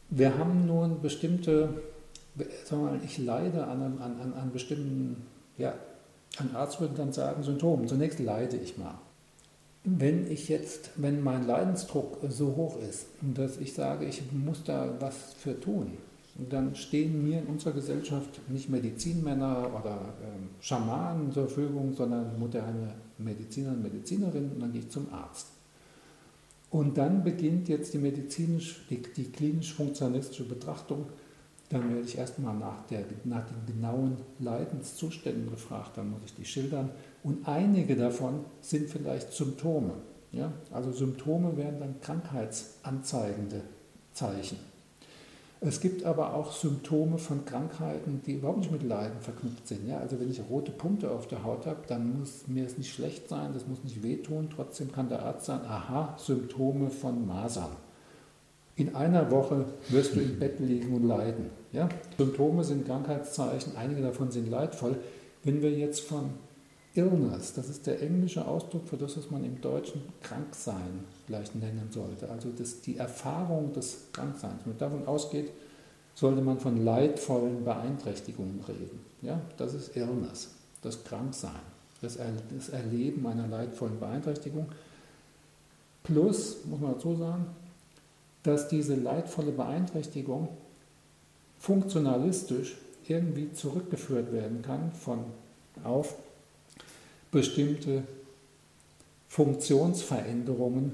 wir 0.08 0.38
haben 0.38 0.66
nun 0.66 1.02
bestimmte, 1.02 1.82
sagen 2.64 2.82
wir 2.82 2.90
mal, 2.92 3.00
ich 3.04 3.18
leide 3.18 3.66
an, 3.66 3.82
an, 3.82 4.00
an, 4.00 4.32
an 4.34 4.52
bestimmten, 4.52 5.26
ja, 5.58 5.74
ein 6.38 6.54
Arzt 6.54 6.80
würde 6.80 6.94
dann 6.94 7.12
sagen, 7.12 7.42
Symptomen. 7.42 7.88
Zunächst 7.88 8.18
leide 8.18 8.56
ich 8.56 8.76
mal. 8.76 8.98
Wenn 9.84 10.30
ich 10.30 10.48
jetzt, 10.48 10.90
wenn 10.96 11.22
mein 11.22 11.46
Leidensdruck 11.46 12.18
so 12.28 12.56
hoch 12.56 12.76
ist, 12.80 13.06
dass 13.22 13.58
ich 13.58 13.72
sage, 13.72 14.04
ich 14.04 14.22
muss 14.32 14.64
da 14.64 14.94
was 15.00 15.34
für 15.38 15.58
tun, 15.58 15.92
dann 16.38 16.74
stehen 16.74 17.24
mir 17.24 17.40
in 17.40 17.46
unserer 17.46 17.72
Gesellschaft 17.72 18.40
nicht 18.48 18.68
Medizinmänner 18.68 19.70
oder 19.80 20.14
ähm, 20.22 20.50
Schamanen 20.60 21.32
zur 21.32 21.48
Verfügung, 21.48 21.94
sondern 21.94 22.38
moderne 22.38 22.92
Mediziner 23.18 23.70
und 23.70 23.82
Medizinerinnen 23.82 24.52
und 24.52 24.60
dann 24.60 24.72
gehe 24.72 24.82
ich 24.82 24.90
zum 24.90 25.12
Arzt. 25.12 25.48
Und 26.70 26.98
dann 26.98 27.24
beginnt 27.24 27.68
jetzt 27.68 27.94
die 27.94 27.98
medizinisch, 27.98 28.84
die, 28.90 29.00
die 29.00 29.30
klinisch-funktionalistische 29.30 30.44
Betrachtung. 30.44 31.06
Dann 31.70 31.88
werde 31.88 32.06
ich 32.06 32.18
erstmal 32.18 32.54
nach, 32.54 32.86
der, 32.88 33.04
nach 33.24 33.44
den 33.46 33.74
genauen 33.74 34.18
Leidenszuständen 34.38 35.50
gefragt, 35.50 35.96
dann 35.96 36.10
muss 36.10 36.20
ich 36.26 36.34
die 36.34 36.44
schildern. 36.44 36.90
Und 37.22 37.48
einige 37.48 37.96
davon 37.96 38.44
sind 38.60 38.90
vielleicht 38.90 39.32
Symptome. 39.32 39.94
Ja? 40.32 40.52
Also 40.70 40.92
Symptome 40.92 41.56
wären 41.56 41.80
dann 41.80 42.00
krankheitsanzeigende 42.00 43.62
Zeichen. 44.12 44.58
Es 45.60 45.80
gibt 45.80 46.04
aber 46.04 46.34
auch 46.34 46.52
Symptome 46.52 47.16
von 47.16 47.46
Krankheiten, 47.46 48.20
die 48.26 48.34
überhaupt 48.34 48.58
nicht 48.58 48.72
mit 48.72 48.82
Leiden 48.82 49.20
verknüpft 49.20 49.66
sind. 49.66 49.88
Ja, 49.88 49.98
also 49.98 50.20
wenn 50.20 50.30
ich 50.30 50.40
rote 50.50 50.70
Punkte 50.70 51.10
auf 51.10 51.28
der 51.28 51.44
Haut 51.44 51.66
habe, 51.66 51.80
dann 51.88 52.18
muss 52.18 52.46
mir 52.46 52.66
es 52.66 52.76
nicht 52.76 52.92
schlecht 52.92 53.28
sein, 53.28 53.52
das 53.54 53.66
muss 53.66 53.82
nicht 53.82 54.02
wehtun. 54.02 54.50
Trotzdem 54.54 54.92
kann 54.92 55.08
der 55.08 55.22
Arzt 55.22 55.46
sagen, 55.46 55.66
aha, 55.66 56.14
Symptome 56.18 56.90
von 56.90 57.26
Masern. 57.26 57.70
In 58.76 58.94
einer 58.94 59.30
Woche 59.30 59.64
wirst 59.88 60.14
du 60.14 60.20
im 60.20 60.38
Bett 60.38 60.60
liegen 60.60 60.94
und 60.94 61.04
leiden. 61.04 61.46
Ja? 61.72 61.88
Symptome 62.18 62.62
sind 62.62 62.86
Krankheitszeichen, 62.86 63.76
einige 63.76 64.02
davon 64.02 64.30
sind 64.30 64.50
leidvoll. 64.50 64.96
Wenn 65.42 65.62
wir 65.62 65.70
jetzt 65.70 66.00
von 66.00 66.30
Illness, 66.96 67.52
das 67.54 67.68
ist 67.68 67.86
der 67.86 68.02
englische 68.02 68.46
Ausdruck 68.46 68.88
für 68.88 68.96
das, 68.96 69.16
was 69.16 69.30
man 69.30 69.44
im 69.44 69.60
Deutschen 69.60 70.02
Kranksein 70.22 71.04
vielleicht 71.26 71.54
nennen 71.54 71.88
sollte. 71.90 72.28
Also 72.30 72.50
das, 72.50 72.80
die 72.80 72.96
Erfahrung 72.96 73.72
des 73.72 74.06
Krankseins. 74.12 74.60
Wenn 74.64 74.72
man 74.72 74.78
davon 74.78 75.06
ausgeht, 75.06 75.50
sollte 76.14 76.40
man 76.40 76.58
von 76.58 76.82
leidvollen 76.82 77.64
Beeinträchtigungen 77.64 78.60
reden. 78.66 79.00
Ja, 79.22 79.40
das 79.58 79.74
ist 79.74 79.96
Illness, 79.96 80.54
das 80.82 81.04
Kranksein, 81.04 81.52
das, 82.00 82.16
er, 82.16 82.32
das 82.54 82.70
Erleben 82.70 83.26
einer 83.26 83.46
leidvollen 83.46 84.00
Beeinträchtigung. 84.00 84.66
Plus, 86.02 86.64
muss 86.64 86.80
man 86.80 86.92
dazu 86.92 87.14
sagen, 87.16 87.46
dass 88.42 88.68
diese 88.68 88.94
leidvolle 88.94 89.52
Beeinträchtigung 89.52 90.48
funktionalistisch 91.58 92.78
irgendwie 93.08 93.52
zurückgeführt 93.52 94.32
werden 94.32 94.62
kann 94.62 94.92
von 94.92 95.24
auf 95.84 96.16
bestimmte 97.30 98.04
Funktionsveränderungen 99.28 100.92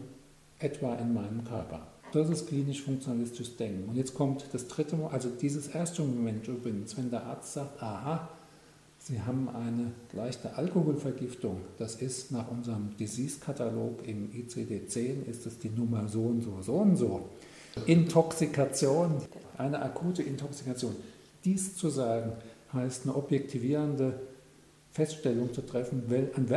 etwa 0.58 0.94
in 0.94 1.14
meinem 1.14 1.44
Körper. 1.44 1.86
Das 2.12 2.28
ist 2.28 2.48
klinisch-funktionalistisches 2.48 3.56
Denken. 3.56 3.88
Und 3.88 3.96
jetzt 3.96 4.14
kommt 4.14 4.44
das 4.52 4.68
dritte 4.68 4.96
also 5.10 5.30
dieses 5.30 5.68
erste 5.68 6.02
Moment 6.02 6.46
übrigens, 6.46 6.96
wenn 6.96 7.10
der 7.10 7.24
Arzt 7.24 7.54
sagt, 7.54 7.82
aha, 7.82 8.28
Sie 9.04 9.20
haben 9.20 9.48
eine 9.48 9.90
leichte 10.12 10.54
Alkoholvergiftung, 10.54 11.60
das 11.76 11.96
ist 11.96 12.30
nach 12.30 12.48
unserem 12.48 12.96
Disease-Katalog 12.98 14.06
im 14.06 14.30
ICD-10, 14.30 15.26
ist 15.28 15.44
es 15.44 15.58
die 15.58 15.70
Nummer 15.70 16.06
so 16.06 16.22
und 16.22 16.42
so, 16.42 16.62
so 16.62 16.74
und 16.74 16.94
so. 16.94 17.28
Intoxikation, 17.86 19.16
eine 19.58 19.82
akute 19.82 20.22
Intoxikation. 20.22 20.94
Dies 21.44 21.76
zu 21.76 21.88
sagen, 21.88 22.34
heißt 22.72 23.02
eine 23.02 23.16
objektivierende 23.16 24.20
Feststellung 24.92 25.52
zu 25.54 25.62
treffen, 25.62 26.02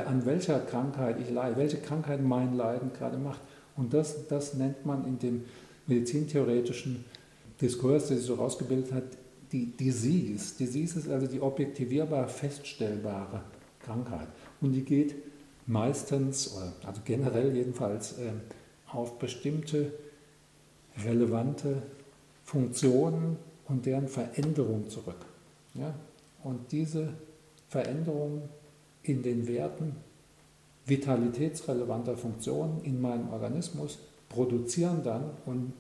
an 0.06 0.26
welcher 0.26 0.60
Krankheit 0.60 1.18
ich 1.22 1.30
leide, 1.32 1.56
welche 1.56 1.78
Krankheit 1.78 2.22
mein 2.22 2.56
Leiden 2.56 2.92
gerade 2.94 3.18
macht. 3.18 3.40
Und 3.78 3.94
das, 3.94 4.28
das 4.28 4.54
nennt 4.54 4.86
man 4.86 5.06
in 5.06 5.20
dem 5.20 5.46
medizintheoretischen 5.88 7.06
Diskurs, 7.62 8.08
der 8.08 8.18
sich 8.18 8.26
so 8.26 8.36
rausgebildet 8.36 8.92
hat, 8.92 9.04
die 9.52 9.68
Disease. 9.68 10.56
Disease 10.58 11.00
ist 11.00 11.10
also 11.10 11.28
die 11.28 11.40
objektivierbar 11.40 12.28
feststellbare 12.28 13.42
Krankheit. 13.80 14.28
Und 14.60 14.74
die 14.74 14.84
geht 14.84 15.16
meistens, 15.66 16.58
also 16.86 17.02
generell 17.06 17.56
jedenfalls, 17.56 18.18
ähm, 18.20 18.42
auf 18.88 19.18
bestimmte 19.18 19.94
relevante 21.06 21.82
Funktionen 22.44 23.38
und 23.68 23.86
deren 23.86 24.08
Veränderung 24.08 24.90
zurück. 24.90 25.26
Ja? 25.74 25.94
Und 26.44 26.72
diese 26.72 27.14
Veränderungen 27.68 28.44
in 29.04 29.24
den 29.24 29.48
Werten 29.48 29.96
vitalitätsrelevanter 30.86 32.16
Funktionen 32.16 32.82
in 32.84 33.02
meinem 33.02 33.32
Organismus 33.32 34.00
produzieren 34.30 35.02
dann, 35.04 35.32
und 35.46 35.74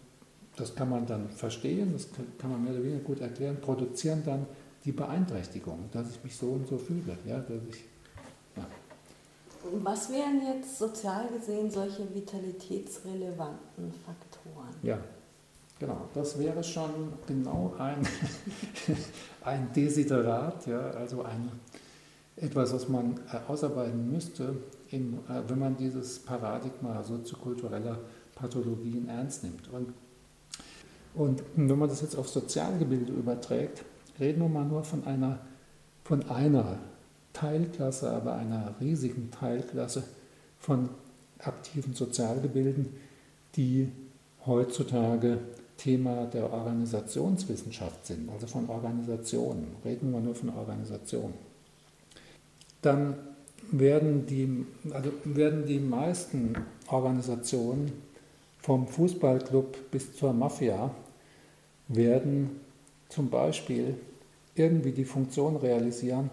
das 0.55 0.75
kann 0.75 0.89
man 0.89 1.05
dann 1.05 1.29
verstehen, 1.29 1.93
das 1.93 2.07
kann 2.37 2.51
man 2.51 2.63
mehr 2.63 2.73
oder 2.73 2.83
weniger 2.83 3.03
gut 3.03 3.19
erklären, 3.19 3.57
produzieren 3.61 4.23
dann 4.25 4.45
die 4.83 4.91
Beeinträchtigung, 4.91 5.89
dass 5.91 6.09
ich 6.11 6.23
mich 6.23 6.35
so 6.35 6.47
und 6.51 6.67
so 6.67 6.77
fühle. 6.77 7.17
Ja, 7.25 7.39
dass 7.39 7.59
ich, 7.69 7.83
ja. 8.55 8.67
Was 9.81 10.11
wären 10.11 10.41
jetzt 10.45 10.77
sozial 10.77 11.27
gesehen 11.27 11.71
solche 11.71 12.13
vitalitätsrelevanten 12.13 13.91
Faktoren? 14.05 14.75
Ja, 14.83 14.99
genau. 15.79 16.09
Das 16.13 16.39
wäre 16.39 16.63
schon 16.63 17.13
genau 17.27 17.73
ein, 17.77 18.07
ein 19.43 19.71
Desiderat, 19.73 20.67
ja, 20.67 20.91
also 20.91 21.23
ein, 21.23 21.51
etwas, 22.37 22.73
was 22.73 22.89
man 22.89 23.19
ausarbeiten 23.47 24.11
müsste, 24.11 24.55
in, 24.89 25.13
äh, 25.29 25.41
wenn 25.47 25.59
man 25.59 25.77
dieses 25.77 26.19
Paradigma 26.19 27.01
soziokultureller 27.03 27.99
Pathologien 28.35 29.07
ernst 29.07 29.43
nimmt. 29.43 29.69
Und, 29.71 29.93
und 31.13 31.43
wenn 31.55 31.79
man 31.79 31.89
das 31.89 32.01
jetzt 32.01 32.17
auf 32.17 32.27
Sozialgebilde 32.27 33.13
überträgt, 33.13 33.83
reden 34.19 34.41
wir 34.41 34.49
mal 34.49 34.65
nur 34.65 34.83
von 34.83 35.05
einer, 35.05 35.39
von 36.03 36.29
einer 36.29 36.77
Teilklasse, 37.33 38.11
aber 38.11 38.35
einer 38.35 38.75
riesigen 38.79 39.31
Teilklasse 39.31 40.03
von 40.59 40.89
aktiven 41.39 41.93
Sozialgebilden, 41.93 42.95
die 43.55 43.91
heutzutage 44.45 45.39
Thema 45.77 46.25
der 46.25 46.51
Organisationswissenschaft 46.51 48.05
sind, 48.05 48.29
also 48.29 48.47
von 48.47 48.69
Organisationen. 48.69 49.75
Reden 49.83 50.11
wir 50.11 50.19
nur 50.19 50.35
von 50.35 50.49
Organisationen. 50.49 51.33
Dann 52.81 53.15
werden 53.71 54.25
die, 54.25 54.65
also 54.91 55.11
werden 55.23 55.65
die 55.65 55.79
meisten 55.79 56.55
Organisationen 56.87 57.91
vom 58.59 58.87
Fußballclub 58.87 59.91
bis 59.91 60.15
zur 60.15 60.33
Mafia 60.33 60.91
werden 61.87 62.59
zum 63.09 63.29
Beispiel 63.29 63.95
irgendwie 64.55 64.91
die 64.91 65.05
Funktion 65.05 65.55
realisieren 65.57 66.29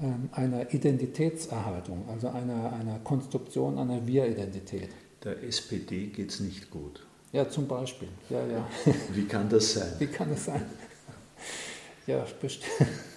ähm, 0.00 0.28
einer 0.32 0.72
Identitätserhaltung, 0.72 2.04
also 2.08 2.28
einer, 2.28 2.72
einer 2.72 2.98
Konstruktion 3.00 3.78
einer 3.78 4.06
Wir-Identität. 4.06 4.90
Der 5.24 5.42
SPD 5.42 6.06
geht 6.06 6.30
es 6.30 6.40
nicht 6.40 6.70
gut. 6.70 7.04
Ja, 7.32 7.48
zum 7.48 7.66
Beispiel. 7.66 8.08
Ja, 8.30 8.46
ja. 8.46 8.66
Wie 9.12 9.24
kann 9.26 9.48
das 9.48 9.74
sein? 9.74 9.92
Wie 9.98 10.06
kann 10.06 10.30
das 10.30 10.44
sein? 10.44 10.62
Ja, 12.06 12.24
bestimmt. 12.40 12.70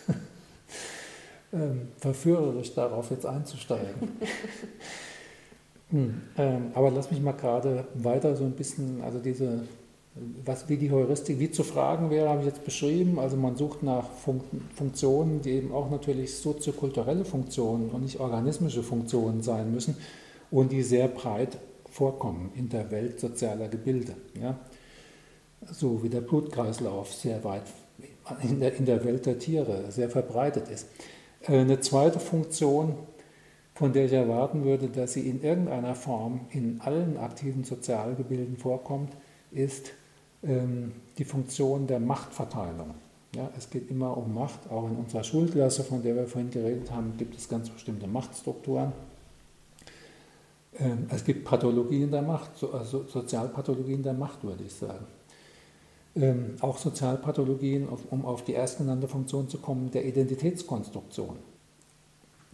ähm, 1.53 1.89
verführerisch 1.97 2.73
darauf 2.73 3.11
jetzt 3.11 3.23
einzusteigen. 3.23 4.17
hm, 5.91 6.21
ähm, 6.35 6.71
aber 6.73 6.89
lass 6.89 7.11
mich 7.11 7.21
mal 7.21 7.33
gerade 7.33 7.85
weiter 7.93 8.35
so 8.35 8.45
ein 8.45 8.53
bisschen, 8.53 9.03
also 9.03 9.19
diese, 9.19 9.61
was 10.43 10.67
wie 10.69 10.77
die 10.77 10.89
Heuristik, 10.89 11.37
wie 11.37 11.51
zu 11.51 11.63
fragen 11.63 12.09
wäre, 12.09 12.29
habe 12.29 12.39
ich 12.39 12.47
jetzt 12.47 12.65
beschrieben. 12.65 13.19
Also 13.19 13.37
man 13.37 13.55
sucht 13.57 13.83
nach 13.83 14.09
Fun 14.09 14.41
Funktionen, 14.73 15.43
die 15.43 15.51
eben 15.51 15.71
auch 15.71 15.91
natürlich 15.91 16.35
soziokulturelle 16.37 17.25
Funktionen 17.25 17.91
und 17.91 18.01
nicht 18.01 18.19
organismische 18.19 18.81
Funktionen 18.81 19.43
sein 19.43 19.71
müssen 19.71 19.95
und 20.49 20.71
die 20.71 20.81
sehr 20.81 21.07
breit 21.09 21.59
vorkommen 21.89 22.51
in 22.55 22.69
der 22.69 22.91
Welt 22.91 23.19
sozialer 23.19 23.67
Gebilde. 23.67 24.15
Ja? 24.39 24.59
So 25.71 26.03
wie 26.03 26.09
der 26.09 26.21
Blutkreislauf 26.21 27.13
sehr 27.13 27.43
weit 27.43 27.63
in 28.43 28.59
der, 28.59 28.75
in 28.75 28.85
der 28.85 29.03
Welt 29.03 29.25
der 29.25 29.39
Tiere 29.39 29.91
sehr 29.91 30.09
verbreitet 30.09 30.67
ist. 30.69 30.87
Äh, 31.41 31.59
eine 31.59 31.79
zweite 31.79 32.19
Funktion, 32.19 32.95
von 33.73 33.93
der 33.93 34.05
ich 34.05 34.13
erwarten 34.13 34.63
würde, 34.63 34.89
dass 34.89 35.13
sie 35.13 35.27
in 35.27 35.41
irgendeiner 35.41 35.95
Form 35.95 36.41
in 36.51 36.81
allen 36.81 37.17
aktiven 37.17 37.63
Sozialgebilden 37.63 38.57
vorkommt, 38.57 39.13
ist 39.51 39.91
ähm, 40.43 40.91
die 41.17 41.25
Funktion 41.25 41.87
der 41.87 41.99
Machtverteilung. 41.99 42.93
Ja, 43.35 43.49
es 43.57 43.69
geht 43.69 43.91
immer 43.91 44.17
um 44.17 44.33
Macht. 44.33 44.69
Auch 44.71 44.87
in 44.89 44.95
unserer 44.95 45.23
Schulklasse, 45.23 45.83
von 45.83 46.01
der 46.01 46.15
wir 46.15 46.27
vorhin 46.27 46.49
geredet 46.49 46.91
haben, 46.91 47.15
gibt 47.17 47.37
es 47.37 47.47
ganz 47.47 47.69
bestimmte 47.69 48.07
Machtstrukturen. 48.07 48.91
Ähm, 50.79 51.07
es 51.09 51.23
gibt 51.25 51.45
Pathologien 51.45 52.11
der 52.11 52.21
Macht, 52.21 52.51
also 52.71 53.05
Sozialpathologien 53.07 54.03
der 54.03 54.13
Macht, 54.13 54.43
würde 54.43 54.63
ich 54.63 54.73
sagen. 54.73 55.05
Ähm, 56.15 56.55
auch 56.61 56.77
Sozialpathologien, 56.77 57.87
um 58.09 58.25
auf 58.25 58.43
die 58.43 58.53
erstgenannte 58.53 59.07
Funktion 59.07 59.47
zu 59.49 59.57
kommen, 59.59 59.91
der 59.91 60.05
Identitätskonstruktion. 60.05 61.37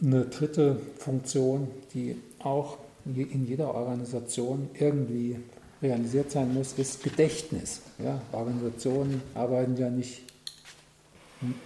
Eine 0.01 0.26
dritte 0.26 0.78
Funktion, 0.97 1.69
die 1.93 2.17
auch 2.39 2.78
in 3.05 3.47
jeder 3.47 3.73
Organisation 3.73 4.69
irgendwie 4.78 5.38
realisiert 5.82 6.32
sein 6.32 6.53
muss, 6.53 6.73
ist 6.73 7.03
Gedächtnis. 7.03 7.82
Ja, 8.03 8.19
Organisationen 8.32 9.21
arbeiten 9.36 9.78
ja 9.78 9.89
nicht 9.89 10.23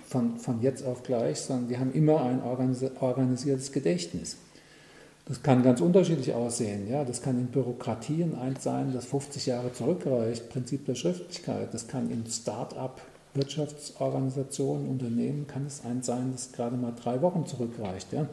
von, 0.06 0.38
von 0.38 0.62
jetzt 0.62 0.86
auf 0.86 1.04
gleich, 1.04 1.40
sondern 1.40 1.70
die 1.70 1.78
haben 1.78 1.94
immer 1.94 2.22
ein 2.22 2.42
organisiertes 2.44 3.72
Gedächtnis. 3.72 4.38
Das 5.30 5.44
kann 5.44 5.62
ganz 5.62 5.80
unterschiedlich 5.80 6.34
aussehen. 6.34 6.90
Ja? 6.90 7.06
Das 7.06 7.22
kann 7.22 7.40
in 7.40 7.46
Bürokratien 7.46 8.36
eins 8.36 8.64
sein, 8.64 8.92
das 8.94 9.06
50 9.06 9.46
Jahre 9.46 9.72
zurückreicht, 9.72 10.50
Prinzip 10.50 10.88
der 10.88 10.96
Schriftlichkeit. 10.96 11.72
Das 11.72 11.88
kann 11.88 12.10
in 12.10 12.26
Start-up, 12.26 13.00
Wirtschaftsorganisationen, 13.36 14.90
Unternehmen, 14.90 15.46
kann 15.46 15.68
es 15.68 15.86
eins 15.86 16.08
sein, 16.08 16.32
das 16.32 16.52
gerade 16.52 16.76
mal 16.78 16.94
drei 17.00 17.22
Wochen 17.22 17.46
zurückreicht. 17.46 18.12
Ja? 18.12 18.28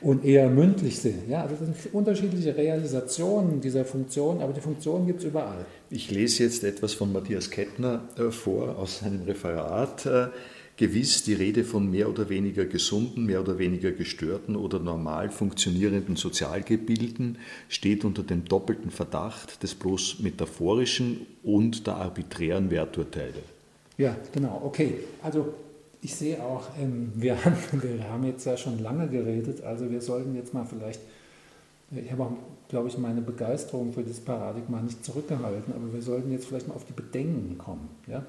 Und 0.00 0.24
eher 0.24 0.48
mündlich 0.48 0.98
sind. 1.00 1.28
Ja? 1.28 1.42
Also 1.42 1.54
das 1.56 1.82
sind 1.82 1.94
unterschiedliche 1.94 2.56
Realisationen 2.56 3.60
dieser 3.60 3.84
Funktion, 3.84 4.40
aber 4.40 4.54
die 4.54 4.62
Funktion 4.62 5.06
gibt 5.06 5.20
es 5.20 5.26
überall. 5.26 5.66
Ich 5.90 6.10
lese 6.10 6.44
jetzt 6.44 6.64
etwas 6.64 6.94
von 6.94 7.12
Matthias 7.12 7.50
Kettner 7.50 8.08
äh, 8.16 8.30
vor 8.30 8.78
aus 8.78 9.00
seinem 9.00 9.24
Referat. 9.24 10.06
Äh, 10.06 10.28
gewiss 10.76 11.22
die 11.22 11.34
Rede 11.34 11.64
von 11.64 11.90
mehr 11.90 12.08
oder 12.08 12.28
weniger 12.28 12.64
gesunden, 12.64 13.26
mehr 13.26 13.40
oder 13.40 13.58
weniger 13.58 13.92
gestörten 13.92 14.56
oder 14.56 14.78
normal 14.78 15.30
funktionierenden 15.30 16.16
Sozialgebilden 16.16 17.38
steht 17.68 18.04
unter 18.04 18.22
dem 18.22 18.44
doppelten 18.44 18.90
Verdacht 18.90 19.62
des 19.62 19.74
bloß 19.74 20.20
metaphorischen 20.20 21.26
und 21.42 21.86
der 21.86 21.96
arbiträren 21.96 22.70
Werturteile. 22.70 23.42
Ja, 23.98 24.16
genau, 24.32 24.62
okay. 24.64 24.94
Also 25.22 25.54
ich 26.00 26.14
sehe 26.14 26.42
auch, 26.42 26.68
ähm, 26.80 27.12
wir, 27.14 27.42
haben, 27.44 27.56
wir 27.82 28.08
haben 28.08 28.24
jetzt 28.24 28.44
ja 28.44 28.56
schon 28.56 28.78
lange 28.80 29.08
geredet, 29.08 29.62
also 29.62 29.90
wir 29.90 30.00
sollten 30.00 30.34
jetzt 30.34 30.52
mal 30.52 30.64
vielleicht, 30.64 31.00
ich 31.90 32.10
habe 32.10 32.24
auch, 32.24 32.32
glaube 32.68 32.88
ich, 32.88 32.96
meine 32.96 33.20
Begeisterung 33.20 33.92
für 33.92 34.02
dieses 34.02 34.20
Paradigma 34.20 34.80
nicht 34.80 35.04
zurückgehalten, 35.04 35.74
aber 35.74 35.92
wir 35.92 36.02
sollten 36.02 36.32
jetzt 36.32 36.46
vielleicht 36.46 36.66
mal 36.66 36.74
auf 36.74 36.86
die 36.86 36.94
Bedenken 36.94 37.58
kommen. 37.58 37.88
Ja? 38.06 38.24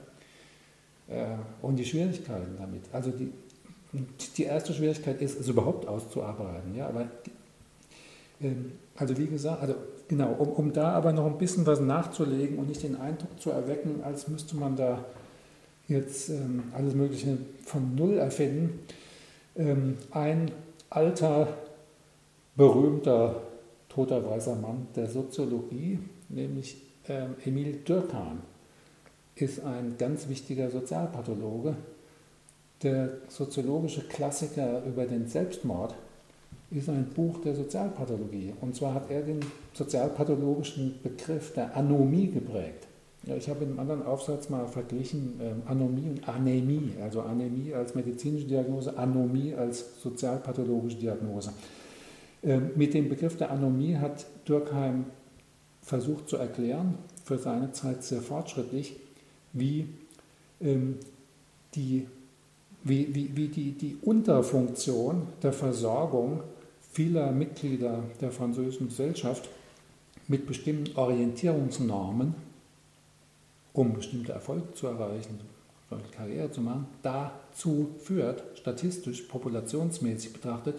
Äh, 1.08 1.36
und 1.62 1.78
die 1.78 1.86
Schwierigkeiten 1.86 2.56
damit. 2.60 2.84
Also 2.92 3.12
die, 3.12 3.32
die 4.38 4.44
erste 4.44 4.74
Schwierigkeit 4.74 5.22
ist, 5.22 5.40
es 5.40 5.48
überhaupt 5.48 5.88
auszuarbeiten. 5.88 6.76
Ja, 6.76 6.88
aber 6.88 7.08
ähm, 8.42 8.74
also 8.96 9.18
wie 9.18 9.28
gesagt, 9.28 9.62
also 9.62 9.76
genau, 10.08 10.34
um, 10.34 10.50
um 10.50 10.74
da 10.74 10.92
aber 10.92 11.14
noch 11.14 11.26
ein 11.26 11.38
bisschen 11.38 11.66
was 11.66 11.80
nachzulegen 11.80 12.58
und 12.60 12.70
nicht 12.70 12.84
den 12.84 12.96
Eindruck 12.96 13.40
zu 13.40 13.52
erwecken, 13.52 14.02
als 14.04 14.28
müsste 14.28 14.56
man 14.56 14.76
da 14.76 15.04
jetzt 15.88 16.30
ähm, 16.30 16.64
alles 16.74 16.94
Mögliche 16.94 17.38
von 17.66 17.96
Null 17.96 18.18
erfinden. 18.18 18.80
Ähm, 19.56 19.98
ein 20.12 20.52
alter, 20.90 21.48
berühmter, 22.56 23.42
toter 23.90 24.26
weißer 24.26 24.56
Mann 24.56 24.88
der 24.96 25.08
Soziologie, 25.08 26.00
nämlich 26.30 26.78
ähm, 27.08 27.36
Emil 27.46 27.80
Durkheim, 27.84 28.40
ist 29.36 29.64
ein 29.64 29.96
ganz 29.98 30.30
wichtiger 30.30 30.70
Sozialpathologe. 30.70 31.76
Der 32.84 33.10
soziologische 33.30 34.02
Klassiker 34.02 34.84
über 34.86 35.06
den 35.06 35.28
Selbstmord 35.28 35.96
ist 36.70 36.90
ein 36.90 37.06
Buch 37.16 37.40
der 37.42 37.56
Sozialpathologie. 37.56 38.54
Und 38.62 38.76
zwar 38.76 38.94
hat 38.94 39.10
er 39.10 39.22
den 39.22 39.40
sozialpathologischen 39.74 41.00
Begriff 41.02 41.54
der 41.54 41.76
Anomie 41.76 42.28
geprägt. 42.28 42.88
Ich 43.26 43.48
habe 43.50 43.64
in 43.64 43.72
einem 43.72 43.80
anderen 43.80 44.06
Aufsatz 44.06 44.50
mal 44.50 44.68
verglichen 44.68 45.40
ähm, 45.42 45.62
Anomie 45.66 46.10
und 46.10 46.28
Anämie, 46.28 46.92
also 47.02 47.22
Anämie 47.22 47.74
als 47.74 47.96
medizinische 47.96 48.48
Diagnose, 48.48 48.98
Anomie 48.98 49.54
als 49.54 50.02
sozialpathologische 50.02 50.98
Diagnose. 50.98 51.54
Ähm, 52.44 52.72
mit 52.76 52.94
dem 52.94 53.08
Begriff 53.08 53.38
der 53.38 53.50
Anomie 53.50 53.96
hat 53.96 54.26
Durkheim 54.44 55.06
versucht 55.82 56.28
zu 56.28 56.36
erklären, 56.36 56.98
für 57.24 57.38
seine 57.38 57.72
Zeit 57.72 58.04
sehr 58.04 58.22
fortschrittlich, 58.22 58.98
wie, 59.54 59.88
ähm, 60.62 60.98
die, 61.76 62.08
wie, 62.84 63.14
wie, 63.14 63.36
wie 63.36 63.48
die, 63.48 63.72
die 63.72 63.98
Unterfunktion 64.02 65.28
der 65.42 65.54
Versorgung 65.54 66.42
vieler 66.92 67.32
Mitglieder 67.32 68.04
der 68.22 68.32
französischen 68.32 68.90
Gesellschaft 68.90 69.50
mit 70.28 70.46
bestimmten 70.46 70.96
Orientierungsnormen, 70.96 72.36
um 73.74 73.94
bestimmte 73.94 74.34
Erfolge 74.34 74.74
zu 74.74 74.88
erreichen, 74.88 75.40
Karriere 76.12 76.52
zu 76.52 76.62
machen, 76.62 76.88
dazu 77.04 77.90
führt, 78.00 78.44
statistisch, 78.58 79.22
populationsmäßig 79.24 80.34
betrachtet, 80.34 80.76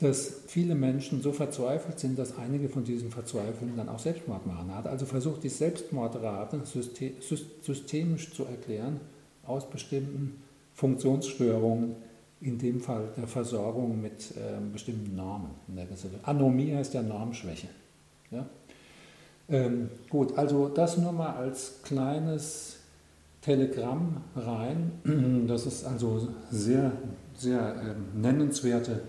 dass 0.00 0.42
viele 0.46 0.74
Menschen 0.74 1.20
so 1.20 1.32
verzweifelt 1.32 1.98
sind, 1.98 2.18
dass 2.18 2.38
einige 2.38 2.70
von 2.70 2.84
diesen 2.84 3.10
Verzweifelten 3.10 3.76
dann 3.76 3.90
auch 3.90 3.98
Selbstmord 3.98 4.46
machen. 4.46 4.70
Er 4.70 4.76
hat 4.76 4.86
also 4.86 5.04
versucht, 5.04 5.42
die 5.44 5.50
Selbstmordrate 5.50 6.62
systemisch 6.64 8.32
zu 8.32 8.44
erklären 8.44 9.00
aus 9.44 9.68
bestimmten 9.68 10.42
Funktionsstörungen, 10.74 11.96
in 12.40 12.56
dem 12.56 12.80
Fall 12.80 13.08
der 13.18 13.26
Versorgung 13.26 14.00
mit 14.00 14.30
äh, 14.30 14.58
bestimmten 14.72 15.14
Normen. 15.14 15.50
In 15.68 15.76
der 15.76 15.86
Anomie 16.22 16.74
heißt 16.74 16.94
ja 16.94 17.02
Normschwäche. 17.02 17.68
Ja? 18.30 18.46
Ähm, 19.50 19.90
gut, 20.08 20.38
also 20.38 20.68
das 20.68 20.96
nur 20.96 21.12
mal 21.12 21.34
als 21.34 21.82
kleines 21.82 22.78
Telegramm 23.42 24.22
rein. 24.34 24.92
Das 25.46 25.66
ist 25.66 25.84
also 25.84 26.28
sehr, 26.50 26.92
sehr 27.34 27.76
ähm, 27.82 28.22
nennenswerte 28.22 29.02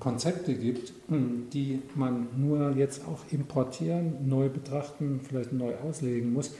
Konzepte 0.00 0.54
gibt, 0.54 0.92
die 1.08 1.80
man 1.94 2.28
nur 2.36 2.72
jetzt 2.76 3.02
auch 3.06 3.20
importieren, 3.30 4.28
neu 4.28 4.48
betrachten, 4.48 5.20
vielleicht 5.22 5.52
neu 5.52 5.74
auslegen 5.76 6.32
muss. 6.32 6.52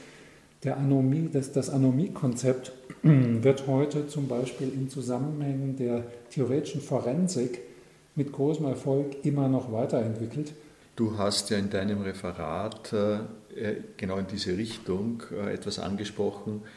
Der 0.63 0.77
Anomie, 0.77 1.29
das, 1.31 1.51
das 1.51 1.69
Anomie-Konzept 1.69 2.71
wird 3.03 3.67
heute 3.67 4.07
zum 4.07 4.27
Beispiel 4.27 4.69
in 4.69 4.89
Zusammenhängen 4.89 5.75
der 5.75 6.05
theoretischen 6.29 6.81
Forensik 6.81 7.59
mit 8.15 8.31
großem 8.31 8.65
Erfolg 8.65 9.25
immer 9.25 9.47
noch 9.47 9.71
weiterentwickelt. 9.71 10.53
Du 10.95 11.17
hast 11.17 11.49
ja 11.49 11.57
in 11.57 11.69
deinem 11.69 12.01
Referat 12.01 12.93
genau 13.97 14.17
in 14.17 14.27
diese 14.27 14.57
Richtung 14.57 15.23
etwas 15.51 15.79
angesprochen, 15.79 16.61
äh, 16.63 16.67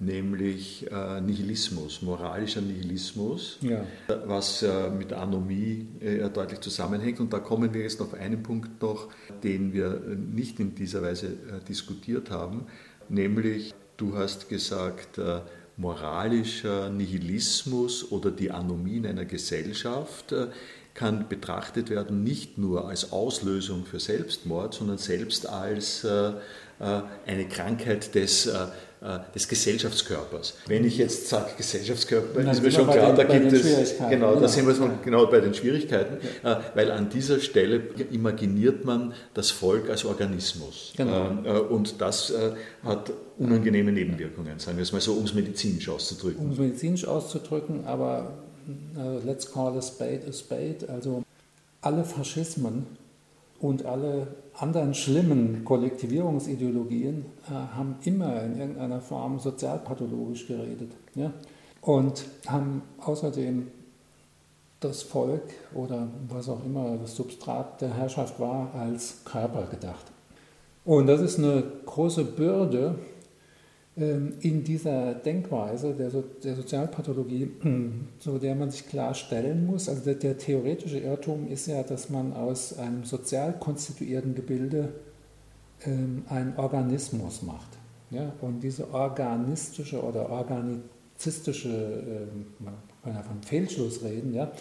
nämlich 0.00 0.86
äh, 0.90 1.20
Nihilismus, 1.20 2.02
moralischer 2.02 2.60
Nihilismus, 2.60 3.58
ja. 3.62 3.84
was 4.26 4.62
äh, 4.62 4.90
mit 4.90 5.12
Anomie 5.12 5.88
deutlich 6.34 6.60
zusammenhängt. 6.60 7.20
Und 7.20 7.32
da 7.32 7.38
kommen 7.38 7.72
wir 7.72 7.82
jetzt 7.82 8.00
auf 8.02 8.12
einen 8.14 8.42
Punkt 8.42 8.82
noch, 8.82 9.08
den 9.42 9.72
wir 9.72 10.00
nicht 10.14 10.60
in 10.60 10.74
dieser 10.74 11.02
Weise 11.02 11.30
diskutiert 11.68 12.30
haben, 12.30 12.66
nämlich 13.08 13.74
du 13.96 14.16
hast 14.16 14.48
gesagt, 14.50 15.18
moralischer 15.78 16.90
Nihilismus 16.90 18.10
oder 18.12 18.30
die 18.30 18.50
Anomie 18.50 18.98
in 18.98 19.06
einer 19.06 19.24
Gesellschaft 19.24 20.34
kann 20.92 21.28
betrachtet 21.28 21.88
werden 21.88 22.22
nicht 22.24 22.58
nur 22.58 22.88
als 22.88 23.12
Auslösung 23.12 23.86
für 23.86 24.00
Selbstmord, 24.00 24.74
sondern 24.74 24.98
selbst 24.98 25.48
als 25.48 26.06
eine 26.78 27.48
Krankheit 27.48 28.14
des 28.14 28.46
äh, 28.46 28.66
des 29.34 29.46
Gesellschaftskörpers. 29.48 30.54
Wenn 30.66 30.84
ich 30.84 30.98
jetzt 30.98 31.28
sage 31.28 31.50
Gesellschaftskörper, 31.56 32.40
Nein, 32.40 32.52
ist 32.52 32.62
mir 32.62 32.70
schon 32.70 32.90
klar, 32.90 33.14
den, 33.14 33.16
da 33.16 33.24
gibt 33.24 33.52
es, 33.52 33.94
genau, 34.10 34.34
da 34.36 34.48
sind 34.48 34.66
wir 34.66 34.74
schon 34.74 35.00
genau 35.02 35.26
bei 35.26 35.40
den 35.40 35.54
Schwierigkeiten, 35.54 36.18
ja. 36.42 36.58
Äh, 36.58 36.62
weil 36.74 36.90
an 36.90 37.08
dieser 37.08 37.40
Stelle 37.40 37.82
imaginiert 38.10 38.84
man 38.84 39.14
das 39.34 39.50
Volk 39.50 39.88
als 39.90 40.04
Organismus. 40.04 40.92
Genau. 40.96 41.30
Äh, 41.44 41.58
und 41.60 42.00
das 42.00 42.32
hat 42.84 43.12
unangenehme 43.38 43.92
Nebenwirkungen, 43.92 44.58
sagen 44.58 44.76
wir 44.76 44.82
es 44.82 44.92
mal 44.92 45.00
so, 45.00 45.12
um 45.12 45.24
es 45.24 45.34
medizinisch 45.34 45.88
auszudrücken. 45.88 46.44
Um 46.44 46.52
es 46.52 46.58
medizinisch 46.58 47.06
auszudrücken, 47.06 47.84
aber 47.86 48.32
let's 49.24 49.50
call 49.50 49.76
a 49.78 49.82
spade 49.82 50.22
a 50.28 50.32
spade, 50.32 50.88
also 50.88 51.22
alle 51.80 52.04
Faschismen 52.04 52.86
und 53.60 53.84
alle 53.84 54.28
anderen 54.54 54.94
schlimmen 54.94 55.64
Kollektivierungsideologien 55.64 57.24
äh, 57.48 57.52
haben 57.52 57.96
immer 58.04 58.42
in 58.42 58.58
irgendeiner 58.58 59.00
Form 59.00 59.38
sozialpathologisch 59.38 60.46
geredet. 60.46 60.92
Ja? 61.14 61.32
Und 61.80 62.26
haben 62.46 62.82
außerdem 63.00 63.68
das 64.80 65.02
Volk 65.02 65.42
oder 65.74 66.08
was 66.28 66.48
auch 66.48 66.64
immer 66.64 66.96
das 66.98 67.16
Substrat 67.16 67.80
der 67.80 67.94
Herrschaft 67.94 68.38
war, 68.38 68.74
als 68.74 69.24
Körper 69.24 69.66
gedacht. 69.66 70.04
Und 70.84 71.06
das 71.06 71.20
ist 71.20 71.38
eine 71.38 71.64
große 71.84 72.24
Bürde, 72.24 72.96
in 73.96 74.62
dieser 74.62 75.14
Denkweise 75.14 75.94
der, 75.94 76.10
so 76.10 76.22
der, 76.44 76.54
Sozialpathologie, 76.54 77.50
zu 78.18 78.38
der 78.38 78.54
man 78.54 78.70
sich 78.70 78.86
klar 78.86 79.14
stellen 79.14 79.64
muss. 79.64 79.88
Also 79.88 80.04
der, 80.04 80.14
der, 80.16 80.36
theoretische 80.36 80.98
Irrtum 80.98 81.48
ist 81.48 81.66
ja, 81.66 81.82
dass 81.82 82.10
man 82.10 82.34
aus 82.34 82.78
einem 82.78 83.04
sozial 83.04 83.54
konstituierten 83.58 84.34
Gebilde 84.34 84.90
ähm, 85.86 86.24
einen 86.28 86.54
Organismus 86.58 87.40
macht. 87.40 87.78
Ja? 88.10 88.34
Und 88.42 88.60
diese 88.60 88.92
organistische 88.92 90.02
oder 90.02 90.28
organizistische, 90.28 91.68
ähm, 91.70 92.46
man 92.58 92.74
kann 93.02 93.14
ja 93.14 93.22
von 93.22 93.42
Fehlschluss 93.42 94.04
reden, 94.04 94.34
ja? 94.34 94.52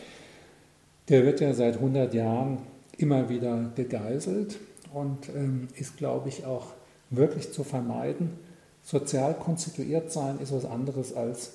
der 1.10 1.26
wird 1.26 1.42
ja 1.42 1.54
seit 1.54 1.76
100 1.76 2.14
Jahren 2.14 2.60
immer 2.98 3.28
wieder 3.28 3.70
gegeißelt 3.76 4.60
und 4.94 5.28
ähm, 5.36 5.68
ist, 5.76 5.98
glaube 5.98 6.30
ich, 6.30 6.46
auch 6.46 6.68
wirklich 7.10 7.52
zu 7.52 7.66
vermeiden 7.66 8.45
sozial 8.86 9.34
konstituiert 9.34 10.12
sein 10.12 10.40
ist 10.40 10.54
was 10.54 10.64
anderes 10.64 11.14
als 11.14 11.54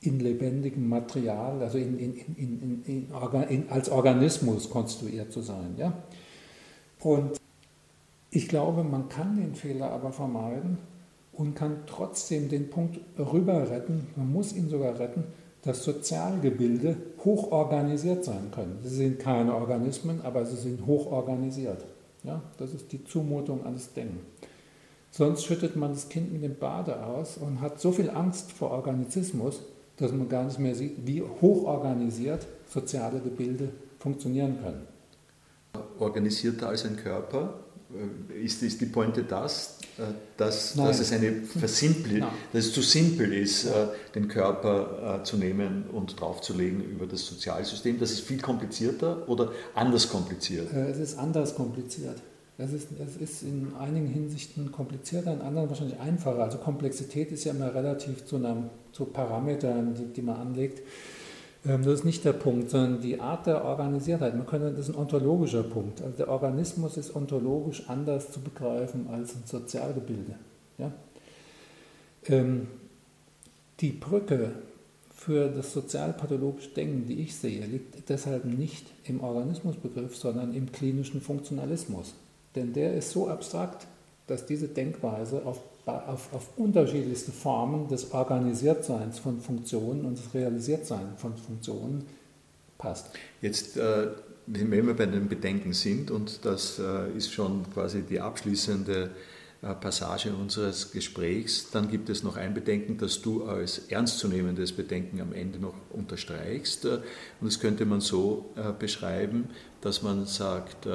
in 0.00 0.18
lebendigem 0.18 0.88
Material, 0.88 1.62
also 1.62 1.78
in, 1.78 1.98
in, 1.98 3.08
in, 3.16 3.66
als 3.70 3.88
Organismus 3.88 4.68
konstruiert 4.68 5.32
zu 5.32 5.42
sein. 5.42 5.74
Ja? 5.76 5.92
Und 6.98 7.38
ich 8.30 8.48
glaube, 8.48 8.82
man 8.82 9.08
kann 9.08 9.36
den 9.36 9.54
Fehler 9.54 9.90
aber 9.90 10.10
vermeiden 10.10 10.78
und 11.32 11.54
kann 11.54 11.82
trotzdem 11.86 12.48
den 12.48 12.68
Punkt 12.68 12.98
rüber 13.16 13.70
retten, 13.70 14.08
man 14.16 14.32
muss 14.32 14.52
ihn 14.52 14.68
sogar 14.68 14.98
retten, 14.98 15.24
dass 15.62 15.84
Sozialgebilde 15.84 16.96
hoch 17.24 17.52
organisiert 17.52 18.24
sein 18.24 18.50
können. 18.52 18.78
Sie 18.82 18.96
sind 18.96 19.20
keine 19.20 19.54
Organismen, 19.54 20.20
aber 20.22 20.44
sie 20.46 20.56
sind 20.56 20.84
hoch 20.86 21.12
organisiert. 21.12 21.84
Ja? 22.24 22.42
Das 22.56 22.74
ist 22.74 22.90
die 22.90 23.04
Zumutung 23.04 23.64
ans 23.64 23.92
Denken. 23.92 24.20
Sonst 25.14 25.44
schüttet 25.44 25.76
man 25.76 25.92
das 25.92 26.08
Kind 26.08 26.32
mit 26.32 26.42
dem 26.42 26.56
Bade 26.56 27.04
aus 27.04 27.36
und 27.36 27.60
hat 27.60 27.78
so 27.78 27.92
viel 27.92 28.08
Angst 28.08 28.50
vor 28.50 28.70
Organizismus, 28.70 29.60
dass 29.98 30.10
man 30.10 30.26
gar 30.30 30.44
nicht 30.44 30.58
mehr 30.58 30.74
sieht, 30.74 31.06
wie 31.06 31.20
hochorganisiert 31.22 32.46
soziale 32.66 33.20
Gebilde 33.20 33.68
funktionieren 33.98 34.56
können. 34.62 34.86
Organisierter 35.98 36.68
als 36.68 36.86
ein 36.86 36.96
Körper? 36.96 37.60
Äh, 38.32 38.42
ist, 38.42 38.62
ist 38.62 38.80
die 38.80 38.86
Pointe 38.86 39.22
das, 39.22 39.80
äh, 39.98 40.02
dass, 40.38 40.74
dass 40.74 40.98
es 40.98 41.12
eine 41.12 41.42
dass 41.52 41.80
es 42.54 42.72
zu 42.72 42.80
simpel 42.80 43.34
ist, 43.34 43.64
ja. 43.64 43.84
Äh, 43.84 43.88
den 44.14 44.28
Körper 44.28 45.20
zu 45.24 45.36
nehmen 45.36 45.84
und 45.92 46.18
draufzulegen 46.18 46.82
über 46.82 47.06
das 47.06 47.26
Sozialsystem? 47.26 47.98
Das 48.00 48.12
ist 48.12 48.20
viel 48.20 48.40
komplizierter 48.40 49.28
oder 49.28 49.52
anders 49.74 50.08
kompliziert? 50.08 50.72
Es 50.72 50.98
ist 50.98 51.18
anders 51.18 51.54
kompliziert. 51.54 52.16
Es 52.62 52.72
ist, 52.72 52.88
es 52.98 53.16
ist 53.16 53.42
in 53.42 53.72
einigen 53.78 54.06
Hinsichten 54.06 54.70
komplizierter, 54.70 55.32
in 55.32 55.40
anderen 55.40 55.68
wahrscheinlich 55.68 55.98
einfacher. 55.98 56.42
Also 56.42 56.58
Komplexität 56.58 57.32
ist 57.32 57.44
ja 57.44 57.52
immer 57.52 57.74
relativ 57.74 58.24
zu, 58.24 58.36
einem, 58.36 58.70
zu 58.92 59.06
Parametern, 59.06 59.94
die, 59.94 60.12
die 60.12 60.22
man 60.22 60.36
anlegt. 60.36 60.82
Ähm, 61.66 61.84
das 61.84 61.94
ist 61.94 62.04
nicht 62.04 62.24
der 62.24 62.32
Punkt, 62.32 62.70
sondern 62.70 63.00
die 63.00 63.20
Art 63.20 63.46
der 63.46 63.64
Organisiertheit. 63.64 64.36
Man 64.36 64.46
könnte, 64.46 64.70
das 64.70 64.88
ist 64.88 64.94
ein 64.94 65.00
ontologischer 65.00 65.62
Punkt. 65.62 66.02
Also 66.02 66.16
der 66.16 66.28
Organismus 66.28 66.96
ist 66.96 67.14
ontologisch 67.14 67.88
anders 67.88 68.30
zu 68.30 68.40
begreifen 68.40 69.08
als 69.10 69.34
ein 69.34 69.42
Sozialgebilde. 69.44 70.36
Ja? 70.78 70.92
Ähm, 72.26 72.68
die 73.80 73.90
Brücke 73.90 74.52
für 75.14 75.48
das 75.48 75.72
sozialpathologische 75.72 76.70
Denken, 76.70 77.06
die 77.06 77.20
ich 77.20 77.36
sehe, 77.36 77.64
liegt 77.64 78.08
deshalb 78.08 78.44
nicht 78.44 78.86
im 79.04 79.20
Organismusbegriff, 79.20 80.16
sondern 80.16 80.54
im 80.54 80.72
klinischen 80.72 81.20
Funktionalismus. 81.20 82.14
Denn 82.54 82.72
der 82.72 82.94
ist 82.94 83.10
so 83.10 83.28
abstrakt, 83.28 83.86
dass 84.26 84.46
diese 84.46 84.68
Denkweise 84.68 85.42
auf, 85.44 85.60
auf, 85.86 86.32
auf 86.32 86.48
unterschiedlichste 86.56 87.32
Formen 87.32 87.88
des 87.88 88.12
Organisiertseins 88.12 89.18
von 89.18 89.40
Funktionen 89.40 90.04
und 90.04 90.18
des 90.18 90.32
Realisiertseins 90.34 91.20
von 91.20 91.36
Funktionen 91.36 92.04
passt. 92.78 93.06
Jetzt, 93.40 93.76
äh, 93.76 94.08
wenn 94.46 94.86
wir 94.86 94.94
bei 94.94 95.06
den 95.06 95.28
Bedenken 95.28 95.72
sind, 95.72 96.10
und 96.10 96.44
das 96.44 96.78
äh, 96.78 97.16
ist 97.16 97.32
schon 97.32 97.64
quasi 97.72 98.02
die 98.02 98.20
abschließende 98.20 99.10
äh, 99.62 99.74
Passage 99.74 100.32
unseres 100.34 100.90
Gesprächs, 100.92 101.70
dann 101.70 101.90
gibt 101.90 102.10
es 102.10 102.22
noch 102.22 102.36
ein 102.36 102.52
Bedenken, 102.52 102.98
das 102.98 103.22
du 103.22 103.44
als 103.44 103.78
ernstzunehmendes 103.88 104.72
Bedenken 104.72 105.20
am 105.20 105.32
Ende 105.32 105.58
noch 105.58 105.74
unterstreichst. 105.90 106.84
Und 106.86 107.02
das 107.40 107.60
könnte 107.60 107.86
man 107.86 108.00
so 108.00 108.46
beschreiben, 108.78 109.50
dass 109.80 110.02
man 110.02 110.26
sagt, 110.26 110.88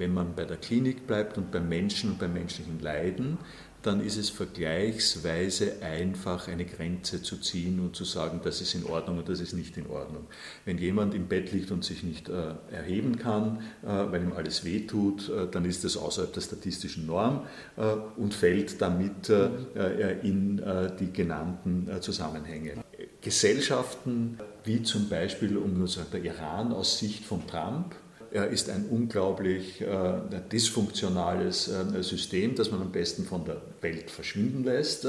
wenn 0.00 0.12
man 0.12 0.34
bei 0.34 0.44
der 0.44 0.56
Klinik 0.56 1.06
bleibt 1.06 1.38
und 1.38 1.52
beim 1.52 1.68
Menschen 1.68 2.10
und 2.10 2.18
beim 2.18 2.32
menschlichen 2.32 2.80
Leiden, 2.80 3.38
dann 3.82 4.04
ist 4.04 4.16
es 4.16 4.28
vergleichsweise 4.28 5.82
einfach, 5.82 6.48
eine 6.48 6.64
Grenze 6.64 7.22
zu 7.22 7.38
ziehen 7.38 7.80
und 7.80 7.96
zu 7.96 8.04
sagen, 8.04 8.40
das 8.44 8.60
ist 8.60 8.74
in 8.74 8.84
Ordnung 8.84 9.18
und 9.18 9.28
das 9.28 9.40
ist 9.40 9.54
nicht 9.54 9.76
in 9.78 9.86
Ordnung. 9.86 10.26
Wenn 10.64 10.76
jemand 10.78 11.14
im 11.14 11.28
Bett 11.28 11.52
liegt 11.52 11.70
und 11.70 11.84
sich 11.84 12.02
nicht 12.02 12.28
äh, 12.28 12.54
erheben 12.70 13.18
kann, 13.18 13.60
äh, 13.82 13.86
weil 13.86 14.22
ihm 14.22 14.32
alles 14.32 14.64
wehtut, 14.64 15.30
äh, 15.30 15.46
dann 15.50 15.64
ist 15.64 15.84
das 15.84 15.96
außerhalb 15.96 16.32
der 16.32 16.42
statistischen 16.42 17.06
Norm 17.06 17.46
äh, 17.76 17.94
und 18.16 18.34
fällt 18.34 18.80
damit 18.82 19.30
äh, 19.30 19.48
äh, 19.74 20.28
in 20.28 20.62
die 20.98 21.12
genannten 21.12 21.88
Zusammenhänge. 22.00 22.84
Gesellschaften 23.20 24.38
wie 24.64 24.82
zum 24.82 25.08
Beispiel, 25.08 25.56
um 25.56 25.78
nur 25.78 25.86
zu 25.86 26.00
sagen, 26.00 26.10
der 26.12 26.24
Iran 26.24 26.72
aus 26.72 26.98
Sicht 26.98 27.24
von 27.24 27.46
Trump, 27.46 27.94
ist 28.32 28.70
ein 28.70 28.86
unglaublich 28.90 29.80
äh, 29.80 30.12
dysfunktionales 30.52 31.68
äh, 31.68 32.02
System, 32.02 32.54
das 32.54 32.70
man 32.70 32.80
am 32.80 32.92
besten 32.92 33.24
von 33.24 33.44
der 33.44 33.60
Welt 33.80 34.10
verschwinden 34.10 34.64
lässt. 34.64 35.06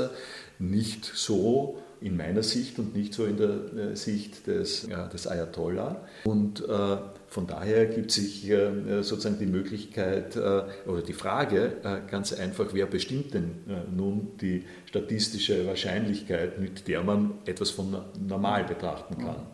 Nicht 0.59 1.05
so 1.05 1.77
in 2.01 2.17
meiner 2.17 2.41
Sicht 2.41 2.79
und 2.79 2.95
nicht 2.95 3.13
so 3.13 3.25
in 3.25 3.37
der 3.37 3.91
äh, 3.91 3.95
Sicht 3.95 4.47
des, 4.47 4.87
des 5.13 5.27
Ayatollah. 5.27 6.03
Und 6.25 6.67
äh, 6.67 6.97
von 7.27 7.47
daher 7.47 7.85
gibt 7.85 8.11
sich 8.11 8.49
äh, 8.49 9.03
sozusagen 9.03 9.37
die 9.37 9.45
Möglichkeit 9.45 10.35
äh, 10.35 10.63
oder 10.87 11.01
die 11.05 11.13
Frage 11.13 12.01
ganz 12.09 12.33
einfach, 12.33 12.69
wer 12.73 12.87
bestimmt 12.87 13.33
denn 13.33 13.51
nun 13.95 14.31
die 14.41 14.65
statistische 14.85 15.65
Wahrscheinlichkeit, 15.67 16.59
mit 16.59 16.87
der 16.87 17.03
man 17.03 17.35
etwas 17.45 17.69
von 17.69 17.95
normal 18.27 18.63
betrachten 18.63 19.17
kann? 19.17 19.45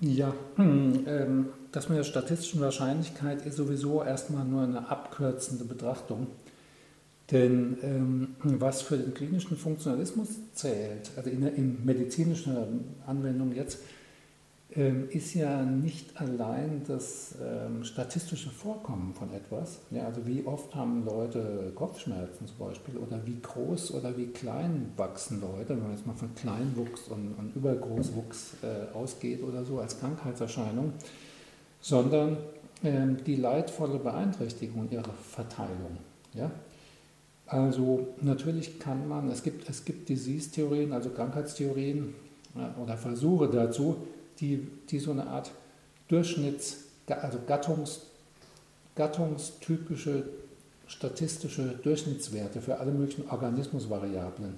Ja, 0.00 0.32
hm, 0.56 1.04
ähm, 1.06 1.46
das 1.72 1.88
mit 1.90 1.98
der 1.98 2.04
statistischen 2.04 2.60
Wahrscheinlichkeit 2.60 3.44
ist 3.44 3.56
sowieso 3.56 4.02
erstmal 4.02 4.46
nur 4.46 4.62
eine 4.62 4.88
abkürzende 4.88 5.64
Betrachtung. 5.64 6.28
Denn 7.30 7.76
ähm, 7.82 8.28
was 8.42 8.82
für 8.82 8.96
den 8.96 9.14
klinischen 9.14 9.56
Funktionalismus 9.56 10.28
zählt, 10.54 11.10
also 11.16 11.30
in, 11.30 11.42
in 11.46 11.84
medizinischer 11.84 12.66
Anwendung 13.06 13.54
jetzt, 13.54 13.80
ist 14.72 15.34
ja 15.34 15.62
nicht 15.62 16.20
allein 16.20 16.82
das 16.86 17.34
ähm, 17.42 17.82
statistische 17.82 18.50
Vorkommen 18.50 19.14
von 19.14 19.32
etwas. 19.34 19.80
Ja, 19.90 20.06
also 20.06 20.24
wie 20.26 20.46
oft 20.46 20.72
haben 20.76 21.04
Leute 21.04 21.72
Kopfschmerzen 21.74 22.46
zum 22.46 22.56
Beispiel 22.56 22.96
oder 22.96 23.20
wie 23.26 23.40
groß 23.40 23.94
oder 23.94 24.16
wie 24.16 24.26
klein 24.26 24.92
wachsen 24.96 25.40
Leute, 25.40 25.70
wenn 25.70 25.82
man 25.82 25.90
jetzt 25.90 26.06
mal 26.06 26.14
von 26.14 26.32
Kleinwuchs 26.36 27.08
und, 27.08 27.34
und 27.36 27.56
Übergroßwuchs 27.56 28.58
äh, 28.62 28.96
ausgeht 28.96 29.42
oder 29.42 29.64
so 29.64 29.80
als 29.80 29.98
Krankheitserscheinung, 29.98 30.92
sondern 31.80 32.36
ähm, 32.84 33.16
die 33.26 33.36
leidvolle 33.36 33.98
Beeinträchtigung 33.98 34.88
ihrer 34.90 35.14
Verteilung. 35.32 35.98
Ja? 36.32 36.48
Also 37.46 38.06
natürlich 38.20 38.78
kann 38.78 39.08
man, 39.08 39.28
es 39.30 39.42
gibt, 39.42 39.68
es 39.68 39.84
gibt 39.84 40.08
Disease-Theorien, 40.08 40.92
also 40.92 41.10
Krankheitstheorien 41.10 42.14
oder 42.80 42.96
Versuche 42.96 43.48
dazu, 43.48 43.96
die, 44.40 44.66
die 44.88 44.98
so 44.98 45.10
eine 45.10 45.26
Art 45.26 45.50
Durchschnitts-, 46.08 46.76
also 47.06 47.38
Gattungs, 47.46 48.00
gattungstypische 48.94 50.24
statistische 50.90 51.78
Durchschnittswerte 51.82 52.60
für 52.60 52.78
alle 52.78 52.90
möglichen 52.90 53.30
Organismusvariablen 53.30 54.54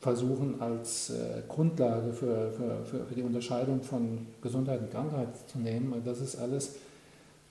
versuchen 0.00 0.60
als 0.60 1.10
äh, 1.10 1.42
Grundlage 1.48 2.12
für, 2.12 2.50
für, 2.52 3.04
für, 3.06 3.14
die 3.14 3.22
Unterscheidung 3.22 3.82
von 3.82 4.26
Gesundheit 4.42 4.80
und 4.80 4.90
Krankheit 4.90 5.28
zu 5.50 5.58
nehmen. 5.58 5.92
Und 5.92 6.06
das 6.06 6.20
ist 6.20 6.36
alles 6.36 6.76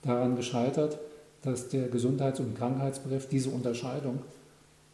daran 0.02 0.36
gescheitert, 0.36 0.98
dass 1.42 1.68
der 1.68 1.88
Gesundheits- 1.88 2.40
und 2.40 2.56
Krankheitsbegriff 2.56 3.28
diese 3.28 3.50
Unterscheidung 3.50 4.20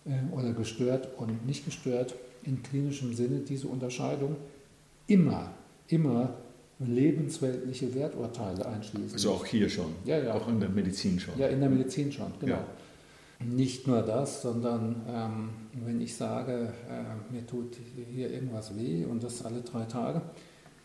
äh, 0.05 0.35
oder 0.35 0.53
gestört 0.53 1.09
und 1.17 1.47
nicht 1.47 1.65
gestört 1.65 2.15
in 2.45 2.63
klinischem 2.63 3.15
Sinne 3.15 3.41
diese 3.41 3.69
Unterscheidung 3.69 4.37
immer 5.07 5.51
immer 5.93 6.35
lebensweltliche 6.79 7.95
Werturteile 7.95 8.67
einschließen. 8.67 9.13
Also 9.13 9.33
auch 9.33 9.45
hier 9.45 9.69
schon? 9.69 9.93
Ja, 10.05 10.19
ja. 10.19 10.35
Auch 10.35 10.49
in 10.49 10.61
der 10.61 10.71
Medizin 10.71 11.21
schon? 11.21 11.39
Ja, 11.39 11.49
in 11.49 11.61
der 11.61 11.69
Medizin 11.69 12.11
schon, 12.11 12.33
genau. 12.41 12.55
Ja. 12.55 12.67
Nicht 13.45 13.87
nur 13.87 14.03
das, 14.03 14.43
sondern 14.43 14.97
ähm, 15.09 15.51
wenn 15.85 16.01
ich 16.01 16.15
sage, 16.15 16.73
äh, 16.89 17.33
mir 17.33 17.47
tut 17.47 17.77
hier 18.13 18.31
irgendwas 18.31 18.77
weh 18.77 19.05
und 19.05 19.23
das 19.23 19.45
alle 19.45 19.63
drei 19.63 19.85
Tage, 19.85 20.23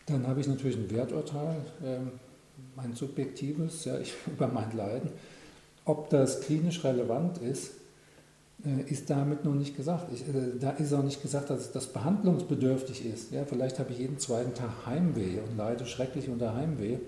dann 0.06 0.26
habe 0.26 0.40
ich 0.40 0.46
natürlich 0.46 0.76
ein 0.76 0.90
Werturteil, 0.90 1.56
äh, 1.82 1.98
mein 2.74 2.94
subjektives, 2.94 3.84
ja, 3.84 3.98
ich, 3.98 4.14
über 4.26 4.48
mein 4.48 4.74
Leiden. 4.76 5.10
Ob 5.84 6.10
das 6.10 6.40
klinisch 6.40 6.82
relevant 6.84 7.38
ist, 7.38 7.72
ist 8.88 9.10
damit 9.10 9.44
noch 9.44 9.54
nicht 9.54 9.76
gesagt. 9.76 10.12
Ich, 10.12 10.22
äh, 10.22 10.58
da 10.60 10.70
ist 10.70 10.92
auch 10.92 11.02
nicht 11.02 11.22
gesagt, 11.22 11.50
dass 11.50 11.70
das 11.72 11.86
behandlungsbedürftig 11.86 13.06
ist. 13.06 13.32
Ja, 13.32 13.44
vielleicht 13.44 13.78
habe 13.78 13.92
ich 13.92 13.98
jeden 13.98 14.18
zweiten 14.18 14.54
Tag 14.54 14.86
Heimweh 14.86 15.38
und 15.38 15.56
leide 15.56 15.86
schrecklich 15.86 16.28
unter 16.28 16.54
Heimweh. 16.54 16.98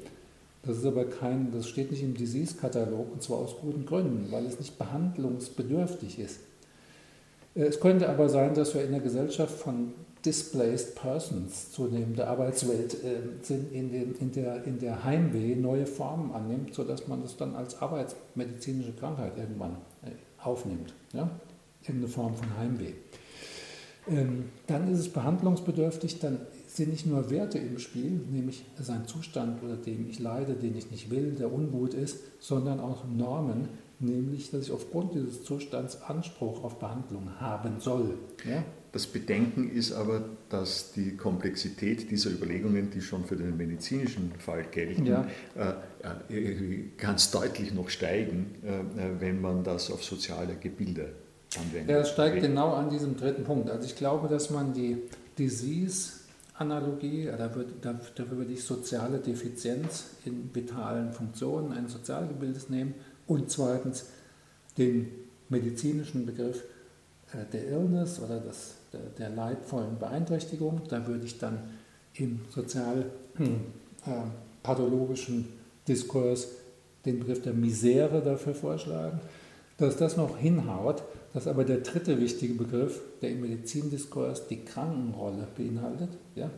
Das 0.62 0.78
ist 0.78 0.86
aber 0.86 1.04
kein, 1.04 1.50
das 1.52 1.68
steht 1.68 1.90
nicht 1.90 2.02
im 2.02 2.14
Disease-Katalog 2.14 3.12
und 3.12 3.22
zwar 3.22 3.38
aus 3.38 3.56
guten 3.60 3.86
Gründen, 3.86 4.30
weil 4.30 4.46
es 4.46 4.58
nicht 4.58 4.78
behandlungsbedürftig 4.78 6.18
ist. 6.20 6.40
Äh, 7.54 7.62
es 7.62 7.80
könnte 7.80 8.08
aber 8.08 8.28
sein, 8.28 8.54
dass 8.54 8.74
wir 8.74 8.84
in 8.84 8.92
der 8.92 9.00
Gesellschaft 9.00 9.54
von 9.54 9.94
displaced 10.24 10.94
persons 10.96 11.72
zunehmende 11.72 12.26
Arbeitswelt 12.26 12.94
äh, 13.04 13.20
sind, 13.42 13.72
in, 13.72 13.90
den, 13.90 14.14
in, 14.16 14.32
der, 14.32 14.64
in 14.64 14.78
der 14.78 15.02
Heimweh 15.02 15.56
neue 15.56 15.86
Formen 15.86 16.32
annimmt, 16.32 16.74
sodass 16.74 17.08
man 17.08 17.22
das 17.22 17.36
dann 17.36 17.56
als 17.56 17.80
arbeitsmedizinische 17.80 18.92
Krankheit 18.92 19.36
irgendwann 19.36 19.76
aufnimmt. 20.42 20.94
Ja? 21.12 21.30
Irgendeine 21.82 22.08
Form 22.08 22.34
von 22.34 22.56
Heimweh. 22.56 22.92
Ähm, 24.10 24.44
dann 24.66 24.90
ist 24.92 24.98
es 25.00 25.08
behandlungsbedürftig, 25.10 26.18
dann 26.18 26.40
sind 26.66 26.90
nicht 26.90 27.06
nur 27.06 27.30
Werte 27.30 27.58
im 27.58 27.78
Spiel, 27.78 28.20
nämlich 28.30 28.64
sein 28.80 29.06
Zustand, 29.06 29.62
unter 29.62 29.76
dem 29.76 30.08
ich 30.08 30.18
leide, 30.18 30.54
den 30.54 30.76
ich 30.76 30.90
nicht 30.90 31.10
will, 31.10 31.32
der 31.32 31.52
ungut 31.52 31.94
ist, 31.94 32.20
sondern 32.40 32.80
auch 32.80 33.04
Normen, 33.06 33.68
nämlich 33.98 34.50
dass 34.50 34.66
ich 34.66 34.72
aufgrund 34.72 35.14
dieses 35.14 35.44
Zustands 35.44 36.02
Anspruch 36.02 36.62
auf 36.64 36.78
Behandlung 36.78 37.40
haben 37.40 37.80
soll. 37.80 38.14
Ja? 38.48 38.64
Das 38.92 39.06
Bedenken 39.06 39.70
ist 39.70 39.92
aber, 39.92 40.24
dass 40.48 40.92
die 40.92 41.16
Komplexität 41.16 42.10
dieser 42.10 42.30
Überlegungen, 42.30 42.90
die 42.90 43.02
schon 43.02 43.24
für 43.26 43.36
den 43.36 43.56
medizinischen 43.56 44.32
Fall 44.38 44.64
gelten, 44.70 45.04
ja. 45.04 45.26
äh, 45.56 46.34
äh 46.34 46.84
ganz 46.96 47.30
deutlich 47.30 47.74
noch 47.74 47.90
steigen, 47.90 48.54
äh, 48.64 48.78
äh, 48.78 49.20
wenn 49.20 49.40
man 49.42 49.62
das 49.62 49.90
auf 49.90 50.02
soziale 50.02 50.54
Gebilde 50.54 51.12
anwendet. 51.56 51.90
Ja, 51.90 51.98
es 51.98 52.10
steigt 52.10 52.40
genau 52.40 52.74
an 52.74 52.90
diesem 52.90 53.16
dritten 53.16 53.44
Punkt. 53.44 53.70
Also 53.70 53.86
ich 53.86 53.96
glaube, 53.96 54.28
dass 54.28 54.50
man 54.50 54.72
die 54.72 54.98
Disease-Analogie, 55.38 57.30
dafür 57.80 58.38
würde 58.38 58.52
ich 58.52 58.64
soziale 58.64 59.18
Defizienz 59.18 60.06
in 60.24 60.50
vitalen 60.52 61.12
Funktionen 61.12 61.72
eines 61.72 61.92
Sozialgebildes 61.92 62.68
nehmen 62.68 62.94
und 63.26 63.50
zweitens 63.50 64.06
den 64.76 65.08
medizinischen 65.48 66.26
Begriff 66.26 66.64
der 67.52 67.68
Illness 67.68 68.20
oder 68.20 68.40
des 68.40 68.78
der 69.18 69.28
leidvollen 69.30 69.98
Beeinträchtigung. 69.98 70.82
Da 70.88 71.06
würde 71.06 71.24
ich 71.24 71.38
dann 71.38 71.60
im 72.14 72.40
sozial-pathologischen 72.50 75.34
hm, 75.34 75.44
äh, 75.44 75.48
Diskurs 75.86 76.48
den 77.04 77.20
Begriff 77.20 77.42
der 77.42 77.54
Misere 77.54 78.20
dafür 78.22 78.54
vorschlagen. 78.54 79.20
Dass 79.76 79.96
das 79.96 80.16
noch 80.16 80.38
hinhaut, 80.38 81.04
dass 81.32 81.46
aber 81.46 81.64
der 81.64 81.78
dritte 81.78 82.20
wichtige 82.20 82.54
Begriff, 82.54 83.00
der 83.20 83.30
im 83.30 83.42
Medizindiskurs 83.42 84.48
die 84.48 84.64
Krankenrolle 84.64 85.46
beinhaltet, 85.56 86.10
ja, 86.34 86.50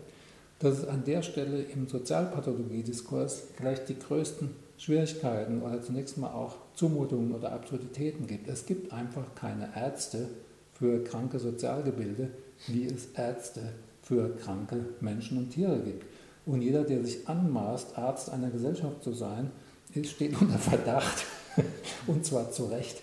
dass 0.59 0.79
es 0.79 0.89
an 0.89 1.05
der 1.05 1.23
Stelle 1.23 1.63
im 1.63 1.89
Sozialpathologiediskurs 1.89 3.43
vielleicht 3.57 3.89
die 3.89 3.99
größten 3.99 4.51
Schwierigkeiten 4.77 5.63
oder 5.63 5.83
zunächst 5.83 6.19
mal 6.19 6.33
auch 6.33 6.57
Zumutungen 6.75 7.35
oder 7.35 7.53
Absurditäten 7.53 8.27
gibt. 8.27 8.49
Es 8.49 8.67
gibt 8.67 8.93
einfach 8.93 9.35
keine 9.35 9.71
Ärzte, 9.75 10.29
für 10.81 11.05
kranke 11.05 11.39
Sozialgebilde, 11.39 12.31
wie 12.67 12.87
es 12.87 13.09
Ärzte 13.15 13.61
für 14.03 14.35
kranke 14.37 14.87
Menschen 15.01 15.37
und 15.37 15.51
Tiere 15.51 15.79
gibt. 15.79 16.07
Und 16.47 16.63
jeder, 16.63 16.85
der 16.85 17.05
sich 17.05 17.29
anmaßt, 17.29 17.99
Arzt 17.99 18.31
einer 18.31 18.49
Gesellschaft 18.49 19.05
zu 19.05 19.13
sein, 19.13 19.51
steht 20.03 20.41
unter 20.41 20.59
Verdacht, 20.59 21.27
und 22.07 22.25
zwar 22.25 22.51
zu 22.51 22.65
Recht. 22.65 23.03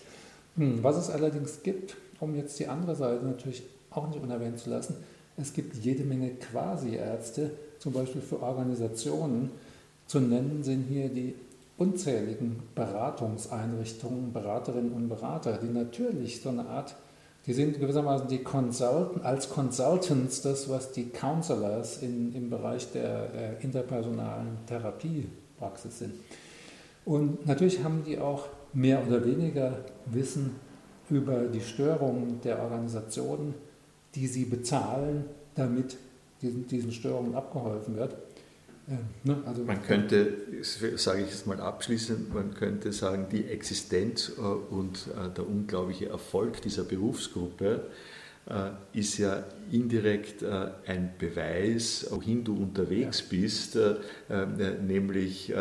Hm, 0.58 0.82
was 0.82 0.96
es 0.96 1.10
allerdings 1.10 1.62
gibt, 1.62 1.96
um 2.20 2.34
jetzt 2.34 2.58
die 2.58 2.66
andere 2.66 2.94
Seite 2.94 3.24
natürlich 3.24 3.62
auch 3.90 4.08
nicht 4.08 4.20
unerwähnt 4.20 4.58
zu 4.58 4.70
lassen, 4.70 4.96
es 5.36 5.52
gibt 5.52 5.76
jede 5.76 6.04
Menge 6.04 6.30
Quasi-Ärzte, 6.30 7.52
zum 7.78 7.92
Beispiel 7.92 8.20
für 8.20 8.42
Organisationen. 8.42 9.50
Zu 10.06 10.20
nennen 10.20 10.64
sind 10.64 10.86
hier 10.88 11.08
die 11.08 11.34
unzähligen 11.76 12.60
Beratungseinrichtungen, 12.74 14.32
Beraterinnen 14.32 14.92
und 14.92 15.08
Berater, 15.08 15.58
die 15.62 15.68
natürlich 15.68 16.42
so 16.42 16.48
eine 16.48 16.66
Art 16.66 16.96
die 17.48 17.54
sind 17.54 17.80
gewissermaßen 17.80 18.28
die 18.28 18.42
Consultant, 18.42 19.24
als 19.24 19.48
Consultants 19.48 20.42
das, 20.42 20.68
was 20.68 20.92
die 20.92 21.04
Counselors 21.04 22.02
in, 22.02 22.34
im 22.34 22.50
Bereich 22.50 22.92
der 22.92 23.30
äh, 23.34 23.64
interpersonalen 23.64 24.58
Therapiepraxis 24.66 25.98
sind. 25.98 26.12
Und 27.06 27.46
natürlich 27.46 27.82
haben 27.82 28.04
die 28.04 28.18
auch 28.18 28.48
mehr 28.72 29.06
oder 29.06 29.24
weniger 29.24 29.84
Wissen 30.06 30.56
über 31.10 31.44
die 31.44 31.60
Störungen 31.60 32.40
der 32.42 32.62
Organisationen, 32.62 33.54
die 34.14 34.26
sie 34.26 34.44
bezahlen, 34.44 35.24
damit 35.54 35.96
diesen, 36.42 36.66
diesen 36.66 36.92
Störungen 36.92 37.34
abgeholfen 37.34 37.96
wird. 37.96 38.16
Ne? 39.22 39.36
Also 39.44 39.64
man 39.64 39.82
könnte, 39.82 40.32
sage 40.96 41.22
ich 41.22 41.30
es 41.30 41.44
mal 41.44 41.60
abschließend, 41.60 42.32
man 42.32 42.54
könnte 42.54 42.92
sagen, 42.92 43.26
die 43.30 43.44
Existenz 43.44 44.32
äh, 44.38 44.40
und 44.40 45.08
äh, 45.08 45.28
der 45.34 45.46
unglaubliche 45.46 46.08
Erfolg 46.08 46.62
dieser 46.62 46.84
Berufsgruppe 46.84 47.82
äh, 48.48 48.98
ist 48.98 49.18
ja 49.18 49.44
indirekt 49.70 50.42
ein 50.42 51.10
Beweis, 51.18 52.06
wohin 52.10 52.44
du 52.44 52.56
unterwegs 52.56 53.20
ja. 53.20 53.26
bist, 53.28 53.78
nämlich 54.86 55.52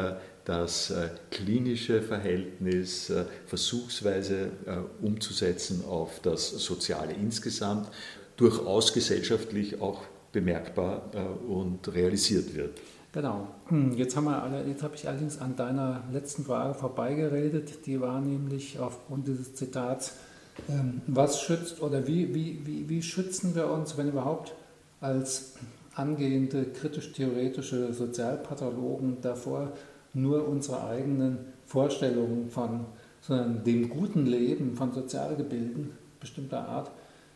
das 0.47 0.93
klinische 1.29 2.01
Verhältnis 2.01 3.11
versuchsweise 3.47 4.49
umzusetzen 5.01 5.83
auf 5.85 6.21
das 6.21 6.49
Soziale 6.51 7.11
insgesamt, 7.11 7.89
durchaus 8.37 8.93
gesellschaftlich 8.93 9.81
auch 9.81 10.03
bemerkbar 10.31 11.11
und 11.49 11.93
realisiert 11.93 12.55
wird. 12.55 12.79
Genau. 13.17 13.47
Hm, 13.69 13.93
jetzt, 13.93 14.15
haben 14.15 14.25
wir 14.25 14.43
alle, 14.43 14.63
jetzt 14.67 14.83
habe 14.83 14.93
ich 14.95 15.07
allerdings 15.07 15.39
an 15.39 15.55
deiner 15.55 16.03
letzten 16.11 16.43
Frage 16.43 16.75
vorbeigeredet. 16.75 17.85
Die 17.87 17.99
war 17.99 18.21
nämlich 18.21 18.79
aufgrund 18.79 19.27
dieses 19.27 19.55
Zitats, 19.55 20.13
ähm, 20.69 21.01
was 21.07 21.41
schützt 21.41 21.81
oder 21.81 22.05
wie, 22.05 22.35
wie, 22.35 22.61
wie, 22.63 22.89
wie 22.89 23.01
schützen 23.01 23.55
wir 23.55 23.71
uns, 23.71 23.97
wenn 23.97 24.09
überhaupt, 24.09 24.53
als 24.99 25.53
angehende 25.95 26.65
kritisch-theoretische 26.65 27.91
Sozialpathologen 27.91 29.17
davor, 29.21 29.71
nur 30.17 30.47
unsere 30.47 30.85
eigenen 30.87 31.39
Vorstellungen 31.65 32.49
von 32.49 32.85
sondern 33.21 33.63
dem 33.63 33.89
guten 33.89 34.25
Leben 34.25 34.75
von 34.75 34.93
Sozialgebilden 34.93 35.91
bestimmter 36.19 36.67
Art 36.67 36.91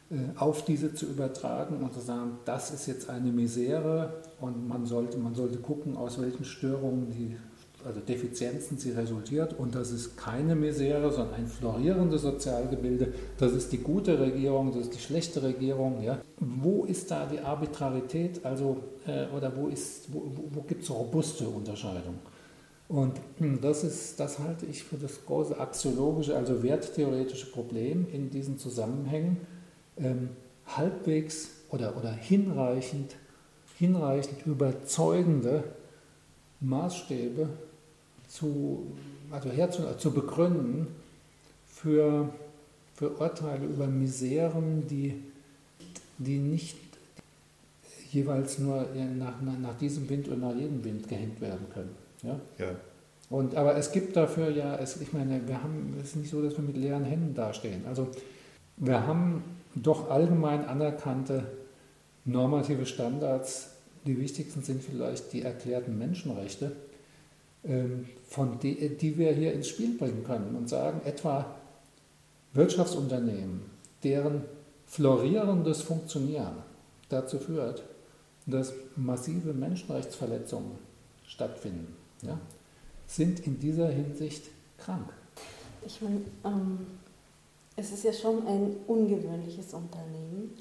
äh, 0.09 0.15
auf 0.37 0.63
diese 0.63 0.93
zu 0.93 1.05
übertragen 1.05 1.83
und 1.83 1.93
zu 1.93 1.99
sagen, 1.99 2.37
das 2.45 2.71
ist 2.71 2.87
jetzt 2.87 3.09
eine 3.09 3.31
Misere 3.31 4.13
und 4.39 4.67
man 4.67 4.85
sollte, 4.85 5.17
man 5.17 5.35
sollte 5.35 5.57
gucken, 5.57 5.97
aus 5.97 6.21
welchen 6.21 6.45
Störungen 6.45 7.09
die 7.11 7.35
also 7.83 7.99
Defizienzen 7.99 8.77
sie 8.77 8.91
resultiert 8.91 9.57
und 9.57 9.73
das 9.73 9.91
ist 9.91 10.15
keine 10.15 10.55
Misere, 10.55 11.11
sondern 11.11 11.33
ein 11.33 11.47
florierendes 11.47 12.21
Sozialgebilde. 12.21 13.11
Das 13.39 13.53
ist 13.53 13.71
die 13.71 13.79
gute 13.79 14.19
Regierung, 14.19 14.71
das 14.71 14.83
ist 14.83 14.93
die 14.93 14.99
schlechte 14.99 15.41
Regierung. 15.41 16.03
Ja. 16.03 16.19
Wo 16.39 16.85
ist 16.85 17.09
da 17.09 17.25
die 17.25 17.39
Arbitrarität, 17.39 18.45
also, 18.45 18.77
äh, 19.07 19.25
oder 19.35 19.51
wo, 19.55 19.71
wo, 20.09 20.31
wo 20.51 20.61
gibt 20.61 20.83
es 20.83 20.91
robuste 20.91 21.47
Unterscheidung? 21.47 22.19
Und 22.91 23.21
hm, 23.37 23.61
das, 23.61 23.85
ist, 23.85 24.19
das 24.19 24.39
halte 24.39 24.65
ich 24.65 24.83
für 24.83 24.97
das 24.97 25.25
große 25.25 25.57
axiologische, 25.57 26.35
also 26.35 26.61
werttheoretische 26.61 27.49
Problem 27.49 28.05
in 28.11 28.29
diesen 28.29 28.57
Zusammenhängen, 28.59 29.37
ähm, 29.97 30.31
halbwegs 30.67 31.51
oder, 31.69 31.95
oder 31.95 32.11
hinreichend, 32.11 33.15
hinreichend 33.77 34.45
überzeugende 34.45 35.63
Maßstäbe 36.59 37.47
zu, 38.27 38.91
also 39.31 39.49
herzu, 39.51 39.83
zu 39.97 40.11
begründen 40.11 40.87
für, 41.67 42.27
für 42.95 43.11
Urteile 43.17 43.67
über 43.67 43.87
Miseren, 43.87 44.85
die, 44.89 45.15
die 46.17 46.39
nicht 46.39 46.75
jeweils 48.11 48.59
nur 48.59 48.85
nach, 49.17 49.41
nach, 49.41 49.57
nach 49.57 49.77
diesem 49.77 50.09
Wind 50.09 50.27
und 50.27 50.41
nach 50.41 50.53
jedem 50.53 50.83
Wind 50.83 51.07
gehängt 51.07 51.39
werden 51.39 51.67
können. 51.73 52.00
Ja? 52.23 52.39
ja. 52.57 52.75
Und, 53.29 53.55
aber 53.55 53.77
es 53.77 53.91
gibt 53.91 54.15
dafür 54.17 54.49
ja, 54.49 54.75
es, 54.75 54.99
ich 54.99 55.13
meine, 55.13 55.47
wir 55.47 55.63
haben, 55.63 55.95
es 56.01 56.09
ist 56.09 56.15
nicht 56.17 56.29
so, 56.29 56.41
dass 56.41 56.57
wir 56.57 56.63
mit 56.63 56.75
leeren 56.75 57.05
Händen 57.05 57.33
dastehen. 57.33 57.85
Also 57.87 58.09
wir 58.77 59.07
haben 59.07 59.43
doch 59.75 60.09
allgemein 60.09 60.65
anerkannte 60.65 61.45
normative 62.25 62.85
Standards. 62.85 63.69
Die 64.05 64.19
wichtigsten 64.19 64.63
sind 64.63 64.83
vielleicht 64.83 65.31
die 65.31 65.43
erklärten 65.43 65.97
Menschenrechte. 65.97 66.73
Ähm, 67.63 68.05
von 68.27 68.59
die, 68.59 68.97
die 68.97 69.17
wir 69.17 69.31
hier 69.33 69.53
ins 69.53 69.67
Spiel 69.67 69.97
bringen 69.97 70.23
können 70.23 70.55
und 70.55 70.67
sagen, 70.67 71.01
etwa 71.05 71.45
Wirtschaftsunternehmen, 72.53 73.61
deren 74.03 74.43
florierendes 74.87 75.83
Funktionieren 75.83 76.55
dazu 77.09 77.37
führt, 77.37 77.83
dass 78.47 78.73
massive 78.95 79.53
Menschenrechtsverletzungen 79.53 80.71
stattfinden, 81.27 81.95
ja, 82.21 82.39
sind 83.07 83.45
in 83.45 83.59
dieser 83.59 83.89
Hinsicht 83.89 84.49
krank. 84.77 85.11
Ich 85.85 86.01
meine, 86.01 86.21
ähm, 86.45 86.87
es 87.75 87.91
ist 87.91 88.03
ja 88.03 88.13
schon 88.13 88.45
ein 88.47 88.75
ungewöhnliches 88.87 89.73
Unternehmen 89.73 90.57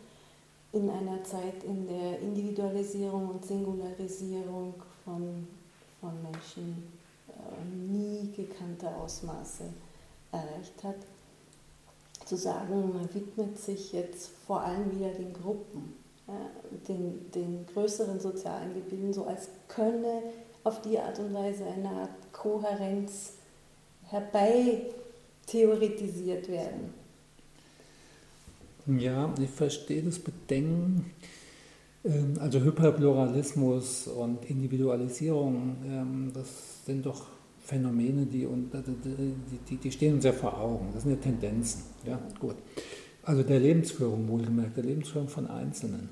in 0.72 0.88
einer 0.88 1.22
Zeit, 1.24 1.64
in 1.64 1.86
der 1.86 2.20
Individualisierung 2.20 3.28
und 3.28 3.44
Singularisierung 3.44 4.74
von 5.04 5.46
von 6.00 6.10
Menschen 6.22 6.82
äh, 7.28 7.92
nie 7.92 8.32
gekannte 8.32 8.88
Ausmaße 8.88 9.64
erreicht 10.32 10.82
hat, 10.82 10.96
zu 12.24 12.36
sagen, 12.36 12.92
man 12.94 13.14
widmet 13.14 13.58
sich 13.58 13.92
jetzt 13.92 14.30
vor 14.46 14.60
allem 14.60 14.90
wieder 14.96 15.10
den 15.10 15.32
Gruppen, 15.32 15.94
den, 16.86 17.30
den 17.32 17.66
größeren 17.74 18.20
sozialen 18.20 18.72
Gebilden, 18.74 19.12
so 19.12 19.24
als 19.24 19.48
könne 19.66 20.22
auf 20.64 20.82
die 20.82 20.98
Art 20.98 21.18
und 21.18 21.32
Weise 21.34 21.64
eine 21.64 21.88
Art 21.88 22.32
Kohärenz 22.32 23.34
herbei 24.04 24.82
theoretisiert 25.46 26.48
werden. 26.48 26.94
Ja, 28.86 29.32
ich 29.40 29.50
verstehe 29.50 30.02
das 30.02 30.18
Bedenken. 30.18 31.12
Ähm, 32.04 32.36
also 32.40 32.60
Hyperpluralismus 32.60 34.08
und 34.08 34.44
Individualisierung, 34.48 35.76
ähm, 35.86 36.32
das 36.34 36.84
sind 36.86 37.04
doch 37.06 37.26
Phänomene, 37.62 38.26
die, 38.26 38.48
die, 39.68 39.76
die 39.76 39.92
stehen 39.92 40.14
uns 40.14 40.24
ja 40.24 40.32
vor 40.32 40.58
Augen. 40.58 40.88
Das 40.92 41.02
sind 41.02 41.12
ja 41.12 41.18
Tendenzen. 41.18 41.82
Ja, 42.04 42.18
gut. 42.40 42.56
Also 43.22 43.42
der 43.42 43.60
Lebensführung, 43.60 44.26
wohlgemerkt, 44.28 44.76
der 44.76 44.84
Lebensführung 44.84 45.28
von 45.28 45.46
Einzelnen. 45.46 46.08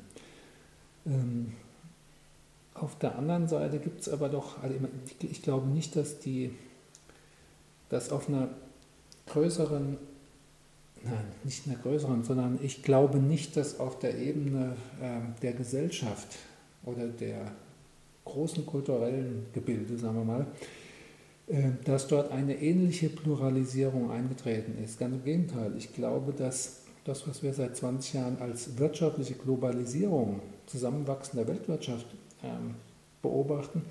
Ähm, 2.79 2.85
auf 2.85 2.99
der 2.99 3.17
anderen 3.17 3.49
Seite 3.49 3.79
gibt 3.79 4.01
es 4.01 4.09
aber 4.09 4.29
doch, 4.29 4.63
also 4.63 4.75
ich 5.21 5.43
glaube 5.43 5.67
nicht, 5.67 5.97
dass 5.97 6.19
die, 6.19 6.51
dass 7.89 8.11
auf 8.11 8.29
einer 8.29 8.49
größeren 9.27 9.99
nein, 11.05 11.25
nicht 11.45 11.67
in 11.67 11.73
der 11.73 11.81
größeren, 11.83 12.25
sondern 12.25 12.59
ich 12.63 12.83
glaube 12.83 13.19
nicht, 13.19 13.57
dass 13.57 13.81
auf 13.81 13.99
der 13.99 14.19
Ebene 14.19 14.77
äh, 15.01 15.21
der 15.43 15.53
Gesellschaft 15.53 16.37
oder 16.85 17.07
der 17.09 17.53
großen 18.25 18.65
kulturellen 18.67 19.47
Gebilde, 19.53 19.97
sagen 19.99 20.17
wir 20.17 20.25
mal, 20.25 20.47
äh, 21.49 21.71
dass 21.85 22.09
dort 22.09 22.31
eine 22.33 22.61
ähnliche 22.61 23.09
Pluralisierung 23.09 24.11
eingetreten 24.11 24.83
ist. 24.83 24.99
Ganz 24.99 25.15
im 25.15 25.25
Gegenteil, 25.25 25.73
ich 25.77 25.95
glaube, 25.95 26.33
dass 26.33 26.83
das, 27.05 27.27
was 27.27 27.43
wir 27.43 27.55
seit 27.55 27.75
20 27.77 28.15
Jahren 28.15 28.39
als 28.39 28.77
wirtschaftliche 28.79 29.35
Globalisierung, 29.35 30.41
Zusammenwachsen 30.67 31.39
der 31.39 31.49
Weltwirtschaft 31.49 32.07
äh, 32.43 32.49
beobachten, 33.23 33.83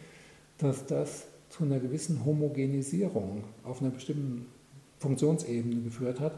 dass 0.57 0.85
das 0.85 1.27
zu 1.49 1.63
einer 1.63 1.79
gewissen 1.79 2.25
Homogenisierung 2.25 3.43
auf 3.63 3.81
einer 3.81 3.91
bestimmten 3.91 4.47
Funktionsebene 4.99 5.81
geführt 5.81 6.19
hat 6.19 6.33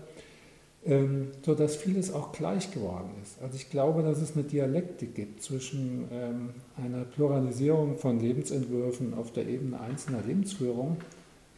ähm, 0.86 1.28
sodass 1.46 1.76
vieles 1.76 2.14
auch 2.14 2.32
gleich 2.32 2.72
geworden 2.72 3.10
ist. 3.22 3.42
Also 3.42 3.56
ich 3.56 3.70
glaube, 3.70 4.02
dass 4.02 4.22
es 4.22 4.36
eine 4.36 4.44
Dialektik 4.44 5.14
gibt 5.14 5.44
zwischen 5.44 6.06
ähm, 6.12 6.50
einer 6.78 7.04
Pluralisierung 7.04 7.98
von 7.98 8.20
Lebensentwürfen 8.20 9.14
auf 9.14 9.34
der 9.34 9.48
Ebene 9.48 9.80
einzelner 9.80 10.22
Lebensführung 10.26 10.98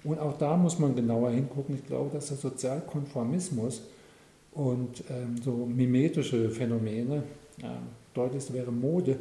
und 0.04 0.20
auch 0.20 0.38
da 0.38 0.58
muss 0.58 0.80
man 0.80 0.96
genauer 0.96 1.32
hingucken. 1.32 1.76
Ich 1.76 1.86
glaube, 1.86 2.10
dass 2.12 2.30
der 2.30 2.38
Sozialkonformismus 2.38 3.84
und 4.54 5.04
ähm, 5.10 5.40
so 5.44 5.68
mimetische 5.68 6.50
Phänomene, 6.50 7.24
äh, 7.60 7.68
deutlichst 8.14 8.54
wäre 8.54 8.72
Mode, 8.72 9.20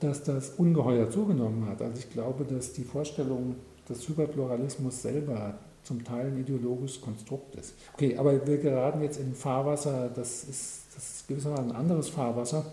dass 0.00 0.22
das 0.22 0.50
ungeheuer 0.50 1.10
zugenommen 1.10 1.66
hat. 1.68 1.80
Also 1.80 1.98
ich 1.98 2.10
glaube, 2.10 2.44
dass 2.44 2.72
die 2.72 2.84
Vorstellung 2.84 3.56
des 3.88 4.08
Hyperpluralismus 4.08 5.02
selber 5.02 5.58
zum 5.82 6.02
Teil 6.04 6.28
ein 6.28 6.40
ideologisches 6.40 7.00
Konstrukt 7.00 7.54
ist. 7.56 7.74
Okay, 7.92 8.16
aber 8.16 8.46
wir 8.46 8.58
geraten 8.58 9.02
jetzt 9.02 9.18
in 9.18 9.34
Fahrwasser, 9.34 10.10
das 10.14 10.44
ist, 10.44 10.84
das 10.94 11.16
ist 11.16 11.28
gewissermaßen 11.28 11.70
ein 11.70 11.76
anderes 11.76 12.08
Fahrwasser. 12.08 12.64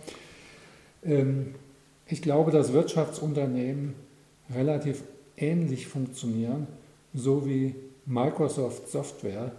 Ähm, 1.04 1.56
ich 2.08 2.22
glaube, 2.22 2.52
dass 2.52 2.74
Wirtschaftsunternehmen 2.74 3.94
relativ 4.54 5.04
ähnlich 5.38 5.88
funktionieren, 5.88 6.68
so 7.14 7.46
wie 7.46 7.76
Microsoft 8.06 8.90
Software 8.90 9.52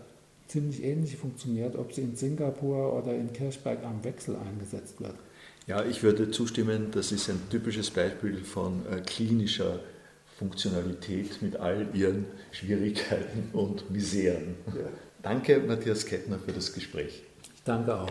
ziemlich 0.49 0.83
ähnlich 0.83 1.17
funktioniert, 1.17 1.77
ob 1.77 1.93
sie 1.93 2.03
in 2.03 2.17
Singapur 2.17 2.95
oder 2.95 3.15
in 3.15 3.33
Kirchberg 3.33 3.85
am 3.85 4.05
Wechsel 4.05 4.37
eingesetzt 4.37 5.01
wird. 5.01 5.15
Ja, 5.67 5.85
ich 5.85 6.03
würde 6.03 6.31
zustimmen, 6.31 6.91
das 6.91 7.13
ist 7.13 7.29
ein 7.29 7.41
typisches 7.51 7.91
Beispiel 7.91 8.43
von 8.43 8.85
äh, 8.91 9.01
klinischer 9.01 9.79
Funktionalität 10.39 11.41
mit 11.41 11.57
all 11.57 11.87
ihren 11.95 12.27
Schwierigkeiten 12.51 13.51
und 13.53 13.91
Miseren. 13.91 14.57
Ja. 14.67 14.89
Danke, 15.23 15.59
Matthias 15.61 16.05
Kettner, 16.05 16.39
für 16.41 16.53
das 16.53 16.73
Gespräch. 16.73 17.23
Ich 17.55 17.63
danke 17.63 17.97
auch. 17.97 18.11